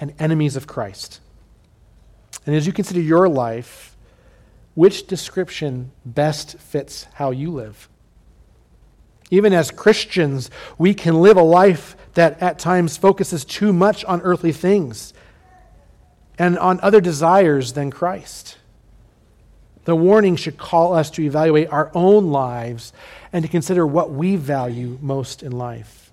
and 0.00 0.14
enemies 0.18 0.56
of 0.56 0.66
Christ. 0.66 1.20
And 2.46 2.54
as 2.54 2.66
you 2.66 2.72
consider 2.72 3.00
your 3.00 3.28
life, 3.28 3.96
which 4.74 5.06
description 5.06 5.90
best 6.06 6.58
fits 6.58 7.04
how 7.14 7.30
you 7.30 7.50
live? 7.50 7.88
Even 9.30 9.52
as 9.52 9.70
Christians, 9.70 10.50
we 10.78 10.94
can 10.94 11.20
live 11.20 11.36
a 11.36 11.42
life 11.42 11.96
that 12.14 12.40
at 12.40 12.58
times 12.58 12.96
focuses 12.96 13.44
too 13.44 13.72
much 13.72 14.04
on 14.04 14.22
earthly 14.22 14.52
things 14.52 15.12
and 16.38 16.58
on 16.58 16.80
other 16.80 17.00
desires 17.00 17.72
than 17.72 17.90
Christ. 17.90 18.56
The 19.84 19.96
warning 19.96 20.36
should 20.36 20.58
call 20.58 20.94
us 20.94 21.10
to 21.12 21.22
evaluate 21.22 21.68
our 21.70 21.90
own 21.94 22.30
lives 22.30 22.92
and 23.32 23.42
to 23.42 23.50
consider 23.50 23.86
what 23.86 24.12
we 24.12 24.36
value 24.36 24.98
most 25.00 25.42
in 25.42 25.52
life. 25.52 26.07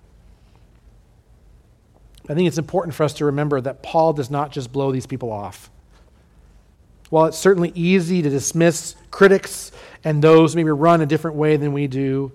I 2.27 2.33
think 2.33 2.47
it's 2.47 2.57
important 2.57 2.95
for 2.95 3.03
us 3.03 3.13
to 3.15 3.25
remember 3.25 3.61
that 3.61 3.83
Paul 3.83 4.13
does 4.13 4.31
not 4.31 4.51
just 4.51 4.71
blow 4.71 4.91
these 4.91 5.05
people 5.05 5.31
off. 5.31 5.69
While 7.09 7.25
it's 7.25 7.37
certainly 7.37 7.71
easy 7.75 8.21
to 8.21 8.29
dismiss 8.29 8.95
critics 9.11 9.71
and 10.03 10.21
those 10.21 10.55
maybe 10.55 10.71
run 10.71 11.01
a 11.01 11.05
different 11.05 11.37
way 11.37 11.55
than 11.55 11.71
we 11.71 11.87
do, 11.87 12.31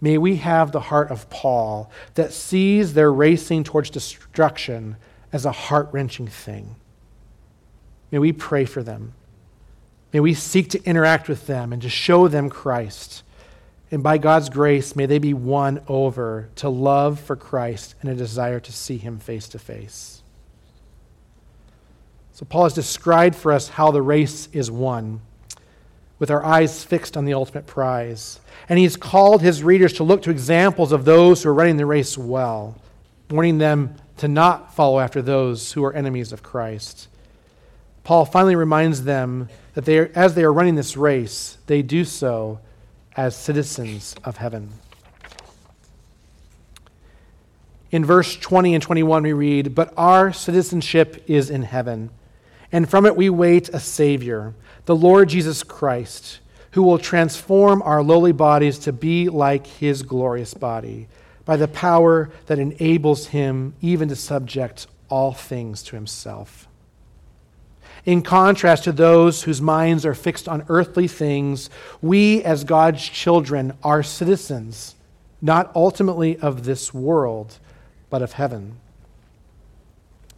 may 0.00 0.18
we 0.18 0.36
have 0.36 0.72
the 0.72 0.80
heart 0.80 1.10
of 1.10 1.30
Paul 1.30 1.90
that 2.14 2.32
sees 2.32 2.94
their 2.94 3.12
racing 3.12 3.62
towards 3.64 3.90
destruction 3.90 4.96
as 5.32 5.46
a 5.46 5.52
heart 5.52 5.88
wrenching 5.92 6.26
thing. 6.26 6.74
May 8.10 8.18
we 8.18 8.32
pray 8.32 8.64
for 8.64 8.82
them. 8.82 9.14
May 10.12 10.20
we 10.20 10.34
seek 10.34 10.68
to 10.70 10.84
interact 10.84 11.28
with 11.28 11.46
them 11.46 11.72
and 11.72 11.80
to 11.80 11.88
show 11.88 12.28
them 12.28 12.50
Christ. 12.50 13.22
And 13.92 14.02
by 14.02 14.16
God's 14.16 14.48
grace, 14.48 14.96
may 14.96 15.04
they 15.04 15.18
be 15.18 15.34
won 15.34 15.82
over 15.86 16.48
to 16.56 16.70
love 16.70 17.20
for 17.20 17.36
Christ 17.36 17.94
and 18.00 18.10
a 18.10 18.14
desire 18.14 18.58
to 18.58 18.72
see 18.72 18.96
him 18.96 19.18
face 19.18 19.46
to 19.48 19.58
face. 19.58 20.22
So, 22.32 22.46
Paul 22.46 22.64
has 22.64 22.72
described 22.72 23.36
for 23.36 23.52
us 23.52 23.68
how 23.68 23.90
the 23.90 24.00
race 24.00 24.48
is 24.54 24.70
won 24.70 25.20
with 26.18 26.30
our 26.30 26.42
eyes 26.42 26.82
fixed 26.82 27.18
on 27.18 27.26
the 27.26 27.34
ultimate 27.34 27.66
prize. 27.66 28.40
And 28.70 28.78
he's 28.78 28.96
called 28.96 29.42
his 29.42 29.62
readers 29.62 29.92
to 29.94 30.04
look 30.04 30.22
to 30.22 30.30
examples 30.30 30.90
of 30.90 31.04
those 31.04 31.42
who 31.42 31.50
are 31.50 31.54
running 31.54 31.76
the 31.76 31.84
race 31.84 32.16
well, 32.16 32.76
warning 33.28 33.58
them 33.58 33.96
to 34.16 34.28
not 34.28 34.74
follow 34.74 35.00
after 35.00 35.20
those 35.20 35.72
who 35.72 35.84
are 35.84 35.92
enemies 35.92 36.32
of 36.32 36.42
Christ. 36.42 37.08
Paul 38.04 38.24
finally 38.24 38.56
reminds 38.56 39.04
them 39.04 39.50
that 39.74 39.84
they 39.84 39.98
are, 39.98 40.10
as 40.14 40.34
they 40.34 40.44
are 40.44 40.52
running 40.52 40.76
this 40.76 40.96
race, 40.96 41.58
they 41.66 41.82
do 41.82 42.06
so 42.06 42.60
as 43.16 43.36
citizens 43.36 44.14
of 44.24 44.36
heaven. 44.38 44.70
In 47.90 48.04
verse 48.04 48.36
20 48.36 48.74
and 48.74 48.82
21, 48.82 49.22
we 49.22 49.32
read, 49.34 49.74
But 49.74 49.92
our 49.96 50.32
citizenship 50.32 51.24
is 51.26 51.50
in 51.50 51.62
heaven, 51.62 52.10
and 52.72 52.88
from 52.88 53.04
it 53.04 53.16
we 53.16 53.28
wait 53.28 53.68
a 53.68 53.80
Savior, 53.80 54.54
the 54.86 54.96
Lord 54.96 55.28
Jesus 55.28 55.62
Christ, 55.62 56.40
who 56.70 56.82
will 56.82 56.98
transform 56.98 57.82
our 57.82 58.02
lowly 58.02 58.32
bodies 58.32 58.78
to 58.80 58.92
be 58.92 59.28
like 59.28 59.66
his 59.66 60.02
glorious 60.02 60.54
body 60.54 61.06
by 61.44 61.56
the 61.56 61.68
power 61.68 62.30
that 62.46 62.58
enables 62.58 63.26
him 63.26 63.74
even 63.82 64.08
to 64.08 64.16
subject 64.16 64.86
all 65.10 65.32
things 65.32 65.82
to 65.82 65.96
himself. 65.96 66.66
In 68.04 68.22
contrast 68.22 68.84
to 68.84 68.92
those 68.92 69.44
whose 69.44 69.60
minds 69.60 70.04
are 70.04 70.14
fixed 70.14 70.48
on 70.48 70.64
earthly 70.68 71.06
things, 71.06 71.70
we, 72.00 72.42
as 72.42 72.64
God's 72.64 73.02
children, 73.02 73.74
are 73.84 74.02
citizens, 74.02 74.96
not 75.40 75.70
ultimately 75.76 76.36
of 76.38 76.64
this 76.64 76.92
world, 76.92 77.58
but 78.10 78.22
of 78.22 78.32
heaven. 78.32 78.76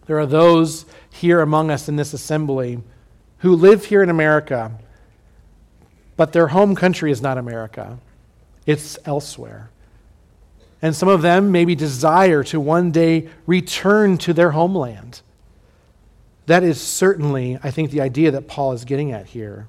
There 0.07 0.19
are 0.19 0.27
those 0.27 0.85
here 1.11 1.41
among 1.41 1.71
us 1.71 1.89
in 1.89 1.97
this 1.97 2.13
assembly 2.13 2.83
who 3.39 3.57
live 3.57 3.87
here 3.87 4.03
in 4.03 4.11
America, 4.11 4.73
but 6.17 6.33
their 6.33 6.49
home 6.49 6.75
country 6.75 7.11
is 7.11 7.23
not 7.23 7.39
America, 7.39 7.99
it's 8.67 8.99
elsewhere. 9.07 9.71
And 10.83 10.95
some 10.95 11.09
of 11.09 11.23
them 11.23 11.51
maybe 11.51 11.75
desire 11.75 12.45
to 12.45 12.61
one 12.61 12.91
day 12.91 13.29
return 13.47 14.19
to 14.19 14.35
their 14.35 14.51
homeland. 14.51 15.23
That 16.47 16.63
is 16.63 16.81
certainly, 16.81 17.59
I 17.63 17.71
think, 17.71 17.91
the 17.91 18.01
idea 18.01 18.31
that 18.31 18.47
Paul 18.47 18.73
is 18.73 18.85
getting 18.85 19.13
at 19.13 19.27
here. 19.27 19.67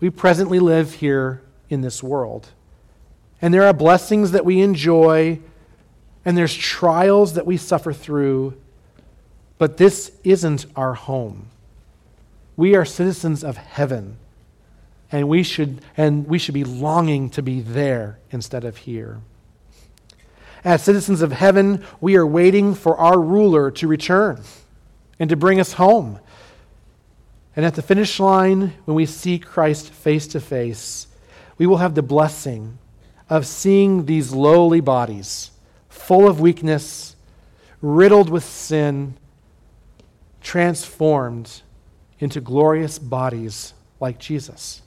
We 0.00 0.10
presently 0.10 0.58
live 0.58 0.94
here 0.94 1.42
in 1.68 1.82
this 1.82 2.02
world. 2.02 2.48
And 3.40 3.54
there 3.54 3.62
are 3.62 3.72
blessings 3.72 4.32
that 4.32 4.44
we 4.44 4.60
enjoy, 4.60 5.38
and 6.24 6.36
there's 6.36 6.54
trials 6.54 7.34
that 7.34 7.46
we 7.46 7.56
suffer 7.56 7.92
through, 7.92 8.60
but 9.58 9.76
this 9.76 10.12
isn't 10.24 10.66
our 10.74 10.94
home. 10.94 11.48
We 12.56 12.74
are 12.74 12.84
citizens 12.84 13.44
of 13.44 13.56
heaven, 13.56 14.18
and 15.12 15.28
we 15.28 15.44
should, 15.44 15.80
and 15.96 16.26
we 16.26 16.40
should 16.40 16.54
be 16.54 16.64
longing 16.64 17.30
to 17.30 17.42
be 17.42 17.60
there 17.60 18.18
instead 18.32 18.64
of 18.64 18.78
here. 18.78 19.20
As 20.64 20.82
citizens 20.82 21.22
of 21.22 21.30
heaven, 21.30 21.84
we 22.00 22.16
are 22.16 22.26
waiting 22.26 22.74
for 22.74 22.96
our 22.96 23.20
ruler 23.20 23.70
to 23.70 23.86
return 23.86 24.42
and 25.18 25.30
to 25.30 25.36
bring 25.36 25.60
us 25.60 25.74
home. 25.74 26.18
And 27.56 27.64
at 27.66 27.74
the 27.74 27.82
finish 27.82 28.20
line, 28.20 28.74
when 28.84 28.94
we 28.94 29.06
see 29.06 29.38
Christ 29.38 29.90
face 29.90 30.26
to 30.28 30.40
face, 30.40 31.08
we 31.56 31.66
will 31.66 31.78
have 31.78 31.94
the 31.94 32.02
blessing 32.02 32.78
of 33.28 33.46
seeing 33.46 34.06
these 34.06 34.32
lowly 34.32 34.80
bodies, 34.80 35.50
full 35.88 36.28
of 36.28 36.40
weakness, 36.40 37.16
riddled 37.82 38.30
with 38.30 38.44
sin, 38.44 39.14
transformed 40.40 41.62
into 42.20 42.40
glorious 42.40 42.98
bodies 42.98 43.74
like 44.00 44.18
Jesus. 44.18 44.82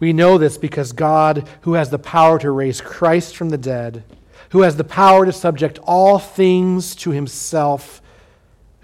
We 0.00 0.12
know 0.12 0.38
this 0.38 0.56
because 0.58 0.92
God, 0.92 1.48
who 1.62 1.74
has 1.74 1.90
the 1.90 1.98
power 1.98 2.38
to 2.38 2.50
raise 2.50 2.80
Christ 2.80 3.36
from 3.36 3.50
the 3.50 3.58
dead, 3.58 4.04
who 4.50 4.62
has 4.62 4.76
the 4.76 4.84
power 4.84 5.26
to 5.26 5.32
subject 5.32 5.78
all 5.82 6.18
things 6.18 6.94
to 6.96 7.10
himself, 7.10 8.00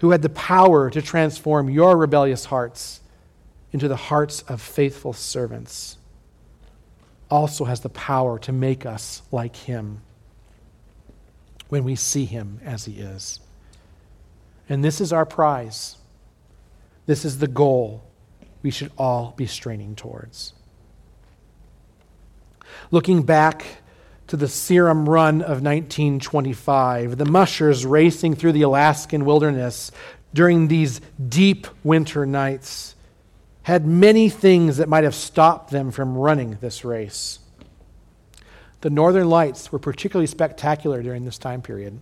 who 0.05 0.11
had 0.11 0.21
the 0.21 0.29
power 0.29 0.91
to 0.91 1.01
transform 1.01 1.67
your 1.67 1.97
rebellious 1.97 2.45
hearts 2.45 3.01
into 3.71 3.87
the 3.87 3.95
hearts 3.95 4.43
of 4.43 4.61
faithful 4.61 5.13
servants, 5.13 5.97
also 7.27 7.65
has 7.65 7.79
the 7.79 7.89
power 7.89 8.37
to 8.37 8.51
make 8.51 8.85
us 8.85 9.23
like 9.31 9.55
him 9.55 9.99
when 11.69 11.83
we 11.83 11.95
see 11.95 12.25
him 12.25 12.59
as 12.63 12.85
he 12.85 12.99
is. 12.99 13.39
And 14.69 14.83
this 14.83 15.01
is 15.01 15.11
our 15.11 15.25
prize. 15.25 15.97
This 17.07 17.25
is 17.25 17.39
the 17.39 17.47
goal 17.47 18.03
we 18.61 18.69
should 18.69 18.91
all 18.95 19.33
be 19.35 19.47
straining 19.47 19.95
towards. 19.95 20.53
Looking 22.91 23.23
back 23.23 23.65
to 24.27 24.37
the 24.37 24.47
Serum 24.47 25.07
Run 25.07 25.41
of 25.41 25.61
1925, 25.61 27.17
the 27.17 27.25
mushers 27.25 27.85
racing 27.85 28.35
through 28.35 28.53
the 28.53 28.63
Alaskan 28.63 29.25
wilderness 29.25 29.91
during 30.33 30.67
these 30.67 30.99
deep 31.29 31.67
winter 31.83 32.25
nights 32.25 32.95
had 33.63 33.85
many 33.85 34.29
things 34.29 34.77
that 34.77 34.89
might 34.89 35.03
have 35.03 35.15
stopped 35.15 35.71
them 35.71 35.91
from 35.91 36.17
running 36.17 36.57
this 36.61 36.85
race. 36.85 37.39
The 38.81 38.89
northern 38.89 39.29
lights 39.29 39.71
were 39.71 39.79
particularly 39.79 40.27
spectacular 40.27 41.01
during 41.01 41.25
this 41.25 41.37
time 41.37 41.61
period. 41.61 41.99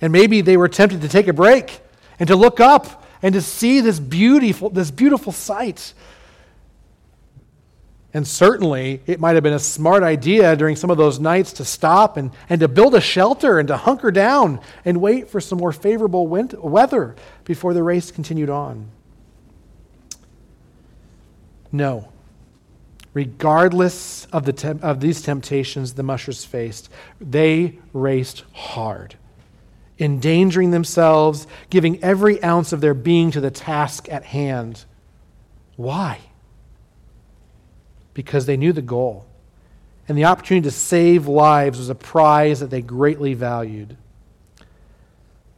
And 0.00 0.12
maybe 0.12 0.40
they 0.40 0.56
were 0.56 0.68
tempted 0.68 1.02
to 1.02 1.08
take 1.08 1.28
a 1.28 1.32
break 1.32 1.80
and 2.18 2.26
to 2.28 2.36
look 2.36 2.60
up 2.60 3.04
and 3.20 3.34
to 3.34 3.40
see 3.40 3.80
this 3.80 4.00
beautiful, 4.00 4.70
this 4.70 4.90
beautiful 4.90 5.32
sight. 5.32 5.92
And 8.14 8.28
certainly, 8.28 9.00
it 9.06 9.20
might 9.20 9.34
have 9.34 9.42
been 9.42 9.54
a 9.54 9.58
smart 9.58 10.02
idea 10.02 10.54
during 10.54 10.76
some 10.76 10.90
of 10.90 10.98
those 10.98 11.18
nights 11.18 11.54
to 11.54 11.64
stop 11.64 12.18
and, 12.18 12.30
and 12.50 12.60
to 12.60 12.68
build 12.68 12.94
a 12.94 13.00
shelter 13.00 13.58
and 13.58 13.68
to 13.68 13.76
hunker 13.76 14.10
down 14.10 14.60
and 14.84 15.00
wait 15.00 15.30
for 15.30 15.40
some 15.40 15.58
more 15.58 15.72
favorable 15.72 16.26
wind, 16.26 16.52
weather 16.58 17.16
before 17.44 17.72
the 17.72 17.82
race 17.82 18.10
continued 18.10 18.50
on. 18.50 18.90
No. 21.72 22.12
Regardless 23.14 24.26
of, 24.26 24.44
the 24.44 24.52
tem- 24.52 24.80
of 24.82 25.00
these 25.00 25.22
temptations 25.22 25.94
the 25.94 26.02
mushers 26.02 26.44
faced, 26.44 26.90
they 27.18 27.78
raced 27.94 28.44
hard, 28.52 29.16
endangering 29.98 30.70
themselves, 30.70 31.46
giving 31.70 32.02
every 32.04 32.42
ounce 32.44 32.74
of 32.74 32.82
their 32.82 32.94
being 32.94 33.30
to 33.30 33.40
the 33.40 33.50
task 33.50 34.06
at 34.10 34.24
hand. 34.24 34.84
Why? 35.76 36.20
Because 38.14 38.46
they 38.46 38.56
knew 38.56 38.72
the 38.72 38.82
goal. 38.82 39.26
And 40.08 40.18
the 40.18 40.24
opportunity 40.24 40.64
to 40.64 40.70
save 40.70 41.26
lives 41.26 41.78
was 41.78 41.88
a 41.88 41.94
prize 41.94 42.60
that 42.60 42.70
they 42.70 42.82
greatly 42.82 43.34
valued. 43.34 43.96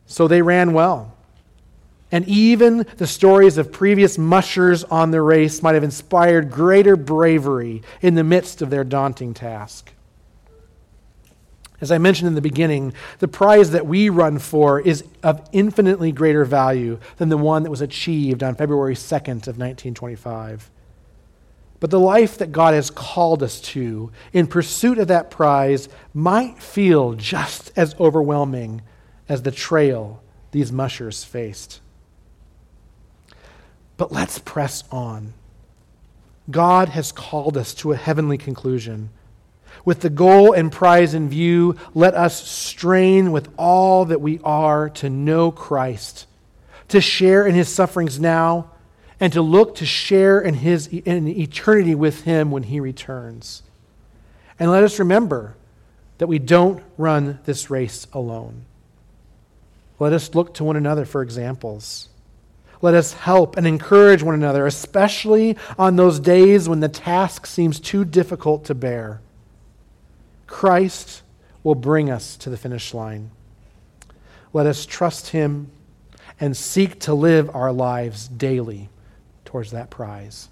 So 0.07 0.29
they 0.29 0.43
ran 0.43 0.73
well. 0.73 1.15
And 2.13 2.29
even 2.29 2.87
the 2.99 3.07
stories 3.07 3.59
of 3.59 3.73
previous 3.73 4.19
mushers 4.19 4.85
on 4.85 5.11
the 5.11 5.21
race 5.21 5.63
might 5.63 5.75
have 5.75 5.83
inspired 5.83 6.51
greater 6.51 6.95
bravery 6.95 7.83
in 8.03 8.15
the 8.15 8.23
midst 8.23 8.63
of 8.63 8.71
their 8.71 8.85
daunting 8.85 9.35
task. 9.35 9.93
As 11.81 11.91
I 11.91 11.99
mentioned 11.99 12.29
in 12.29 12.35
the 12.35 12.41
beginning, 12.41 12.93
the 13.19 13.29
prize 13.29 13.73
that 13.73 13.87
we 13.87 14.09
run 14.09 14.39
for 14.39 14.81
is 14.81 15.05
of 15.23 15.47
infinitely 15.53 16.13
greater 16.13 16.45
value 16.45 17.01
than 17.17 17.31
the 17.31 17.37
one 17.37 17.65
that 17.65 17.71
was 17.71 17.81
achieved 17.81 18.43
on 18.43 18.55
February 18.55 18.95
2nd 18.95 19.49
of 19.49 19.59
1925. 19.59 20.71
But 21.85 21.91
the 21.91 22.01
life 22.01 22.39
that 22.39 22.51
God 22.51 22.73
has 22.73 22.89
called 22.89 23.43
us 23.43 23.61
to 23.61 24.11
in 24.33 24.47
pursuit 24.47 24.97
of 24.97 25.09
that 25.09 25.31
prize 25.31 25.91
might 26.15 26.63
feel 26.63 27.13
just 27.13 27.73
as 27.77 27.95
overwhelming 28.01 28.81
as 29.29 29.43
the 29.43 29.51
trail 29.51 30.23
these 30.51 30.73
mushers 30.73 31.25
faced. 31.25 31.83
But 33.99 34.13
let's 34.13 34.39
press 34.39 34.85
on. 34.91 35.35
God 36.51 36.89
has 36.89 37.13
called 37.13 37.59
us 37.59 37.75
to 37.75 37.93
a 37.93 37.97
heavenly 37.97 38.39
conclusion. 38.39 39.11
With 39.85 40.01
the 40.01 40.09
goal 40.09 40.55
and 40.55 40.73
prize 40.73 41.13
in 41.13 41.29
view, 41.29 41.77
let 41.93 42.15
us 42.15 42.49
strain 42.49 43.31
with 43.31 43.51
all 43.59 44.07
that 44.07 44.23
we 44.23 44.41
are 44.43 44.89
to 44.89 45.11
know 45.11 45.51
Christ, 45.51 46.27
to 46.89 47.03
share 47.03 47.47
in 47.47 47.55
his 47.55 47.69
sufferings 47.69 48.19
now 48.19 48.71
and 49.25 49.33
to 49.33 49.41
look 49.41 49.77
to 49.77 49.87
share 49.87 50.39
in 50.39 50.53
his 50.53 50.87
in 50.87 51.27
eternity 51.27 51.95
with 51.95 52.25
him 52.25 52.51
when 52.51 52.65
he 52.65 52.79
returns. 52.79 53.63
And 54.59 54.71
let 54.71 54.85
us 54.85 54.99
remember 54.99 55.57
that 56.19 56.27
we 56.27 56.39
don't 56.39 56.85
run 56.99 57.39
this 57.47 57.71
race 57.71 58.07
alone. 58.13 58.67
Let 59.99 60.13
us 60.13 60.35
look 60.35 60.53
to 60.55 60.65
one 60.65 60.77
another 60.77 61.07
for 61.07 61.23
examples. 61.23 62.11
Let 62.83 62.93
us 62.93 63.15
help 63.15 63.57
and 63.57 63.67
encourage 63.67 64.23
one 64.23 64.35
another, 64.35 64.67
especially 64.67 65.57
on 65.79 65.97
those 65.97 66.21
days 66.21 66.69
when 66.69 66.81
the 66.81 66.91
task 66.91 67.47
seems 67.47 67.81
too 67.81 68.05
difficult 68.05 68.67
to 68.67 68.75
bear. 68.75 69.23
Christ 70.47 71.23
will 71.63 71.75
bring 71.75 72.11
us 72.11 72.37
to 72.37 72.51
the 72.51 72.59
finish 72.59 72.93
line. 72.93 73.31
Let 74.53 74.67
us 74.67 74.85
trust 74.85 75.29
him 75.29 75.71
and 76.39 76.55
seek 76.55 77.01
to 77.01 77.15
live 77.15 77.49
our 77.57 77.73
lives 77.73 78.29
daily 78.29 78.91
towards 79.55 79.71
that 79.71 79.89
prize. 79.89 80.49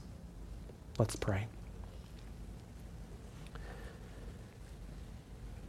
Let's 0.96 1.16
pray. 1.16 1.48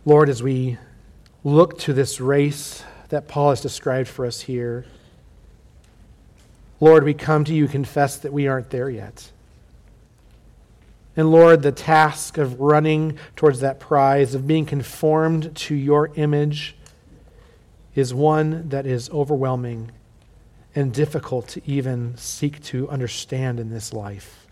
Lord, 0.05 0.29
as 0.29 0.43
we 0.43 0.77
look 1.43 1.79
to 1.79 1.93
this 1.93 2.21
race 2.21 2.83
that 3.09 3.27
Paul 3.27 3.49
has 3.49 3.59
described 3.59 4.07
for 4.07 4.27
us 4.27 4.41
here, 4.41 4.85
Lord, 6.79 7.03
we 7.03 7.15
come 7.15 7.43
to 7.45 7.55
you 7.55 7.67
confess 7.67 8.17
that 8.17 8.31
we 8.31 8.47
aren't 8.47 8.69
there 8.69 8.91
yet. 8.91 9.31
And 11.17 11.31
Lord, 11.31 11.63
the 11.63 11.71
task 11.71 12.37
of 12.37 12.61
running 12.61 13.17
towards 13.35 13.61
that 13.61 13.79
prize, 13.79 14.35
of 14.35 14.45
being 14.45 14.67
conformed 14.67 15.55
to 15.55 15.73
your 15.73 16.11
image, 16.13 16.75
is 17.95 18.13
one 18.13 18.69
that 18.69 18.85
is 18.85 19.09
overwhelming 19.09 19.89
and 20.75 20.93
difficult 20.93 21.47
to 21.49 21.61
even 21.69 22.17
seek 22.17 22.61
to 22.63 22.89
understand 22.89 23.59
in 23.59 23.69
this 23.69 23.93
life. 23.93 24.47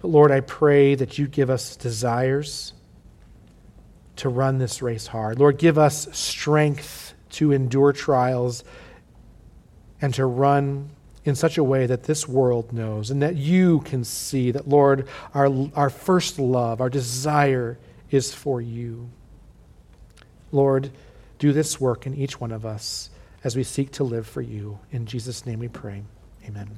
But 0.00 0.08
Lord, 0.08 0.30
I 0.30 0.40
pray 0.40 0.94
that 0.94 1.18
you 1.18 1.26
give 1.26 1.50
us 1.50 1.76
desires 1.76 2.72
to 4.16 4.28
run 4.28 4.58
this 4.58 4.82
race 4.82 5.08
hard. 5.08 5.38
Lord, 5.38 5.58
give 5.58 5.78
us 5.78 6.08
strength 6.16 7.14
to 7.30 7.52
endure 7.52 7.92
trials 7.92 8.64
and 10.00 10.14
to 10.14 10.24
run 10.24 10.90
in 11.24 11.34
such 11.34 11.58
a 11.58 11.64
way 11.64 11.86
that 11.86 12.04
this 12.04 12.26
world 12.26 12.72
knows 12.72 13.10
and 13.10 13.20
that 13.22 13.36
you 13.36 13.80
can 13.80 14.04
see 14.04 14.50
that, 14.52 14.68
Lord, 14.68 15.08
our, 15.34 15.48
our 15.74 15.90
first 15.90 16.38
love, 16.38 16.80
our 16.80 16.88
desire 16.88 17.78
is 18.10 18.32
for 18.32 18.60
you. 18.60 19.10
Lord, 20.52 20.90
do 21.38 21.52
this 21.52 21.80
work 21.80 22.06
in 22.06 22.14
each 22.14 22.40
one 22.40 22.52
of 22.52 22.64
us 22.64 23.10
as 23.44 23.56
we 23.56 23.62
seek 23.62 23.90
to 23.92 24.04
live 24.04 24.26
for 24.26 24.42
you. 24.42 24.78
In 24.90 25.06
Jesus' 25.06 25.46
name 25.46 25.60
we 25.60 25.68
pray. 25.68 26.02
Amen. 26.46 26.68